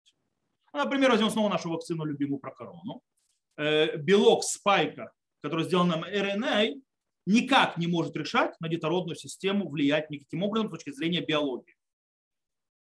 Ну, 0.74 0.80
например, 0.84 1.12
возьмем 1.12 1.30
снова 1.30 1.48
нашу 1.48 1.70
вакцину 1.70 2.04
любимую 2.04 2.40
про 2.40 2.52
корону. 2.52 3.02
Э, 3.56 3.96
белок 3.96 4.44
спайка, 4.44 5.14
который 5.46 5.66
сделан 5.66 5.88
на 5.88 5.98
РНА, 5.98 6.76
никак 7.26 7.78
не 7.78 7.88
может 7.88 8.16
решать 8.16 8.60
на 8.60 8.68
детородную 8.68 9.16
систему, 9.16 9.70
влиять 9.70 10.10
никаким 10.10 10.44
образом 10.44 10.68
с 10.68 10.72
точки 10.72 10.92
зрения 10.92 11.22
биологии 11.22 11.76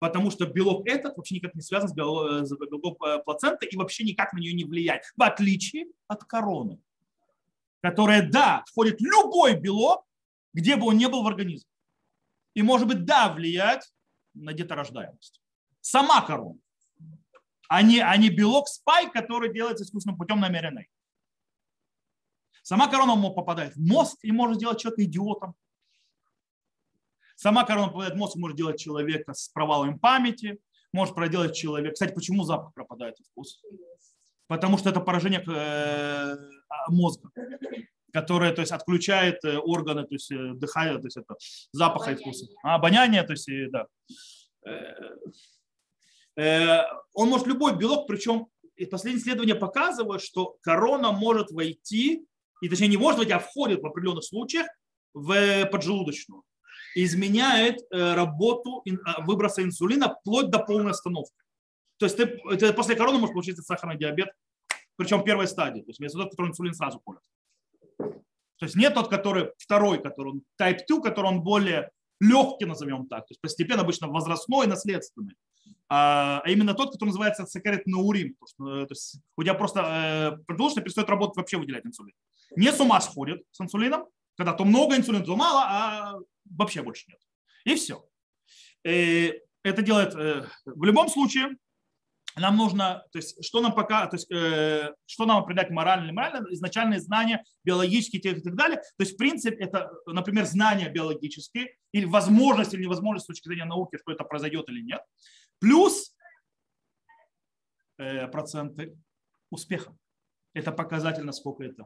потому 0.03 0.31
что 0.31 0.45
белок 0.45 0.85
этот 0.85 1.15
вообще 1.15 1.35
никак 1.35 1.55
не 1.55 1.61
связан 1.61 1.87
с 1.87 1.93
белком 1.93 2.97
э, 3.05 3.19
плаценты 3.19 3.67
и 3.67 3.77
вообще 3.77 4.03
никак 4.03 4.33
на 4.33 4.39
нее 4.39 4.53
не 4.53 4.65
влияет, 4.65 5.03
в 5.15 5.23
отличие 5.23 5.85
от 6.09 6.25
короны, 6.25 6.81
которая, 7.81 8.29
да, 8.29 8.65
входит 8.67 8.99
любой 8.99 9.57
белок, 9.57 10.03
где 10.53 10.75
бы 10.75 10.87
он 10.87 10.97
ни 10.97 11.05
был 11.05 11.23
в 11.23 11.27
организме. 11.27 11.69
И 12.53 12.61
может 12.61 12.85
быть, 12.85 13.05
да, 13.05 13.31
влиять 13.31 13.93
на 14.33 14.51
деторождаемость. 14.51 15.41
Сама 15.79 16.19
корона, 16.19 16.59
а 17.69 17.81
не, 17.81 18.01
а 18.01 18.17
не 18.17 18.29
белок 18.29 18.67
спай, 18.67 19.09
который 19.09 19.53
делается 19.53 19.85
искусственным 19.85 20.17
путем 20.17 20.41
на 20.41 20.49
МРНА. 20.49 20.83
Сама 22.63 22.87
корона 22.87 23.15
попадает 23.29 23.75
в 23.75 23.79
мозг 23.79 24.17
и 24.23 24.31
может 24.31 24.57
сделать 24.57 24.79
человека 24.79 25.03
идиотом, 25.03 25.55
Сама 27.35 27.65
корона 27.65 27.87
попадает 27.87 28.13
в 28.13 28.17
мозг, 28.17 28.35
может 28.37 28.57
делать 28.57 28.79
человека 28.79 29.33
с 29.33 29.49
провалом 29.49 29.99
памяти, 29.99 30.59
может 30.93 31.15
проделать 31.15 31.55
человека. 31.55 31.93
Кстати, 31.93 32.13
почему 32.13 32.43
запах 32.43 32.73
пропадает 32.73 33.19
и 33.19 33.23
вкус? 33.23 33.61
Потому 34.47 34.77
что 34.77 34.89
это 34.89 34.99
поражение 34.99 35.43
э, 35.45 36.37
мозга, 36.87 37.29
которое 38.13 38.53
то 38.53 38.61
есть, 38.61 38.71
отключает 38.71 39.43
э, 39.43 39.57
органы, 39.57 40.03
то 40.03 40.13
есть 40.13 40.31
э, 40.31 40.53
дыхание, 40.53 40.99
то 40.99 41.07
есть 41.07 41.17
это 41.17 41.35
запаха 41.71 42.11
и 42.11 42.15
вкуса. 42.15 42.47
А, 42.63 42.75
обоняние, 42.75 43.23
то 43.23 43.33
есть, 43.33 43.49
да. 43.71 43.87
Он 47.13 47.29
может 47.29 47.47
любой 47.47 47.77
белок, 47.77 48.07
причем 48.07 48.47
и 48.75 48.85
последние 48.85 49.21
исследования 49.21 49.55
показывают, 49.55 50.23
что 50.23 50.57
корона 50.61 51.11
может 51.11 51.51
войти, 51.51 52.25
и 52.63 52.69
точнее 52.69 52.87
не 52.87 52.97
может 52.97 53.17
войти, 53.17 53.33
а 53.33 53.39
входит 53.39 53.81
в 53.81 53.85
определенных 53.85 54.23
случаях 54.23 54.67
в 55.13 55.65
поджелудочную 55.65 56.43
изменяет 56.95 57.79
э, 57.91 58.13
работу 58.13 58.83
а, 59.05 59.21
выброса 59.21 59.63
инсулина 59.63 60.13
вплоть 60.13 60.49
до 60.49 60.59
полной 60.59 60.91
остановки. 60.91 61.35
То 61.97 62.05
есть 62.05 62.17
ты, 62.17 62.27
ты 62.57 62.73
после 62.73 62.95
короны 62.95 63.17
можешь 63.17 63.33
получить 63.33 63.57
сахарный 63.57 63.97
диабет, 63.97 64.29
причем 64.95 65.23
первой 65.23 65.47
стадии. 65.47 65.81
То 65.81 65.89
есть 65.89 65.99
вместо 65.99 66.19
того, 66.19 66.29
который 66.29 66.49
инсулин 66.49 66.73
сразу 66.73 66.99
колет. 66.99 67.21
То 67.97 68.65
есть 68.65 68.75
не 68.75 68.89
тот, 68.89 69.09
который 69.09 69.51
второй, 69.57 70.01
который 70.01 70.33
он 70.33 70.43
type 70.61 70.81
2, 70.87 71.01
который 71.01 71.27
он 71.27 71.41
более 71.41 71.89
легкий, 72.19 72.65
назовем 72.65 73.07
так, 73.07 73.21
то 73.21 73.31
есть 73.31 73.41
постепенно 73.41 73.81
обычно 73.81 74.07
возрастной, 74.07 74.67
наследственный, 74.67 75.35
а, 75.89 76.41
а 76.43 76.49
именно 76.49 76.73
тот, 76.73 76.91
который 76.91 77.09
называется 77.09 77.45
цикарет 77.45 77.85
наурим, 77.87 78.35
то, 78.57 78.87
есть 78.89 79.19
у 79.35 79.43
тебя 79.43 79.53
просто 79.53 79.81
э, 79.81 80.43
продолжительно 80.45 80.83
перестает 80.83 81.09
работать 81.09 81.35
вообще 81.35 81.57
выделять 81.57 81.85
инсулин. 81.85 82.13
Не 82.55 82.71
с 82.71 82.79
ума 82.79 83.01
сходит 83.01 83.43
с 83.51 83.61
инсулином, 83.61 84.05
когда 84.35 84.53
то 84.53 84.65
много 84.65 84.95
инсулина, 84.95 85.23
то 85.23 85.35
мало, 85.35 85.61
а 85.63 86.15
вообще 86.45 86.81
больше 86.81 87.05
нет. 87.07 87.19
И 87.65 87.75
все. 87.75 88.05
И 88.83 88.89
э, 88.89 89.39
это 89.63 89.81
делает 89.81 90.15
э, 90.15 90.47
в 90.65 90.83
любом 90.83 91.09
случае. 91.09 91.57
Нам 92.35 92.57
нужно, 92.57 93.05
то 93.11 93.19
есть, 93.19 93.45
что 93.45 93.61
нам 93.61 93.75
пока, 93.75 94.07
то 94.07 94.15
есть, 94.15 94.29
э, 94.31 94.91
что 95.05 95.25
нам 95.25 95.37
определять 95.37 95.69
морально 95.69 96.05
или 96.05 96.11
морально, 96.11 96.51
изначальные 96.51 96.99
знания 96.99 97.43
биологические 97.63 98.37
и 98.37 98.41
так 98.41 98.55
далее. 98.55 98.77
То 98.77 99.03
есть, 99.03 99.13
в 99.13 99.17
принципе, 99.17 99.55
это, 99.55 99.91
например, 100.07 100.45
знания 100.45 100.89
биологические 100.89 101.77
или 101.91 102.05
возможность 102.05 102.73
или 102.73 102.83
невозможность 102.83 103.25
с 103.25 103.27
точки 103.27 103.47
зрения 103.47 103.65
науки, 103.65 103.97
что 103.97 104.11
это 104.11 104.23
произойдет 104.23 104.67
или 104.69 104.81
нет. 104.81 105.01
Плюс 105.59 106.15
проценты 107.95 108.97
успеха. 109.51 109.95
Это 110.55 110.71
показатель, 110.71 111.23
насколько 111.23 111.63
это 111.63 111.85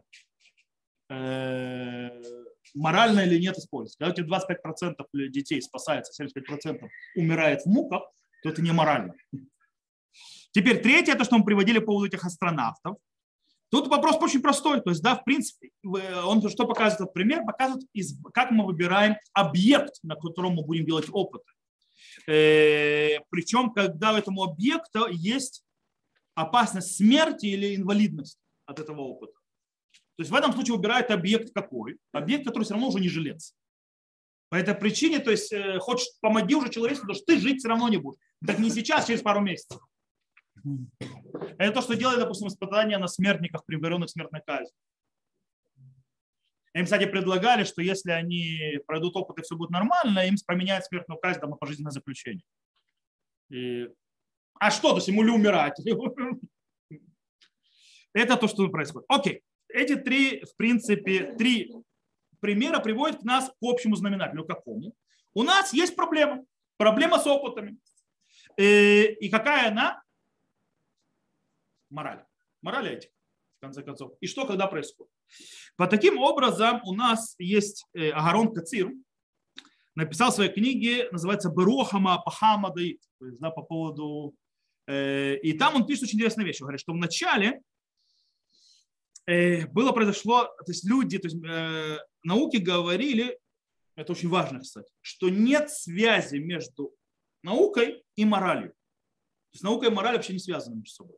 морально 1.09 2.21
или 3.21 3.39
нет 3.39 3.57
использовать. 3.57 3.97
Когда 3.97 4.11
у 4.11 4.15
тебя 4.15 4.37
25% 4.37 5.29
детей 5.29 5.61
спасается, 5.61 6.23
75% 6.23 6.87
умирает 7.15 7.63
в 7.63 7.67
муках, 7.67 8.03
то 8.43 8.49
это 8.49 8.61
не 8.61 8.71
морально. 8.71 9.13
Теперь 10.51 10.81
третье, 10.81 11.13
это 11.13 11.23
что 11.23 11.37
мы 11.37 11.45
приводили 11.45 11.79
по 11.79 11.87
поводу 11.87 12.07
этих 12.07 12.25
астронавтов. 12.25 12.97
Тут 13.69 13.87
вопрос 13.87 14.15
очень 14.21 14.41
простой. 14.41 14.81
То 14.81 14.91
есть, 14.91 15.03
да, 15.03 15.15
в 15.15 15.23
принципе, 15.23 15.71
он 15.83 16.47
что 16.49 16.65
показывает 16.65 17.01
этот 17.01 17.13
пример? 17.13 17.43
Показывает, 17.45 17.85
как 18.33 18.51
мы 18.51 18.65
выбираем 18.65 19.17
объект, 19.33 19.99
на 20.03 20.15
котором 20.15 20.53
мы 20.53 20.63
будем 20.63 20.85
делать 20.85 21.07
опыты. 21.11 21.51
Э, 22.27 23.19
Причем, 23.29 23.71
когда 23.71 24.17
этому 24.17 24.43
объекта 24.43 25.07
есть 25.09 25.63
опасность 26.33 26.95
смерти 26.95 27.47
или 27.47 27.75
инвалидность 27.75 28.39
от 28.65 28.79
этого 28.79 29.01
опыта. 29.01 29.36
То 30.17 30.23
есть 30.23 30.31
в 30.31 30.35
этом 30.35 30.51
случае 30.51 30.75
выбирают 30.75 31.11
объект 31.11 31.53
какой? 31.53 31.99
Объект, 32.11 32.45
который 32.45 32.63
все 32.63 32.73
равно 32.73 32.87
уже 32.87 32.99
не 32.99 33.07
жилец. 33.07 33.53
По 34.49 34.55
этой 34.55 34.73
причине, 34.73 35.19
то 35.19 35.29
есть 35.29 35.53
э, 35.53 35.77
хочешь, 35.77 36.07
помоги 36.21 36.55
уже 36.55 36.69
человечеству, 36.69 37.07
потому 37.07 37.17
что 37.17 37.25
ты 37.25 37.39
жить 37.39 37.59
все 37.59 37.67
равно 37.67 37.87
не 37.87 37.97
будешь. 37.97 38.19
Так 38.45 38.57
не 38.57 38.71
сейчас, 38.71 39.05
через 39.05 39.21
пару 39.21 39.41
месяцев. 39.41 39.79
Это 41.59 41.73
то, 41.73 41.81
что 41.81 41.95
делает, 41.95 42.19
допустим, 42.19 42.47
испытания 42.47 42.97
на 42.97 43.07
смертниках, 43.07 43.65
приговоренных 43.65 44.09
смертной 44.09 44.41
казни. 44.45 44.73
Им, 46.73 46.85
кстати, 46.85 47.05
предлагали, 47.05 47.63
что 47.63 47.81
если 47.81 48.11
они 48.11 48.79
пройдут 48.87 49.15
опыт 49.15 49.39
и 49.39 49.41
все 49.41 49.55
будет 49.55 49.69
нормально, 49.69 50.27
им 50.27 50.35
поменяют 50.45 50.85
смертную 50.85 51.19
казнь 51.19 51.39
там, 51.39 51.51
на 51.51 51.55
пожизненное 51.55 51.91
заключение. 51.91 52.43
И... 53.49 53.87
А 54.59 54.71
что, 54.71 54.91
то 54.91 54.97
есть 54.97 55.07
ему 55.07 55.23
ли 55.23 55.31
умирать? 55.31 55.79
Это 58.13 58.37
то, 58.37 58.47
что 58.47 58.67
происходит. 58.69 59.05
Окей. 59.09 59.43
Эти 59.69 59.95
три, 59.95 60.43
в 60.45 60.55
принципе, 60.55 61.33
три 61.37 61.73
примера 62.39 62.79
приводят 62.79 63.23
нас 63.23 63.49
к 63.49 63.55
общему 63.61 63.95
знаменателю. 63.95 64.45
Какому? 64.45 64.93
У 65.33 65.43
нас 65.43 65.73
есть 65.73 65.95
проблема. 65.95 66.45
Проблема 66.77 67.19
с 67.19 67.27
опытами. 67.27 67.77
Э, 68.57 69.05
и 69.13 69.29
какая 69.29 69.69
она? 69.69 70.01
Мораль. 71.89 72.23
Мораль 72.61 72.89
этих, 72.89 73.09
в 73.57 73.61
конце 73.61 73.83
концов. 73.83 74.13
И 74.19 74.27
что, 74.27 74.45
когда 74.45 74.67
происходит? 74.67 75.11
По 75.75 75.87
таким 75.87 76.17
образом 76.17 76.81
у 76.85 76.93
нас 76.93 77.35
есть 77.37 77.85
э, 77.93 78.09
Агарон 78.09 78.53
Кацир, 78.53 78.91
написал 79.95 80.31
в 80.31 80.35
своей 80.35 80.51
книге, 80.51 81.09
называется 81.11 81.49
«Берохама 81.49 82.21
Пахама 82.23 82.71
Даит», 82.73 83.01
по 83.19 83.61
поводу... 83.63 84.35
Э, 84.87 85.35
и 85.37 85.53
там 85.53 85.75
он 85.75 85.85
пишет 85.85 86.03
очень 86.03 86.17
интересную 86.17 86.45
вещь. 86.45 86.61
Он 86.61 86.65
говорит, 86.65 86.81
что 86.81 86.93
вначале 86.93 87.61
было 89.27 89.91
произошло, 89.91 90.45
то 90.45 90.71
есть 90.71 90.85
люди, 90.85 91.17
то 91.17 91.27
есть 91.27 91.37
науки 92.23 92.57
говорили, 92.57 93.37
это 93.95 94.11
очень 94.13 94.29
важно, 94.29 94.59
кстати, 94.59 94.91
что 95.01 95.29
нет 95.29 95.69
связи 95.69 96.37
между 96.37 96.93
наукой 97.43 98.03
и 98.15 98.25
моралью. 98.25 98.69
То 98.69 99.53
есть 99.53 99.63
наука 99.63 99.87
и 99.87 99.89
мораль 99.89 100.15
вообще 100.15 100.33
не 100.33 100.39
связаны 100.39 100.77
между 100.77 100.91
собой. 100.91 101.17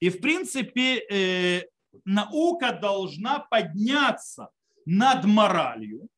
И 0.00 0.10
в 0.10 0.20
принципе 0.20 0.98
э, 0.98 1.62
наука 2.04 2.72
должна 2.72 3.40
подняться 3.40 4.50
над 4.86 5.24
моралью. 5.24 6.08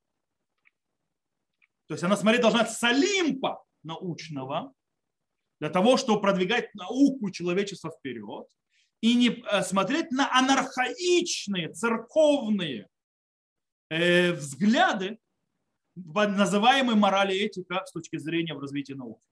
То 1.87 1.95
есть 1.95 2.03
она 2.03 2.17
смотреть 2.17 2.43
должна 2.43 2.67
с 2.67 2.83
Олимпа 2.83 3.63
научного 3.83 4.73
для 5.61 5.71
того, 5.71 5.97
чтобы 5.97 6.21
продвигать 6.21 6.75
науку 6.75 7.31
человечества 7.31 7.91
вперед 7.91 8.49
и 9.07 9.15
не 9.15 9.29
э, 9.29 9.63
смотреть 9.63 10.11
на 10.11 10.29
анархаичные, 10.37 11.73
церковные 11.73 12.89
э, 13.89 14.33
взгляды, 14.33 15.19
называемой 15.95 16.97
морали 16.97 17.33
и 17.33 17.45
этика 17.45 17.85
с 17.87 17.93
точки 17.93 18.19
зрения 18.19 18.55
в 18.55 18.59
развитии 18.59 18.95
науки. 18.95 19.23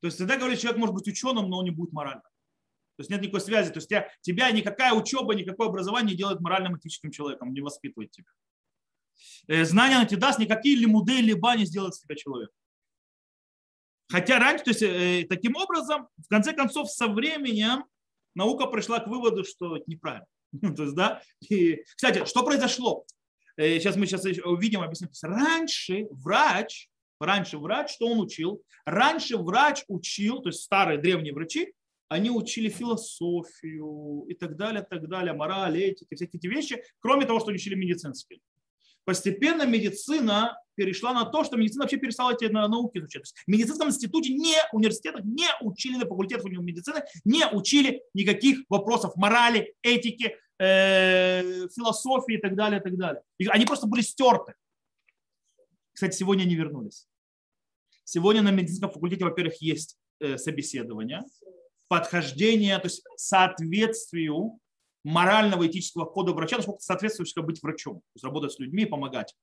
То 0.00 0.06
есть 0.06 0.16
всегда 0.16 0.38
говорит, 0.38 0.58
человек 0.58 0.80
может 0.80 0.94
быть 0.94 1.08
ученым, 1.08 1.50
но 1.50 1.58
он 1.58 1.64
не 1.64 1.70
будет 1.70 1.92
моральным. 1.92 2.22
То 2.22 3.02
есть 3.02 3.10
нет 3.10 3.20
никакой 3.20 3.42
связи. 3.42 3.70
То 3.70 3.76
есть 3.76 3.88
тебя, 3.88 4.10
тебя 4.22 4.50
никакая 4.50 4.94
учеба, 4.94 5.34
никакое 5.34 5.68
образование 5.68 6.12
не 6.12 6.16
делает 6.16 6.40
моральным 6.40 6.78
этическим 6.78 7.10
человеком, 7.10 7.52
не 7.52 7.60
воспитывает 7.60 8.10
тебя. 8.10 8.30
Э, 9.46 9.64
знания 9.66 9.96
оно 9.96 10.06
тебе 10.06 10.20
даст, 10.20 10.38
никакие 10.38 10.74
лимуды, 10.74 11.20
либо 11.20 11.54
не 11.54 11.66
сделают 11.66 11.94
с 11.94 12.00
тебя 12.00 12.16
человека. 12.16 12.52
Хотя 14.10 14.38
раньше, 14.38 14.64
то 14.64 14.70
есть 14.70 14.82
э, 14.82 15.26
таким 15.28 15.54
образом, 15.56 16.08
в 16.18 16.28
конце 16.28 16.52
концов, 16.52 16.90
со 16.90 17.06
временем 17.06 17.84
наука 18.34 18.66
пришла 18.66 18.98
к 18.98 19.06
выводу, 19.06 19.44
что 19.44 19.76
это 19.76 19.84
неправильно. 19.86 20.26
то 20.76 20.82
есть, 20.82 20.94
да, 20.94 21.22
и, 21.48 21.84
кстати, 21.96 22.24
что 22.24 22.42
произошло? 22.42 23.04
Э, 23.56 23.78
сейчас 23.78 23.96
мы 23.96 24.06
сейчас 24.06 24.24
увидим, 24.24 24.82
объясним. 24.82 25.10
Раньше 25.22 26.06
врач, 26.10 26.88
раньше 27.20 27.58
врач, 27.58 27.92
что 27.92 28.08
он 28.08 28.20
учил? 28.20 28.62
Раньше 28.84 29.36
врач 29.36 29.84
учил, 29.86 30.40
то 30.40 30.48
есть 30.48 30.62
старые 30.62 30.98
древние 30.98 31.32
врачи, 31.32 31.72
они 32.08 32.30
учили 32.30 32.68
философию 32.68 34.24
и 34.28 34.34
так 34.34 34.56
далее, 34.56 34.82
так 34.82 35.08
далее, 35.08 35.32
мораль, 35.32 35.80
этики, 35.80 36.16
всякие 36.16 36.40
эти 36.40 36.48
вещи, 36.48 36.82
кроме 36.98 37.24
того, 37.24 37.38
что 37.38 37.50
они 37.50 37.56
учили 37.56 37.76
медицинские. 37.76 38.40
Постепенно 39.10 39.66
медицина 39.66 40.56
перешла 40.76 41.12
на 41.12 41.24
то, 41.24 41.42
что 41.42 41.56
медицина 41.56 41.82
вообще 41.82 41.96
перестала 41.96 42.32
эти 42.32 42.44
науки 42.44 42.98
изучать. 42.98 43.34
в 43.44 43.50
медицинском 43.50 43.88
институте, 43.88 44.32
не 44.32 44.54
университетах 44.70 45.24
не 45.24 45.48
учили 45.62 45.96
на 45.96 46.06
факультетах 46.06 46.44
медицины, 46.44 47.02
не 47.24 47.44
учили 47.48 48.04
никаких 48.14 48.60
вопросов 48.68 49.16
морали, 49.16 49.74
этики, 49.82 50.36
э, 50.60 51.66
философии 51.74 52.36
и 52.36 52.40
так 52.40 52.54
далее, 52.54 52.78
и 52.78 52.82
так 52.84 52.96
далее. 52.96 53.20
Они 53.48 53.66
просто 53.66 53.88
были 53.88 54.02
стерты. 54.02 54.54
Кстати, 55.92 56.14
сегодня 56.14 56.44
они 56.44 56.54
вернулись. 56.54 57.08
Сегодня 58.04 58.42
на 58.42 58.52
медицинском 58.52 58.92
факультете, 58.92 59.24
во-первых, 59.24 59.60
есть 59.60 59.98
э, 60.20 60.38
собеседование, 60.38 61.22
подхождение, 61.88 62.78
то 62.78 62.86
есть 62.86 63.02
соответствию 63.16 64.60
морального 65.04 65.66
этического 65.66 66.04
кода 66.04 66.32
врача, 66.32 66.56
насколько 66.56 66.80
соответствует 66.80 67.32
быть 67.44 67.62
врачом, 67.62 67.96
то 67.96 68.14
есть 68.14 68.24
работать 68.24 68.52
с 68.52 68.58
людьми 68.58 68.82
и 68.82 68.86
помогать. 68.86 69.34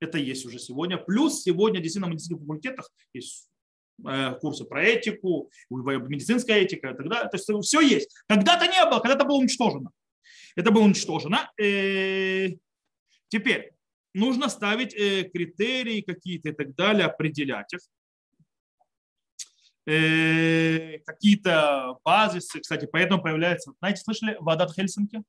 Это 0.00 0.18
есть 0.18 0.44
уже 0.44 0.58
сегодня. 0.58 0.98
Плюс 0.98 1.42
сегодня 1.42 1.80
действительно 1.80 2.08
на 2.08 2.12
медицинских 2.12 2.38
факультетах 2.40 2.90
есть 3.14 3.48
э, 4.06 4.34
курсы 4.40 4.64
про 4.64 4.84
этику, 4.84 5.50
медицинская 5.70 6.58
этика 6.58 6.90
и 6.90 6.96
так 6.96 7.08
далее. 7.08 7.30
То 7.30 7.36
есть 7.36 7.66
все 7.66 7.80
есть. 7.80 8.14
Когда-то 8.28 8.66
не 8.66 8.84
было, 8.84 9.00
когда-то 9.00 9.24
было 9.24 9.38
уничтожено. 9.38 9.90
Это 10.54 10.70
было 10.70 10.82
уничтожено. 10.82 11.50
Э, 11.58 12.48
теперь 13.28 13.72
нужно 14.12 14.48
ставить 14.48 14.94
э, 14.94 15.24
критерии 15.24 16.02
какие-то 16.02 16.50
и 16.50 16.52
так 16.52 16.74
далее, 16.74 17.06
определять 17.06 17.72
их. 17.72 17.80
Э, 19.88 20.98
какие-то 21.06 21.98
базисы. 22.04 22.58
Кстати, 22.58 22.88
поэтому 22.90 23.22
появляется, 23.22 23.72
знаете, 23.78 24.02
слышали, 24.02 24.36
Вадат 24.40 24.74
Хельсинки? 24.74 25.22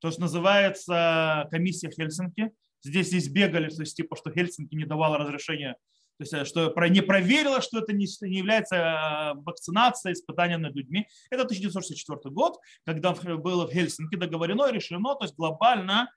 То, 0.00 0.10
что 0.10 0.22
называется 0.22 1.46
комиссия 1.52 1.90
Хельсинки. 1.90 2.50
Здесь 2.82 3.14
избегали, 3.14 3.70
то 3.70 3.82
есть 3.82 3.96
типа, 3.96 4.16
что 4.16 4.32
Хельсинки 4.32 4.74
не 4.74 4.84
давала 4.84 5.18
разрешения, 5.18 5.74
то 6.18 6.22
есть 6.22 6.34
э, 6.34 6.44
что 6.44 6.74
не 6.88 7.00
проверила, 7.00 7.62
что 7.62 7.78
это 7.78 7.92
не, 7.92 8.06
не 8.28 8.38
является 8.38 8.74
э, 8.74 9.34
вакцинацией, 9.42 10.14
испытанием 10.14 10.62
над 10.62 10.74
людьми. 10.74 11.06
Это 11.30 11.44
1964 11.44 12.34
год, 12.34 12.58
когда 12.84 13.12
было 13.12 13.68
в 13.68 13.72
Хельсинки 13.72 14.16
договорено 14.16 14.72
решено, 14.72 15.14
то 15.14 15.24
есть 15.24 15.36
глобально, 15.36 16.10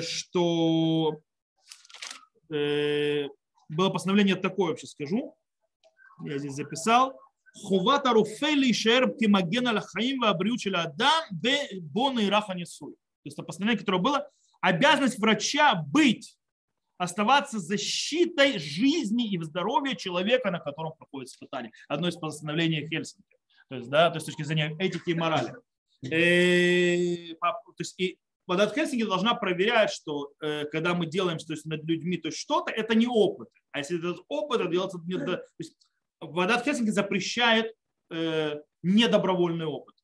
что 0.00 1.18
было 2.50 3.90
постановление 3.90 4.36
такое, 4.36 4.68
вообще 4.68 4.86
скажу, 4.86 5.34
я 6.22 6.38
здесь 6.38 6.54
записал, 6.54 7.18
Хуват 7.62 8.06
Аруфели 8.06 8.72
Шерб 8.72 9.16
Кимаген 9.18 9.68
Аллахаим 9.68 10.20
Вабриучеля 10.20 10.82
Адам 10.82 11.24
Бе 11.30 11.80
Бона 11.80 12.20
и 12.20 12.28
Раха 12.28 12.54
Несуй. 12.54 12.92
То 12.92 12.98
есть 13.26 13.38
это 13.38 13.44
постановление, 13.44 13.80
которое 13.80 13.98
было, 13.98 14.28
обязанность 14.60 15.18
врача 15.18 15.74
быть, 15.74 16.36
оставаться 16.98 17.58
защитой 17.58 18.58
жизни 18.58 19.30
и 19.30 19.42
здоровья 19.42 19.94
человека, 19.94 20.50
на 20.50 20.58
котором 20.58 20.92
проходит 20.96 21.28
испытание. 21.28 21.72
Одно 21.88 22.08
из 22.08 22.16
постановлений 22.16 22.86
Хельсинки. 22.88 23.36
То 23.68 23.76
есть, 23.76 23.88
да, 23.88 24.10
то 24.10 24.16
есть 24.16 24.26
с 24.26 24.30
точки 24.30 24.42
зрения 24.42 24.76
этики 24.78 25.10
и 25.10 25.14
морали. 25.14 25.54
Э, 26.02 26.96
и, 26.96 27.34
то 27.34 27.72
есть, 27.78 27.98
и 27.98 28.18
вода 28.46 28.68
Хельсинки 28.68 29.04
должна 29.04 29.34
проверять, 29.34 29.90
что 29.90 30.32
э, 30.40 30.66
когда 30.66 30.94
мы 30.94 31.06
делаем 31.06 31.38
то 31.38 31.52
есть, 31.52 31.64
над 31.64 31.84
людьми 31.84 32.16
то 32.16 32.28
есть 32.28 32.38
что-то, 32.38 32.70
это 32.70 32.94
не 32.94 33.06
опыт. 33.06 33.48
А 33.72 33.78
если 33.78 33.98
этот 33.98 34.24
опыт, 34.28 34.60
это 34.60 34.70
делается... 34.70 34.98
То 34.98 35.44
есть, 35.58 35.76
Вадат 36.32 36.64
Хельсинки 36.64 36.90
запрещает 36.90 37.74
э, 38.10 38.60
недобровольный 38.82 39.66
опыт. 39.66 39.94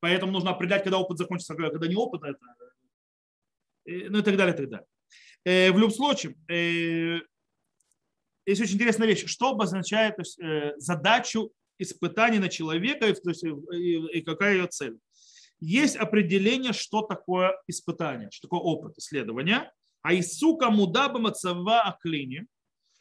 Поэтому 0.00 0.32
нужно 0.32 0.50
определять, 0.50 0.82
когда 0.82 0.98
опыт 0.98 1.18
закончится, 1.18 1.54
когда 1.54 1.86
не 1.86 1.96
опыт, 1.96 2.22
это, 2.22 2.38
э, 3.86 4.08
ну 4.08 4.18
и 4.18 4.22
так 4.22 4.36
далее, 4.36 4.54
и 4.54 4.56
так 4.56 4.68
далее. 4.68 4.86
Э, 5.44 5.72
в 5.72 5.78
любом 5.78 5.90
случае, 5.90 6.36
э, 6.48 7.20
есть 8.46 8.60
очень 8.60 8.74
интересная 8.74 9.08
вещь. 9.08 9.24
Что 9.26 9.50
обозначает 9.50 10.16
то 10.16 10.22
есть, 10.22 10.38
э, 10.40 10.74
задачу 10.78 11.52
испытаний 11.78 12.38
на 12.38 12.48
человека 12.48 13.12
то 13.14 13.30
есть, 13.30 13.44
и, 13.44 14.18
и 14.18 14.20
какая 14.22 14.54
ее 14.54 14.66
цель? 14.66 14.98
Есть 15.60 15.96
определение, 15.96 16.72
что 16.72 17.02
такое 17.02 17.52
испытание, 17.66 18.30
что 18.30 18.48
такое 18.48 18.60
опыт 18.60 18.96
исследования. 18.96 19.70
А 20.02 20.14
Исука 20.14 20.70
мудаба 20.70 21.18
мацава 21.18 21.82
аклини– 21.82 22.46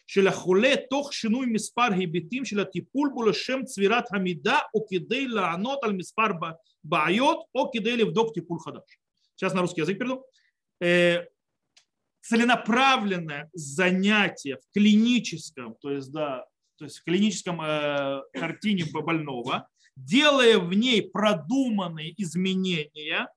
של 0.08 0.28
החולה 0.28 0.74
תוך 0.90 1.12
שינוי 1.12 1.46
מספר 1.46 1.88
היבטים 1.96 2.44
של 2.44 2.60
הטיפול 2.60 3.10
בו 3.14 3.22
לשם 3.22 3.64
צבירת 3.64 4.04
המידע 4.12 4.58
או 4.74 4.86
כדי 4.86 5.28
לענות 5.28 5.78
על 5.82 5.92
מספר 5.92 6.26
בעיות 6.84 7.38
או 7.54 7.70
כדי 7.72 7.96
לבדוק 7.96 8.34
טיפול 8.34 8.58
חדש. 8.60 8.98
Сейчас 9.36 9.52
на 9.52 9.62
русский 9.62 9.80
язык 9.80 9.98
перейду. 9.98 10.24
Целенаправленное 12.22 13.50
занятие 13.52 14.56
в 14.56 14.72
клиническом, 14.72 15.74
то 15.80 15.90
есть, 15.90 16.10
да, 16.12 16.46
то 16.78 16.84
есть 16.86 16.98
в 17.00 17.04
клиническом 17.04 17.60
э, 17.60 18.22
картине 18.32 18.84
больного, 18.92 19.68
делая 19.96 20.58
в 20.58 20.72
ней 20.72 21.02
продуманные 21.02 22.14
изменения, 22.16 23.28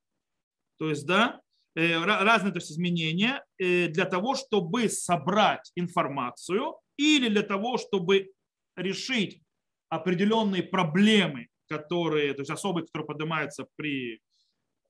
то 0.77 0.89
есть, 0.89 1.05
да, 1.05 1.40
Э, 1.40 1.40
разные 1.74 2.52
то 2.52 2.58
есть, 2.58 2.70
изменения 2.70 3.44
э, 3.58 3.88
для 3.88 4.04
того, 4.04 4.34
чтобы 4.34 4.88
собрать 4.88 5.72
информацию 5.74 6.76
или 6.96 7.28
для 7.28 7.42
того, 7.42 7.78
чтобы 7.78 8.30
решить 8.76 9.40
определенные 9.88 10.62
проблемы, 10.62 11.48
которые, 11.68 12.34
то 12.34 12.42
есть 12.42 12.50
особые, 12.50 12.84
которые 12.86 13.06
поднимаются 13.06 13.66
при, 13.76 14.20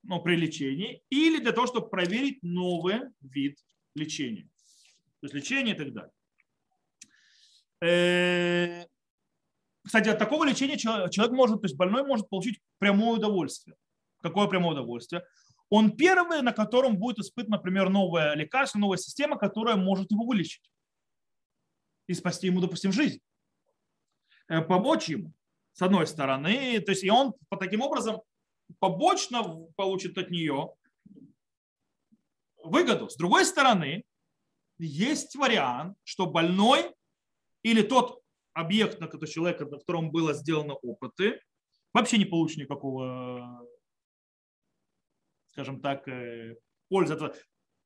ну, 0.03 0.21
при 0.21 0.35
лечении, 0.35 1.01
или 1.09 1.39
для 1.39 1.51
того, 1.51 1.67
чтобы 1.67 1.89
проверить 1.89 2.39
новый 2.41 3.01
вид 3.21 3.57
лечения. 3.95 4.49
То 5.21 5.27
есть 5.27 5.33
лечение 5.33 5.75
и 5.75 5.77
так 5.77 5.93
далее. 5.93 6.11
Э, 7.81 8.85
кстати, 9.83 10.09
от 10.09 10.19
такого 10.19 10.45
лечения 10.45 10.77
человек 10.77 11.31
может, 11.31 11.61
то 11.61 11.65
есть 11.65 11.75
больной 11.75 12.03
может 12.03 12.29
получить 12.29 12.59
прямое 12.79 13.17
удовольствие. 13.17 13.75
Какое 14.21 14.47
прямое 14.47 14.71
удовольствие? 14.71 15.23
Он 15.75 15.97
первый, 15.97 16.43
на 16.43 16.53
котором 16.53 16.97
будет 16.97 17.17
испытан, 17.17 17.49
например, 17.49 17.89
новое 17.89 18.35
лекарство, 18.35 18.77
новая 18.77 18.99
система, 18.99 19.39
которая 19.39 19.75
может 19.75 20.11
его 20.11 20.23
вылечить 20.23 20.69
и 22.05 22.13
спасти 22.13 22.45
ему, 22.45 22.61
допустим, 22.61 22.91
жизнь. 22.91 23.21
Э, 24.47 24.61
помочь 24.61 25.09
ему, 25.09 25.33
с 25.71 25.81
одной 25.81 26.05
стороны. 26.05 26.79
То 26.81 26.91
есть 26.91 27.03
и 27.03 27.09
он 27.09 27.33
по 27.49 27.57
таким 27.57 27.81
образом 27.81 28.21
побочно 28.77 29.41
получит 29.75 30.15
от 30.19 30.29
нее 30.29 30.75
выгоду. 32.63 33.09
С 33.09 33.15
другой 33.15 33.43
стороны, 33.43 34.03
есть 34.77 35.35
вариант, 35.35 35.97
что 36.03 36.27
больной 36.27 36.93
или 37.63 37.81
тот 37.81 38.21
объект, 38.53 38.99
на 38.99 39.07
который 39.07 39.31
человека, 39.31 39.65
на 39.65 39.79
котором 39.79 40.11
было 40.11 40.35
сделано 40.35 40.75
опыты, 40.75 41.41
вообще 41.93 42.19
не 42.19 42.25
получит 42.25 42.59
никакого, 42.59 43.67
скажем 45.53 45.79
так, 45.79 46.07
э, 46.07 46.55
пользы. 46.89 47.17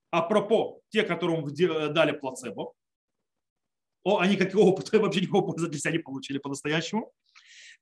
Апропо, 0.10 0.80
те, 0.90 1.04
которым 1.04 1.46
дали 1.94 2.14
плацебо, 2.14 2.74
о, 4.04 4.20
они 4.20 4.38
какого 4.38 4.70
опыта 4.70 5.00
вообще 5.00 5.22
никакого 5.22 5.52
пользы 5.52 5.68
для 5.68 5.80
себя 5.80 5.92
не 5.92 6.00
получили 6.00 6.38
по-настоящему. 6.38 7.12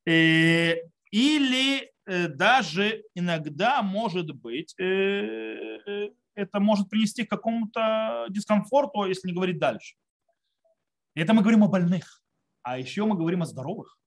Э, 0.07 0.75
или 1.11 1.91
э, 2.05 2.27
даже 2.27 3.03
иногда 3.13 3.81
может 3.83 4.31
быть 4.35 4.73
это 4.77 6.59
может 6.59 6.89
привести 6.89 7.23
к 7.23 7.29
какому-то 7.29 8.25
дискомфорту, 8.29 9.05
если 9.05 9.29
не 9.29 9.33
говорить 9.33 9.57
дальше. 9.57 9.95
Это 11.13 11.33
мы 11.33 11.41
говорим 11.41 11.63
о 11.63 11.69
больных. 11.69 12.21
А 12.63 12.77
еще 12.77 13.05
мы 13.05 13.15
говорим 13.15 13.43
о 13.43 13.45
здоровых. 13.45 13.97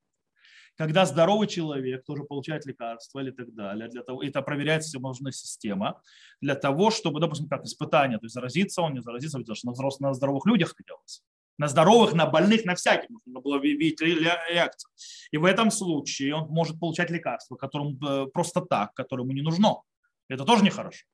Когда 0.79 1.07
здоровый 1.07 1.49
человек 1.49 2.05
тоже 2.05 2.23
получает 2.23 2.65
лекарства 2.65 3.19
или 3.19 3.33
так 3.33 3.53
далее, 3.53 3.89
для 3.89 4.03
того, 4.03 4.23
это 4.23 4.43
проверяется 4.43 4.89
всевозможная 4.89 5.33
система, 5.33 6.01
для 6.41 6.55
того, 6.55 6.93
чтобы, 6.93 7.19
допустим, 7.19 7.49
как 7.49 7.65
испытание, 7.65 8.19
то 8.19 8.27
есть 8.27 8.35
заразиться 8.35 8.83
он, 8.83 8.95
не 8.95 9.03
заразиться, 9.03 9.39
потому 9.39 9.57
что 9.57 9.67
на, 9.67 9.73
взрослых, 9.73 10.01
на 10.01 10.15
здоровых 10.15 10.47
людях 10.47 10.75
это 10.75 10.85
делается. 10.87 11.23
На 11.59 11.67
здоровых, 11.67 12.15
на 12.15 12.27
больных, 12.27 12.65
на 12.65 12.77
всяких 12.77 13.11
нужно 13.11 13.41
было 13.41 13.59
видеть 13.59 14.01
реакцию. 14.01 14.93
И 15.33 15.37
в 15.37 15.45
этом 15.45 15.73
случае 15.73 16.37
он 16.37 16.49
может 16.49 16.79
получать 16.79 17.11
лекарства, 17.11 17.57
которым 17.57 17.99
э, 18.01 18.27
просто 18.33 18.61
так, 18.61 18.95
которому 18.95 19.33
не 19.33 19.43
нужно. 19.43 19.83
Это 20.29 20.45
тоже 20.45 20.63
нехорошо. 20.63 21.05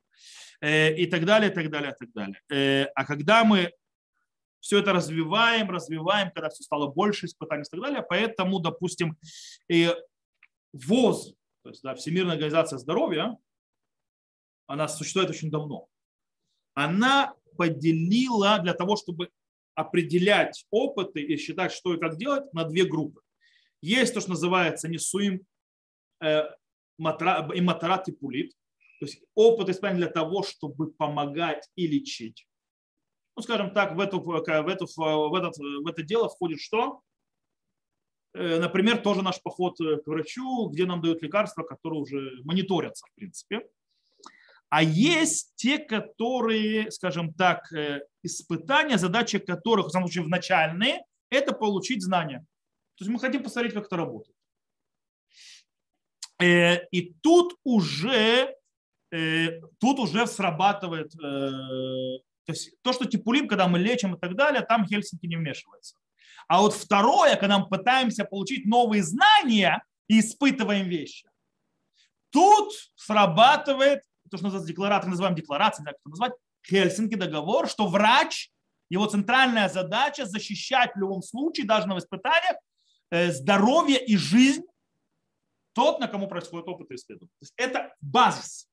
Э, 0.60 0.94
и 0.94 1.06
так 1.06 1.24
далее, 1.24 1.50
и 1.50 1.54
так 1.54 1.70
далее, 1.70 1.92
и 1.92 2.04
так 2.04 2.12
далее. 2.12 2.40
Э, 2.50 2.84
а 2.94 3.06
когда 3.06 3.44
мы 3.44 3.72
все 4.64 4.78
это 4.78 4.94
развиваем, 4.94 5.68
развиваем, 5.68 6.30
когда 6.30 6.48
все 6.48 6.62
стало 6.62 6.86
больше 6.86 7.26
испытаний 7.26 7.64
и 7.64 7.70
так 7.70 7.80
далее, 7.82 8.02
поэтому, 8.08 8.60
допустим, 8.60 9.18
и 9.68 9.94
ВОЗ, 10.72 11.34
то 11.62 11.68
есть 11.68 11.82
да, 11.82 11.94
Всемирная 11.94 12.32
организация 12.32 12.78
здоровья, 12.78 13.36
она 14.66 14.88
существует 14.88 15.28
очень 15.28 15.50
давно. 15.50 15.86
Она 16.72 17.34
поделила 17.58 18.58
для 18.58 18.72
того, 18.72 18.96
чтобы 18.96 19.28
определять 19.74 20.64
опыты 20.70 21.20
и 21.20 21.36
считать, 21.36 21.70
что 21.70 21.92
и 21.92 22.00
как 22.00 22.16
делать, 22.16 22.50
на 22.54 22.64
две 22.64 22.86
группы. 22.86 23.20
Есть 23.82 24.14
то, 24.14 24.20
что 24.22 24.30
называется 24.30 24.88
несуим 24.88 25.42
э, 26.22 26.40
и 26.96 27.60
матарат 27.60 28.08
и 28.08 28.12
пулит, 28.12 28.52
то 28.98 29.04
есть 29.04 29.22
опыт 29.34 29.68
испытания 29.68 29.98
для 29.98 30.08
того, 30.08 30.42
чтобы 30.42 30.90
помогать 30.90 31.68
и 31.76 31.86
лечить. 31.86 32.46
Ну, 33.36 33.42
скажем 33.42 33.72
так, 33.72 33.94
в, 33.94 34.00
эту, 34.00 34.20
в, 34.20 34.30
эту, 34.32 34.86
в, 34.86 35.34
этот, 35.34 35.56
в 35.56 35.86
это 35.86 36.02
дело 36.02 36.28
входит 36.28 36.60
что? 36.60 37.02
Э, 38.32 38.58
например, 38.60 38.98
тоже 38.98 39.22
наш 39.22 39.42
поход 39.42 39.76
к 39.78 40.06
врачу, 40.06 40.68
где 40.68 40.86
нам 40.86 41.00
дают 41.00 41.22
лекарства, 41.22 41.62
которые 41.62 42.02
уже 42.02 42.42
мониторятся, 42.44 43.06
в 43.06 43.14
принципе. 43.14 43.66
А 44.68 44.82
есть 44.82 45.52
те, 45.56 45.78
которые, 45.78 46.90
скажем 46.90 47.34
так, 47.34 47.72
э, 47.72 48.06
испытания, 48.22 48.98
задачи 48.98 49.38
которых, 49.38 49.86
в 49.86 49.90
самом 49.90 50.08
случае, 50.08 50.28
начальные, 50.28 51.04
это 51.30 51.52
получить 51.52 52.02
знания. 52.02 52.46
То 52.96 53.04
есть 53.04 53.10
мы 53.12 53.18
хотим 53.18 53.42
посмотреть, 53.42 53.74
как 53.74 53.86
это 53.86 53.96
работает. 53.96 54.36
Э, 56.40 56.86
и 56.92 57.14
тут 57.20 57.56
уже 57.64 58.54
Э, 59.14 59.60
тут 59.78 60.00
уже 60.00 60.26
срабатывает, 60.26 61.14
э, 61.22 62.18
то 62.44 62.52
есть 62.52 62.70
то, 62.82 62.92
что 62.92 63.06
типулим, 63.06 63.48
когда 63.48 63.68
мы 63.68 63.78
лечим 63.78 64.14
и 64.14 64.18
так 64.18 64.36
далее, 64.36 64.62
там 64.62 64.86
Хельсинки 64.86 65.26
не 65.26 65.36
вмешивается. 65.36 65.96
А 66.46 66.60
вот 66.60 66.74
второе, 66.74 67.36
когда 67.36 67.58
мы 67.58 67.68
пытаемся 67.68 68.24
получить 68.24 68.66
новые 68.66 69.02
знания 69.02 69.82
и 70.08 70.20
испытываем 70.20 70.88
вещи, 70.88 71.28
тут 72.30 72.72
срабатывает 72.96 74.02
то, 74.30 74.36
что 74.36 74.46
называется 74.46 74.68
декларация, 74.68 75.10
называем 75.10 75.34
декларацией, 75.34 75.86
как 75.86 75.94
это 75.94 76.08
назвать, 76.08 76.32
Хельсинки 76.66 77.14
договор, 77.14 77.68
что 77.68 77.86
врач, 77.86 78.50
его 78.88 79.06
центральная 79.06 79.68
задача 79.68 80.26
защищать 80.26 80.94
в 80.94 80.98
любом 80.98 81.22
случае, 81.22 81.66
даже 81.66 81.86
на 81.86 81.98
испытаниях, 81.98 82.56
э, 83.10 83.32
здоровье 83.32 84.04
и 84.04 84.16
жизнь 84.16 84.64
тот, 85.74 86.00
на 86.00 86.08
кому 86.08 86.26
происходит 86.26 86.68
опыт 86.68 86.90
и 86.90 86.94
исследование. 86.94 87.34
То 87.38 87.42
есть 87.42 87.54
это 87.56 87.94
базис. 88.00 88.68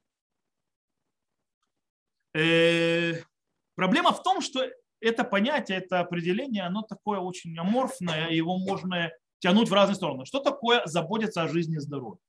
Проблема 3.75 4.11
в 4.11 4.21
том, 4.23 4.41
что 4.41 4.65
это 4.99 5.23
понятие, 5.23 5.79
это 5.79 5.99
определение, 5.99 6.63
оно 6.63 6.83
такое 6.83 7.19
очень 7.19 7.57
аморфное, 7.57 8.29
его 8.29 8.57
можно 8.57 9.11
тянуть 9.39 9.69
в 9.69 9.73
разные 9.73 9.95
стороны. 9.95 10.25
Что 10.25 10.39
такое 10.39 10.85
заботиться 10.85 11.41
о 11.41 11.47
жизни 11.47 11.77
и 11.77 11.79
здоровье? 11.79 12.21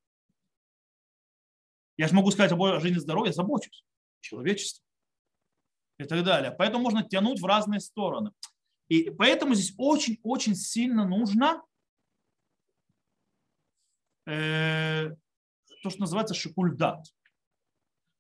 Я 1.99 2.09
же 2.09 2.15
могу 2.15 2.31
сказать 2.31 2.53
о 2.53 2.81
жизни 2.81 2.97
и 2.97 3.01
здоровье, 3.01 3.33
забочусь. 3.33 3.85
Человечество. 4.21 4.85
И 5.99 6.05
так 6.05 6.25
далее. 6.25 6.51
Поэтому 6.51 6.83
можно 6.83 7.03
тянуть 7.03 7.41
в 7.41 7.45
разные 7.45 7.81
стороны. 7.81 8.33
И 8.89 9.11
поэтому 9.11 9.55
здесь 9.55 9.75
очень-очень 9.77 10.55
сильно 10.55 11.07
нужно 11.07 11.63
э, 14.27 15.11
то, 15.83 15.91
что 15.91 16.01
называется 16.01 16.35
шикульдат. 16.35 17.07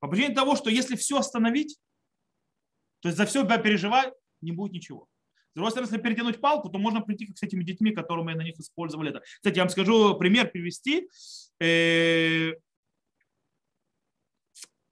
По 0.00 0.08
причине 0.08 0.34
того, 0.34 0.56
что 0.56 0.70
если 0.70 0.96
все 0.96 1.18
остановить, 1.18 1.78
то 3.02 3.08
есть 3.08 3.18
за 3.18 3.26
все 3.26 3.44
переживать, 3.44 4.14
не 4.40 4.52
будет 4.52 4.72
ничего. 4.72 5.08
С 5.50 5.54
другой 5.54 5.72
стороны, 5.72 5.90
если 5.90 6.02
перетянуть 6.02 6.40
палку, 6.40 6.70
то 6.70 6.78
можно 6.78 7.02
прийти 7.02 7.26
как 7.26 7.36
с 7.36 7.42
этими 7.42 7.62
детьми, 7.62 7.90
которые 7.90 8.24
на 8.36 8.42
них 8.42 8.58
использовали 8.58 9.10
это. 9.10 9.20
Кстати, 9.20 9.56
я 9.56 9.64
вам 9.64 9.70
скажу 9.70 10.16
пример 10.16 10.50
привести. 10.50 11.08
Э, 11.60 12.52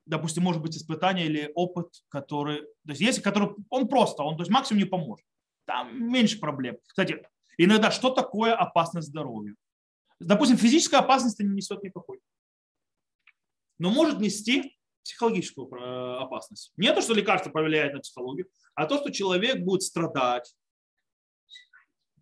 допустим, 0.05 0.43
может 0.43 0.61
быть 0.61 0.77
испытание 0.77 1.27
или 1.27 1.51
опыт, 1.55 1.87
который, 2.09 2.63
то 2.63 2.89
есть 2.89 3.01
есть, 3.01 3.23
который, 3.23 3.51
он 3.71 3.89
просто, 3.89 4.23
он 4.23 4.37
то 4.37 4.43
есть 4.43 4.51
максимум 4.51 4.83
не 4.83 4.89
поможет. 4.89 5.25
Там 5.65 6.13
меньше 6.13 6.39
проблем. 6.39 6.79
Кстати, 6.87 7.25
иногда 7.57 7.91
что 7.91 8.11
такое 8.11 8.55
опасность 8.55 9.09
здоровью? 9.09 9.57
Допустим, 10.19 10.59
физическая 10.59 11.01
опасность 11.01 11.39
не 11.39 11.49
несет 11.49 11.83
никакой. 11.83 12.21
Но 13.79 13.91
может 13.91 14.19
нести 14.19 14.77
психологическую 15.05 15.69
э, 15.69 16.17
опасность. 16.19 16.73
Не 16.77 16.93
то, 16.93 17.01
что 17.01 17.15
лекарство 17.15 17.51
повлияет 17.51 17.95
на 17.95 18.01
психологию, 18.01 18.49
а 18.75 18.87
то, 18.87 18.99
что 18.99 19.11
человек 19.11 19.65
будет 19.65 19.83
страдать. 19.83 20.55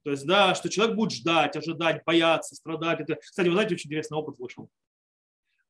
То 0.04 0.10
есть, 0.10 0.26
да, 0.26 0.54
что 0.54 0.68
человек 0.68 0.96
будет 0.96 1.12
ждать, 1.12 1.56
ожидать, 1.56 2.04
бояться, 2.04 2.54
страдать. 2.54 3.00
Это, 3.00 3.16
кстати, 3.16 3.48
вы 3.48 3.54
знаете, 3.54 3.74
очень 3.74 3.88
интересный 3.88 4.16
опыт 4.18 4.38
вышел. 4.38 4.70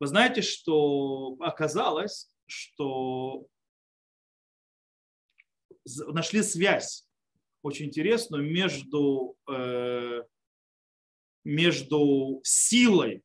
Вы 0.00 0.06
знаете, 0.06 0.42
что 0.42 1.36
оказалось, 1.40 2.30
что 2.46 3.46
нашли 5.84 6.42
связь 6.42 7.08
очень 7.62 7.86
интересную 7.86 8.44
между, 8.44 9.36
э, 9.50 10.22
между 11.44 12.40
силой 12.44 13.24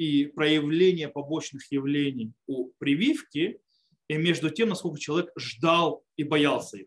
и 0.00 0.24
проявление 0.24 1.08
побочных 1.08 1.70
явлений 1.70 2.32
у 2.46 2.70
прививки 2.78 3.60
и 4.08 4.16
между 4.16 4.48
тем, 4.48 4.70
насколько 4.70 4.98
человек 4.98 5.30
ждал 5.36 6.02
и 6.16 6.24
боялся 6.24 6.78
их. 6.78 6.86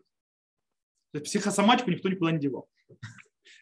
То 1.12 1.20
есть 1.20 1.26
психосоматику 1.26 1.92
никто 1.92 2.08
никуда 2.08 2.32
не 2.32 2.40
девал. 2.40 2.68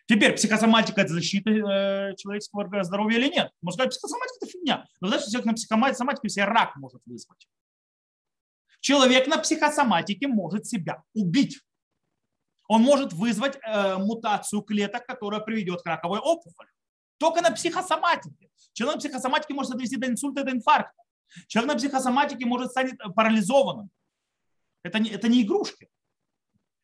Теперь, 0.06 0.32
психосоматика– 0.36 1.00
это 1.02 1.12
защита 1.12 1.50
э, 1.50 2.16
человеческого 2.16 2.82
здоровья 2.82 3.18
или 3.18 3.28
нет? 3.28 3.50
Можно 3.60 3.82
сказать, 3.82 3.90
психосоматика– 3.90 4.38
это 4.40 4.50
фигня. 4.50 4.86
Но 5.02 5.08
знаете, 5.08 5.30
человек 5.30 5.46
на 5.46 5.52
психосоматике 5.52 6.28
себе 6.30 6.44
рак 6.46 6.74
может 6.76 7.02
вызвать. 7.04 7.46
Человек 8.80 9.26
на 9.26 9.36
психосоматике 9.36 10.28
может 10.28 10.64
себя 10.64 11.02
убить. 11.12 11.60
Он 12.68 12.80
может 12.80 13.12
вызвать 13.12 13.58
э, 13.62 13.98
мутацию 13.98 14.62
клеток, 14.62 15.04
которая 15.04 15.40
приведет 15.40 15.82
к 15.82 15.86
раковой 15.86 16.20
опухоли. 16.20 16.70
Только 17.22 17.40
на 17.40 17.52
психосоматике. 17.52 18.50
Человек 18.72 18.96
на 18.96 18.98
психосоматике 18.98 19.54
может 19.54 19.70
довести 19.70 19.96
до 19.96 20.08
инсульта, 20.08 20.42
до 20.42 20.50
инфаркта. 20.50 21.00
Человек 21.46 21.74
на 21.74 21.78
психосоматике 21.78 22.46
может 22.46 22.72
стать 22.72 22.98
парализованным. 23.14 23.90
Это 24.82 24.98
не, 24.98 25.08
это 25.08 25.28
не 25.28 25.42
игрушки. 25.42 25.88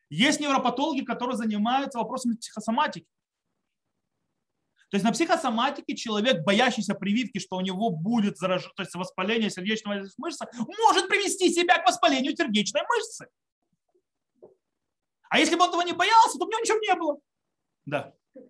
Есть 0.09 0.39
невропатологи, 0.39 1.01
которые 1.01 1.35
занимаются 1.35 1.97
вопросами 1.97 2.37
психосоматики. 2.37 3.05
То 4.89 4.95
есть 4.95 5.03
на 5.03 5.11
психосоматике 5.11 5.93
человек, 5.97 6.45
боящийся 6.45 6.93
прививки, 6.93 7.39
что 7.39 7.57
у 7.57 7.61
него 7.61 7.89
будет 7.89 8.37
заражение, 8.37 8.73
то 8.77 8.83
есть 8.83 8.95
воспаление 8.95 9.49
сердечного 9.49 10.05
мышцы, 10.17 10.45
может 10.85 11.09
привести 11.09 11.53
себя 11.53 11.79
к 11.79 11.85
воспалению 11.85 12.33
сердечной 12.33 12.83
мышцы. 12.87 13.27
А 15.29 15.37
если 15.37 15.55
бы 15.55 15.63
он 15.63 15.69
этого 15.69 15.81
не 15.81 15.91
боялся, 15.91 16.39
то 16.39 16.45
у 16.45 16.49
него 16.49 16.61
ничего 16.61 16.79
не 16.79 16.95
было. 16.95 17.19
Да. 17.85 18.13
Как 18.33 18.43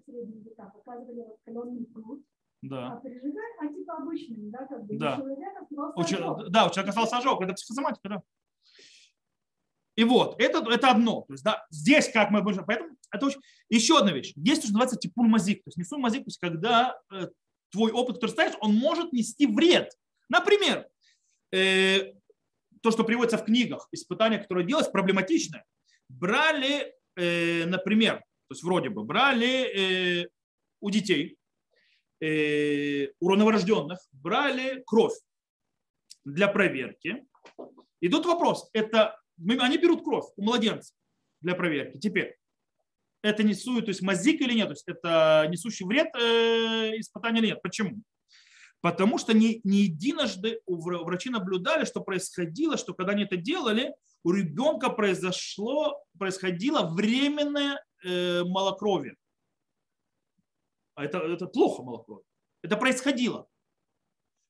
показывали 0.89 1.21
раскаленный 1.21 1.85
пруд, 1.85 2.23
да. 2.61 2.93
А 2.93 2.99
пережигать, 2.99 3.53
а 3.61 3.67
типа 3.67 3.97
обычный, 3.97 4.49
да, 4.49 4.65
как 4.65 4.85
бы 4.85 4.97
да. 4.97 5.15
у 5.15 5.21
человека 5.21 5.61
остался 5.61 6.49
Да, 6.49 6.65
у 6.65 6.69
человека 6.71 6.89
остался 6.89 7.17
ожог, 7.17 7.41
это 7.41 7.53
психосоматика, 7.53 8.09
да. 8.09 8.21
И 9.95 10.03
вот, 10.03 10.41
это, 10.41 10.59
это 10.69 10.91
одно. 10.91 11.21
То 11.27 11.33
есть, 11.33 11.43
да, 11.43 11.65
здесь 11.69 12.09
как 12.11 12.31
мы 12.31 12.41
будем, 12.41 12.65
поэтому 12.65 12.95
это 13.11 13.25
очень... 13.25 13.41
Еще 13.69 13.97
одна 13.97 14.11
вещь. 14.11 14.33
Есть 14.35 14.61
что 14.61 14.71
называется 14.71 14.97
типун 14.97 15.29
мазик. 15.29 15.57
То 15.63 15.67
есть 15.67 15.77
несун 15.77 15.99
мазик, 15.99 16.23
то 16.23 16.27
есть 16.27 16.39
когда 16.39 16.97
э, 17.11 17.27
твой 17.69 17.91
опыт, 17.91 18.15
который 18.15 18.31
ставишь, 18.31 18.55
он 18.61 18.75
может 18.75 19.11
нести 19.11 19.45
вред. 19.45 19.91
Например, 20.29 20.87
э, 21.51 22.13
то, 22.81 22.91
что 22.91 23.03
приводится 23.03 23.37
в 23.37 23.43
книгах, 23.43 23.89
испытания, 23.91 24.39
которые 24.39 24.65
делалось, 24.65 24.87
проблематичное. 24.87 25.65
Брали, 26.07 26.93
э, 27.17 27.65
например, 27.65 28.19
то 28.49 28.53
есть 28.53 28.63
вроде 28.63 28.89
бы, 28.89 29.03
брали 29.03 30.23
э, 30.23 30.27
у 30.81 30.89
детей, 30.89 31.37
э, 32.21 33.07
у 33.19 33.35
новорожденных, 33.35 33.99
брали 34.11 34.83
кровь 34.85 35.17
для 36.25 36.47
проверки. 36.47 37.25
И 37.99 38.09
тут 38.09 38.25
вопрос, 38.25 38.69
это 38.73 39.19
они 39.59 39.77
берут 39.77 40.03
кровь 40.03 40.25
у 40.35 40.43
младенца 40.43 40.93
для 41.41 41.55
проверки. 41.55 41.97
Теперь, 41.97 42.37
это 43.21 43.43
несует, 43.43 43.85
то 43.85 43.89
есть 43.89 44.01
мазик 44.01 44.41
или 44.41 44.53
нет, 44.53 44.67
то 44.67 44.73
есть 44.73 44.87
это 44.87 45.47
несущий 45.49 45.85
вред 45.85 46.07
э, 46.15 46.99
испытания 46.99 47.39
или 47.39 47.47
нет. 47.47 47.61
Почему? 47.61 48.01
Потому 48.81 49.17
что 49.17 49.33
не, 49.33 49.59
не 49.65 49.83
единожды 49.83 50.61
врачи 50.65 51.29
наблюдали, 51.29 51.83
что 51.83 51.99
происходило, 51.99 52.77
что 52.77 52.93
когда 52.93 53.11
они 53.11 53.23
это 53.23 53.35
делали, 53.35 53.93
у 54.23 54.31
ребенка 54.31 54.89
произошло, 54.89 56.01
происходило 56.17 56.89
временное 56.89 57.83
э, 58.05 58.43
малокровие. 58.45 59.15
А 60.99 61.05
это, 61.05 61.19
это 61.19 61.47
плохо 61.47 61.81
малокровие. 61.81 62.25
Это 62.61 62.75
происходило. 62.75 63.47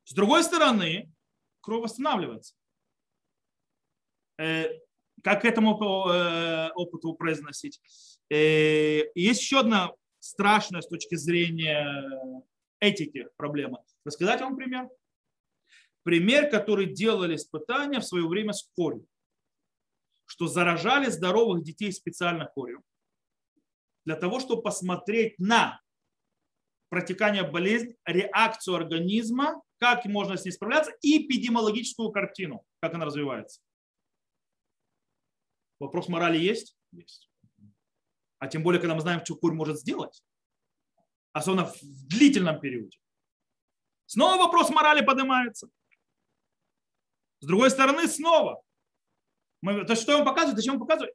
С 0.05 0.15
другой 0.15 0.43
стороны, 0.43 1.13
кровь 1.61 1.83
восстанавливается. 1.83 2.55
Э, 4.39 4.65
как 5.23 5.43
к 5.43 5.45
этому 5.45 5.79
э, 6.09 6.71
опыту 6.71 7.13
произносить. 7.13 7.79
Э, 8.31 9.03
есть 9.13 9.41
еще 9.41 9.59
одна 9.59 9.91
страшная 10.17 10.81
с 10.81 10.87
точки 10.87 11.13
зрения 11.13 12.41
этики 12.79 13.27
проблема. 13.37 13.83
Рассказать 14.03 14.41
вам 14.41 14.55
пример? 14.55 14.89
Пример, 16.01 16.49
который 16.49 16.91
делали 16.91 17.35
испытания 17.35 17.99
в 17.99 18.05
свое 18.05 18.27
время 18.27 18.53
с 18.53 18.67
корью. 18.75 19.05
Что 20.25 20.47
заражали 20.47 21.11
здоровых 21.11 21.63
детей 21.63 21.91
специально 21.91 22.47
корью. 22.47 22.81
Для 24.03 24.15
того, 24.15 24.39
чтобы 24.39 24.63
посмотреть 24.63 25.37
на 25.37 25.79
протекание 26.89 27.43
болезни, 27.43 27.95
реакцию 28.05 28.75
организма, 28.75 29.61
как 29.77 30.05
можно 30.05 30.35
с 30.35 30.45
ней 30.45 30.51
справляться, 30.51 30.91
и 31.01 31.25
эпидемиологическую 31.25 32.11
картину, 32.11 32.63
как 32.81 32.93
она 32.93 33.05
развивается. 33.05 33.61
Вопрос 35.79 36.09
морали 36.09 36.37
есть? 36.37 36.75
Есть. 36.91 37.29
А 38.39 38.47
тем 38.47 38.63
более, 38.63 38.81
когда 38.81 38.95
мы 38.95 39.01
знаем, 39.01 39.23
что 39.23 39.35
курь 39.35 39.53
может 39.53 39.79
сделать, 39.79 40.23
особенно 41.31 41.65
в 41.65 41.77
длительном 41.81 42.59
периоде. 42.59 42.97
Снова 44.05 44.37
вопрос 44.37 44.69
морали 44.69 45.05
поднимается. 45.05 45.69
С 47.41 47.45
другой 47.45 47.69
стороны, 47.69 48.07
снова. 48.07 48.61
Мы, 49.61 49.85
то 49.85 49.95
что 49.95 50.13
я 50.13 50.17
вам 50.17 50.27
показываю? 50.27 50.57
Зачем 50.57 50.77
вам 50.77 50.87
показываю? 50.87 51.13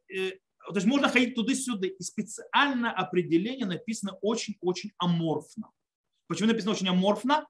То 0.67 0.75
есть 0.75 0.87
можно 0.87 1.09
ходить 1.09 1.35
туда-сюда. 1.35 1.87
И 1.87 2.01
специально 2.01 2.91
определение 2.91 3.65
написано 3.65 4.13
очень-очень 4.21 4.91
аморфно. 4.97 5.71
Почему 6.27 6.47
написано 6.47 6.71
очень 6.71 6.87
аморфно? 6.87 7.47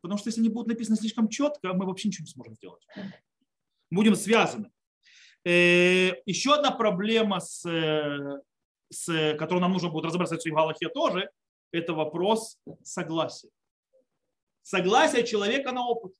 Потому 0.00 0.18
что 0.18 0.28
если 0.28 0.40
не 0.40 0.48
будет 0.48 0.68
написано 0.68 0.96
слишком 0.96 1.28
четко, 1.28 1.74
мы 1.74 1.86
вообще 1.86 2.08
ничего 2.08 2.24
не 2.24 2.30
сможем 2.30 2.54
сделать. 2.54 2.86
Будем 3.90 4.16
связаны. 4.16 4.70
Э, 5.44 6.12
еще 6.26 6.54
одна 6.54 6.70
проблема, 6.70 7.40
с, 7.40 7.62
с 8.90 9.36
которой 9.38 9.60
нам 9.60 9.72
нужно 9.72 9.88
будет 9.88 10.06
разобраться 10.06 10.36
в 10.36 10.54
Галахе 10.54 10.88
тоже, 10.88 11.30
это 11.72 11.92
вопрос 11.92 12.58
согласия. 12.82 13.50
Согласие 14.62 15.26
человека 15.26 15.72
на 15.72 15.86
опыт. 15.86 16.12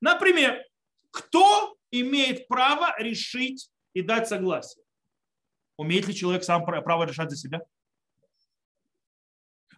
Например, 0.00 0.62
кто 1.10 1.76
имеет 1.90 2.48
право 2.48 2.94
решить 2.98 3.70
и 3.94 4.02
дать 4.02 4.28
согласие? 4.28 4.85
Умеет 5.76 6.08
ли 6.08 6.14
человек 6.14 6.44
сам 6.44 6.64
право 6.64 7.04
решать 7.04 7.30
за 7.30 7.36
себя? 7.36 7.62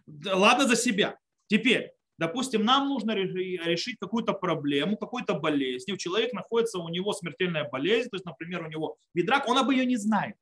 Ладно, 0.07 0.67
за 0.67 0.75
себя. 0.75 1.17
Теперь, 1.47 1.93
Допустим, 2.19 2.65
нам 2.65 2.89
нужно 2.89 3.15
решить 3.15 3.95
какую-то 3.97 4.33
проблему, 4.33 4.97
какую-то 4.97 5.35
болезнь. 5.35 5.89
У 5.93 5.95
человека 5.95 6.35
находится, 6.35 6.77
у 6.77 6.89
него 6.89 7.13
смертельная 7.13 7.63
болезнь, 7.69 8.09
то 8.09 8.17
есть, 8.17 8.25
например, 8.25 8.65
у 8.65 8.67
него 8.67 8.97
видрак, 9.13 9.47
он 9.47 9.57
об 9.57 9.69
ее 9.69 9.85
не 9.85 9.95
знает. 9.95 10.35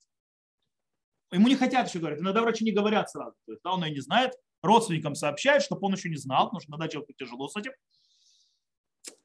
Ему 1.32 1.48
не 1.48 1.56
хотят 1.56 1.88
еще 1.88 2.00
говорить. 2.00 2.20
Иногда 2.20 2.42
врачи 2.42 2.64
не 2.64 2.72
говорят 2.72 3.12
сразу. 3.12 3.36
То 3.46 3.52
есть, 3.52 3.62
да, 3.64 3.74
он 3.74 3.84
ее 3.86 3.94
не 3.94 4.00
знает. 4.00 4.34
Родственникам 4.64 5.14
сообщают, 5.14 5.64
чтобы 5.64 5.86
он 5.86 5.94
еще 5.94 6.10
не 6.10 6.16
знал, 6.16 6.46
потому 6.46 6.62
что 6.62 6.72
иногда 6.72 6.88
человеку 6.88 7.14
тяжело 7.14 7.48
с 7.48 7.56
этим. 7.56 7.74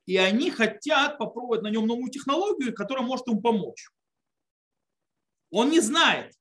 И 0.04 0.18
они 0.18 0.50
хотят 0.50 1.16
попробовать 1.16 1.62
на 1.62 1.68
нем 1.68 1.86
новую 1.86 2.10
технологию, 2.10 2.74
которая 2.74 3.06
может 3.06 3.28
ему 3.28 3.40
помочь. 3.40 3.88
Он 5.52 5.70
не 5.70 5.78
знает. 5.80 6.32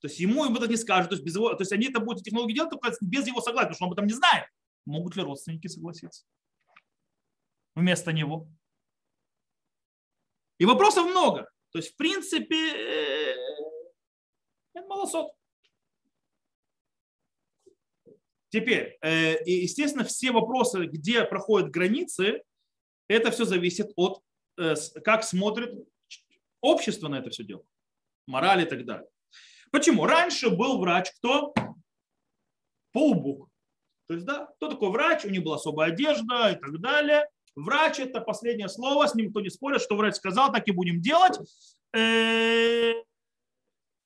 То 0.00 0.06
есть 0.06 0.20
ему 0.20 0.44
об 0.44 0.56
этом 0.56 0.70
не 0.70 0.76
скажут. 0.76 1.10
То 1.10 1.16
есть, 1.16 1.24
без 1.24 1.34
его, 1.34 1.52
то 1.54 1.62
есть 1.62 1.72
они 1.72 1.88
это 1.88 1.98
будут 1.98 2.22
технологии 2.22 2.54
делать 2.54 2.70
только 2.70 2.96
без 3.00 3.26
его 3.26 3.40
согласия, 3.40 3.70
потому 3.70 3.74
что 3.74 3.84
он 3.86 3.90
об 3.90 3.94
этом 3.94 4.06
не 4.06 4.14
знает. 4.14 4.46
Могут 4.86 5.16
ли 5.16 5.22
родственники 5.22 5.66
согласиться 5.66 6.24
вместо 7.74 8.12
него? 8.12 8.48
И 10.58 10.66
вопросов 10.66 11.06
много. 11.06 11.50
То 11.72 11.78
есть, 11.78 11.94
в 11.94 11.96
принципе, 11.96 12.70
это 14.74 14.86
малосот. 14.86 15.32
Теперь, 18.50 18.98
э, 19.00 19.36
естественно, 19.46 20.04
все 20.04 20.32
вопросы, 20.32 20.86
где 20.86 21.24
проходят 21.24 21.70
границы, 21.70 22.42
это 23.08 23.30
все 23.30 23.44
зависит 23.44 23.92
от, 23.96 24.22
э, 24.58 24.74
как 25.04 25.22
смотрит 25.22 25.72
общество 26.60 27.08
на 27.08 27.20
это 27.20 27.30
все 27.30 27.44
дело, 27.44 27.64
мораль 28.30 28.62
и 28.62 28.66
так 28.66 28.84
далее. 28.84 29.08
Почему? 29.70 30.06
Раньше 30.06 30.50
был 30.50 30.78
врач, 30.78 31.10
кто? 31.18 31.52
Полубук. 32.92 33.48
То 34.08 34.14
есть, 34.14 34.26
да, 34.26 34.46
кто 34.56 34.68
такой 34.68 34.90
врач, 34.90 35.24
у 35.24 35.30
них 35.30 35.42
была 35.42 35.56
особая 35.56 35.92
одежда 35.92 36.50
и 36.50 36.56
так 36.56 36.80
далее. 36.80 37.28
Врач– 37.54 37.98
это 38.00 38.20
последнее 38.20 38.68
слово, 38.68 39.06
с 39.06 39.14
ним 39.14 39.26
никто 39.26 39.40
не 39.40 39.50
спорит, 39.50 39.82
что 39.82 39.96
врач 39.96 40.14
сказал, 40.14 40.52
так 40.52 40.66
и 40.66 40.72
будем 40.72 41.00
делать. 41.00 41.38
Э, 41.94 42.92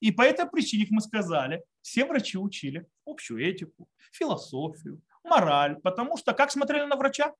и 0.00 0.12
по 0.12 0.22
этой 0.22 0.46
причине, 0.46 0.84
как 0.84 0.92
мы 0.92 1.00
сказали, 1.00 1.62
все 1.80 2.04
врачи 2.04 2.36
учили 2.36 2.86
общую 3.06 3.46
этику, 3.46 3.88
философию, 4.12 5.00
мораль, 5.22 5.76
потому 5.76 6.16
что 6.16 6.34
как 6.34 6.50
смотрели 6.50 6.84
на 6.84 6.96
врача? 6.96 7.34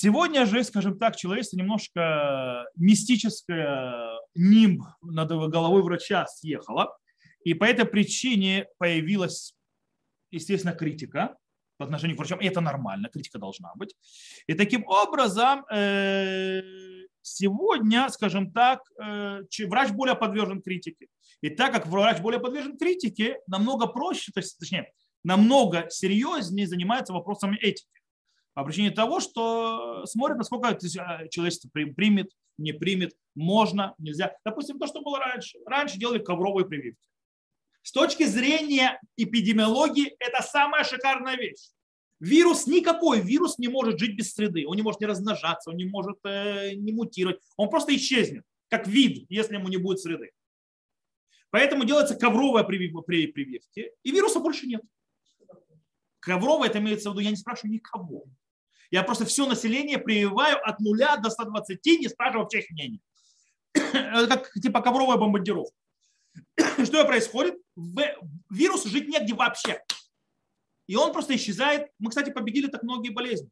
Сегодня 0.00 0.46
же, 0.46 0.62
скажем 0.62 0.96
так, 0.96 1.16
человечество 1.16 1.56
немножко 1.56 2.64
мистическое 2.76 4.16
нимб 4.36 4.84
над 5.02 5.28
головой 5.28 5.82
врача 5.82 6.24
съехало. 6.28 6.96
И 7.42 7.52
по 7.52 7.64
этой 7.64 7.84
причине 7.84 8.68
появилась, 8.78 9.56
естественно, 10.30 10.72
критика 10.72 11.36
по 11.78 11.84
отношению 11.84 12.16
к 12.16 12.20
врачам. 12.20 12.38
И 12.38 12.46
это 12.46 12.60
нормально, 12.60 13.08
критика 13.08 13.40
должна 13.40 13.72
быть. 13.74 13.96
И 14.46 14.54
таким 14.54 14.86
образом 14.86 15.64
э, 15.68 16.62
сегодня, 17.22 18.08
скажем 18.10 18.52
так, 18.52 18.78
э, 19.02 19.40
врач 19.66 19.90
более 19.90 20.14
подвержен 20.14 20.62
критике. 20.62 21.08
И 21.40 21.50
так 21.50 21.72
как 21.72 21.88
врач 21.88 22.20
более 22.20 22.38
подвержен 22.38 22.78
критике, 22.78 23.40
намного 23.48 23.88
проще, 23.88 24.30
точнее, 24.32 24.92
намного 25.24 25.90
серьезнее 25.90 26.68
занимается 26.68 27.12
вопросами 27.12 27.56
этики. 27.56 27.97
По 28.58 28.64
причине 28.64 28.90
того, 28.90 29.20
что 29.20 30.04
смотрит, 30.06 30.36
насколько 30.36 30.70
э, 30.70 31.28
человечество 31.28 31.70
примет, 31.70 32.32
не 32.56 32.72
примет, 32.72 33.16
можно, 33.36 33.94
нельзя. 33.98 34.34
Допустим, 34.44 34.80
то, 34.80 34.88
что 34.88 35.00
было 35.00 35.20
раньше. 35.20 35.60
Раньше 35.64 35.96
делали 35.96 36.18
ковровые 36.18 36.66
прививки. 36.66 37.08
С 37.82 37.92
точки 37.92 38.24
зрения 38.24 39.00
эпидемиологии 39.16 40.12
это 40.18 40.42
самая 40.42 40.82
шикарная 40.82 41.36
вещь. 41.36 41.68
Вирус, 42.18 42.66
никакой 42.66 43.20
вирус 43.20 43.58
не 43.58 43.68
может 43.68 44.00
жить 44.00 44.16
без 44.16 44.34
среды. 44.34 44.66
Он 44.66 44.74
не 44.74 44.82
может 44.82 45.00
не 45.00 45.06
размножаться, 45.06 45.70
он 45.70 45.76
не 45.76 45.84
может 45.84 46.18
э, 46.24 46.72
не 46.74 46.90
мутировать. 46.90 47.40
Он 47.56 47.70
просто 47.70 47.94
исчезнет, 47.94 48.42
как 48.70 48.88
вид, 48.88 49.24
если 49.28 49.54
ему 49.54 49.68
не 49.68 49.76
будет 49.76 50.00
среды. 50.00 50.32
Поэтому 51.50 51.84
делается 51.84 52.16
ковровая 52.16 52.64
прививки, 52.64 53.92
и 54.02 54.10
вируса 54.10 54.40
больше 54.40 54.66
нет. 54.66 54.82
Ковровая, 56.18 56.70
это 56.70 56.80
имеется 56.80 57.10
в 57.10 57.12
виду, 57.12 57.20
я 57.20 57.30
не 57.30 57.36
спрашиваю 57.36 57.72
никого. 57.72 58.24
Я 58.90 59.02
просто 59.02 59.24
все 59.26 59.46
население 59.46 59.98
прививаю 59.98 60.56
от 60.66 60.80
нуля 60.80 61.16
до 61.16 61.30
120, 61.30 61.84
не 61.84 62.08
спрашивая 62.08 62.42
вообще 62.42 62.60
их 62.60 62.70
мнения. 62.70 63.00
Это 63.74 64.26
как 64.28 64.52
типа 64.52 64.80
ковровая 64.80 65.16
бомбардировка. 65.16 65.74
Что 66.84 67.04
происходит? 67.04 67.56
Вирус 68.50 68.84
жить 68.84 69.08
негде 69.08 69.34
вообще. 69.34 69.82
И 70.86 70.96
он 70.96 71.12
просто 71.12 71.36
исчезает. 71.36 71.90
Мы, 71.98 72.10
кстати, 72.10 72.30
победили 72.30 72.68
так 72.68 72.82
многие 72.82 73.10
болезни. 73.10 73.50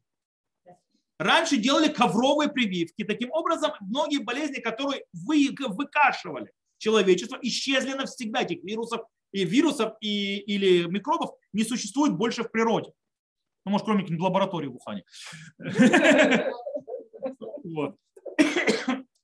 Раньше 1.19 1.57
делали 1.57 1.87
ковровые 1.87 2.49
прививки. 2.49 3.03
Таким 3.03 3.31
образом, 3.31 3.71
многие 3.81 4.19
болезни, 4.19 4.59
которые 4.59 5.05
вы, 5.13 5.55
выкашивали 5.67 6.51
человечество, 6.77 7.37
исчезли 7.41 7.93
навсегда. 7.93 8.41
Этих 8.41 8.63
вирусов, 8.63 9.01
и 9.31 9.43
вирусов 9.43 9.93
и, 10.01 10.37
или 10.37 10.85
микробов 10.85 11.31
не 11.53 11.63
существует 11.63 12.13
больше 12.15 12.43
в 12.43 12.51
природе. 12.51 12.91
Ну, 13.67 13.71
может, 13.71 13.83
кроме 13.83 13.99
каких-нибудь 13.99 14.23
лабораторий 14.23 14.69
в 14.69 14.75
Ухане. 14.77 15.03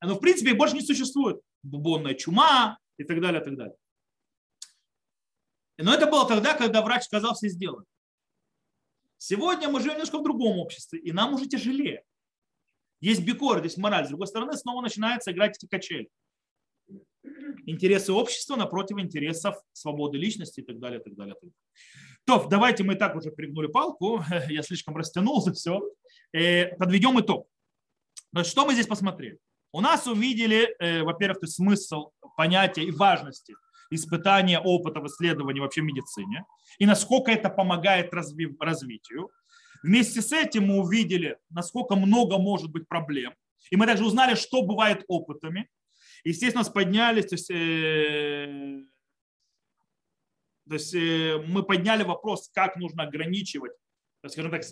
Но, 0.02 0.16
в 0.16 0.20
принципе, 0.20 0.52
их 0.52 0.58
больше 0.58 0.76
не 0.76 0.82
существует. 0.82 1.40
Бубонная 1.64 2.14
чума 2.14 2.78
и 2.98 3.06
так 3.06 3.22
далее, 3.22 3.40
так 3.40 3.56
далее. 3.56 3.78
Но 5.78 5.94
это 5.94 6.08
было 6.08 6.28
тогда, 6.28 6.56
когда 6.56 6.82
врач 6.82 7.04
сказал 7.04 7.36
все 7.36 7.48
сделать. 7.48 7.88
Сегодня 9.18 9.70
мы 9.70 9.80
живем 9.80 9.94
немножко 9.94 10.18
в 10.18 10.24
другом 10.24 10.58
обществе, 10.58 11.00
и 11.00 11.14
нам 11.14 11.36
уже 11.36 11.48
тяжелее. 11.48 12.04
Есть 13.00 13.24
бикор, 13.24 13.64
есть 13.64 13.78
мораль. 13.78 14.08
С 14.08 14.10
другой 14.10 14.28
стороны, 14.28 14.58
снова 14.58 14.82
начинается 14.82 15.32
играть 15.32 15.56
эти 15.56 15.68
качели. 15.68 16.10
Интересы 17.66 18.12
общества 18.12 18.58
напротив 18.58 19.00
интересов 19.00 19.56
свободы 19.72 20.18
личности 20.18 20.60
и 20.60 20.64
так 20.66 20.80
далее, 20.80 21.00
так 21.00 21.16
далее. 21.16 21.34
И 21.34 21.40
так 21.40 21.50
далее. 21.50 22.13
То, 22.26 22.48
давайте 22.50 22.84
мы 22.84 22.94
и 22.94 22.98
так 22.98 23.16
уже 23.16 23.32
пригнули 23.32 23.68
палку. 23.68 24.24
Я 24.50 24.64
слишком 24.64 24.96
растянул 24.96 25.42
за 25.42 25.54
все. 25.54 25.82
Э, 26.32 26.76
подведем 26.76 27.20
итог. 27.20 27.48
Что 28.44 28.66
мы 28.66 28.74
здесь 28.74 28.88
посмотрели? 28.88 29.40
У 29.72 29.82
нас 29.82 30.08
увидели, 30.08 30.76
э, 30.80 31.04
во-первых, 31.04 31.48
смысл 31.50 32.12
понятия 32.38 32.84
и 32.84 32.92
важности 32.92 33.56
испытания 33.92 34.60
опытов, 34.60 35.06
исследований 35.06 35.60
вообще 35.60 35.82
в 35.82 35.86
медицине 35.86 36.46
и 36.80 36.86
насколько 36.86 37.32
это 37.32 37.50
помогает 37.50 38.14
разви- 38.14 38.56
развитию. 38.60 39.30
Вместе 39.84 40.22
с 40.22 40.32
этим 40.32 40.68
мы 40.68 40.80
увидели, 40.80 41.38
насколько 41.50 41.96
много 41.96 42.38
может 42.38 42.72
быть 42.72 42.88
проблем. 42.88 43.34
И 43.70 43.76
мы 43.76 43.86
также 43.86 44.06
узнали, 44.06 44.36
что 44.36 44.62
бывает 44.62 45.04
опытами. 45.08 45.70
Естественно, 46.24 46.64
поднялись, 46.64 47.26
то 47.26 47.36
есть, 47.36 47.52
э, 47.52 48.82
то 50.68 50.76
есть 50.76 50.94
э, 50.94 51.44
мы 51.48 51.64
подняли 51.64 52.04
вопрос, 52.04 52.50
как 52.54 52.76
нужно 52.78 53.04
ограничивать, 53.04 53.74
скажем 54.28 54.52
так, 54.52 54.64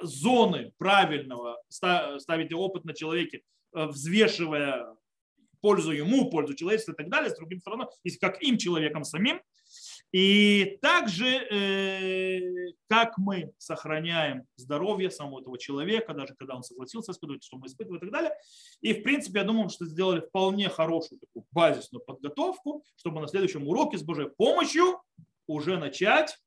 зоны 0.00 0.72
правильного 0.78 1.58
ставить 1.68 2.52
опыт 2.52 2.84
на 2.84 2.94
человеке, 2.94 3.42
э, 3.74 3.86
взвешивая 3.86 4.86
пользу 5.60 5.92
ему, 5.92 6.30
пользу 6.30 6.54
человечеству 6.54 6.92
и 6.92 6.96
так 6.96 7.08
далее, 7.08 7.30
с 7.30 7.36
другим 7.36 7.60
стороной, 7.60 7.86
если 8.04 8.18
как 8.18 8.42
им, 8.42 8.58
человеком 8.58 9.04
самим. 9.04 9.40
И 10.12 10.78
также, 10.80 11.26
э, 11.26 12.72
как 12.88 13.18
мы 13.18 13.52
сохраняем 13.58 14.44
здоровье 14.56 15.10
самого 15.10 15.40
этого 15.40 15.58
человека, 15.58 16.14
даже 16.14 16.34
когда 16.34 16.56
он 16.56 16.62
согласился 16.62 17.12
испытывать, 17.12 17.44
что 17.44 17.58
мы 17.58 17.66
испытываем 17.66 17.98
и 17.98 18.00
так 18.00 18.12
далее. 18.12 18.32
И, 18.80 18.94
в 18.94 19.02
принципе, 19.02 19.40
я 19.40 19.44
думаю, 19.44 19.68
что 19.68 19.84
сделали 19.84 20.20
вполне 20.20 20.68
хорошую 20.68 21.18
такую 21.20 21.44
базисную 21.50 22.02
подготовку, 22.04 22.84
чтобы 22.96 23.20
на 23.20 23.28
следующем 23.28 23.66
уроке 23.66 23.98
с 23.98 24.02
Божьей 24.02 24.28
помощью 24.36 25.02
уже 25.46 25.76
начать 25.76 26.38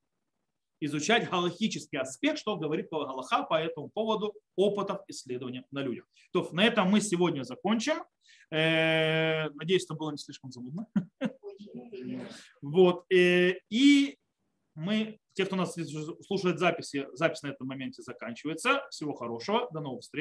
изучать 0.79 1.29
галахический 1.29 1.99
аспект, 1.99 2.39
что 2.39 2.55
говорит 2.55 2.87
Галаха 2.89 3.43
по 3.43 3.55
этому 3.55 3.89
поводу 3.89 4.33
опытов 4.55 5.01
исследования 5.07 5.65
на 5.71 5.81
людях. 5.81 6.05
То 6.31 6.47
на 6.51 6.63
этом 6.63 6.89
мы 6.89 7.01
сегодня 7.01 7.43
закончим. 7.43 8.03
Э, 8.51 9.49
надеюсь, 9.51 9.85
это 9.85 9.93
было 9.93 10.11
не 10.11 10.17
слишком 10.17 10.51
замудно. 10.51 10.87
Вот. 12.61 13.05
Э, 13.11 13.53
и 13.69 14.17
мы, 14.75 15.19
те, 15.33 15.45
кто 15.45 15.55
нас 15.55 15.75
слушает 16.25 16.59
записи, 16.59 17.07
запись 17.13 17.41
на 17.43 17.49
этом 17.49 17.67
моменте 17.67 18.01
заканчивается. 18.01 18.81
Всего 18.89 19.13
хорошего. 19.13 19.67
До 19.71 19.81
новых 19.81 20.01
встреч. 20.01 20.17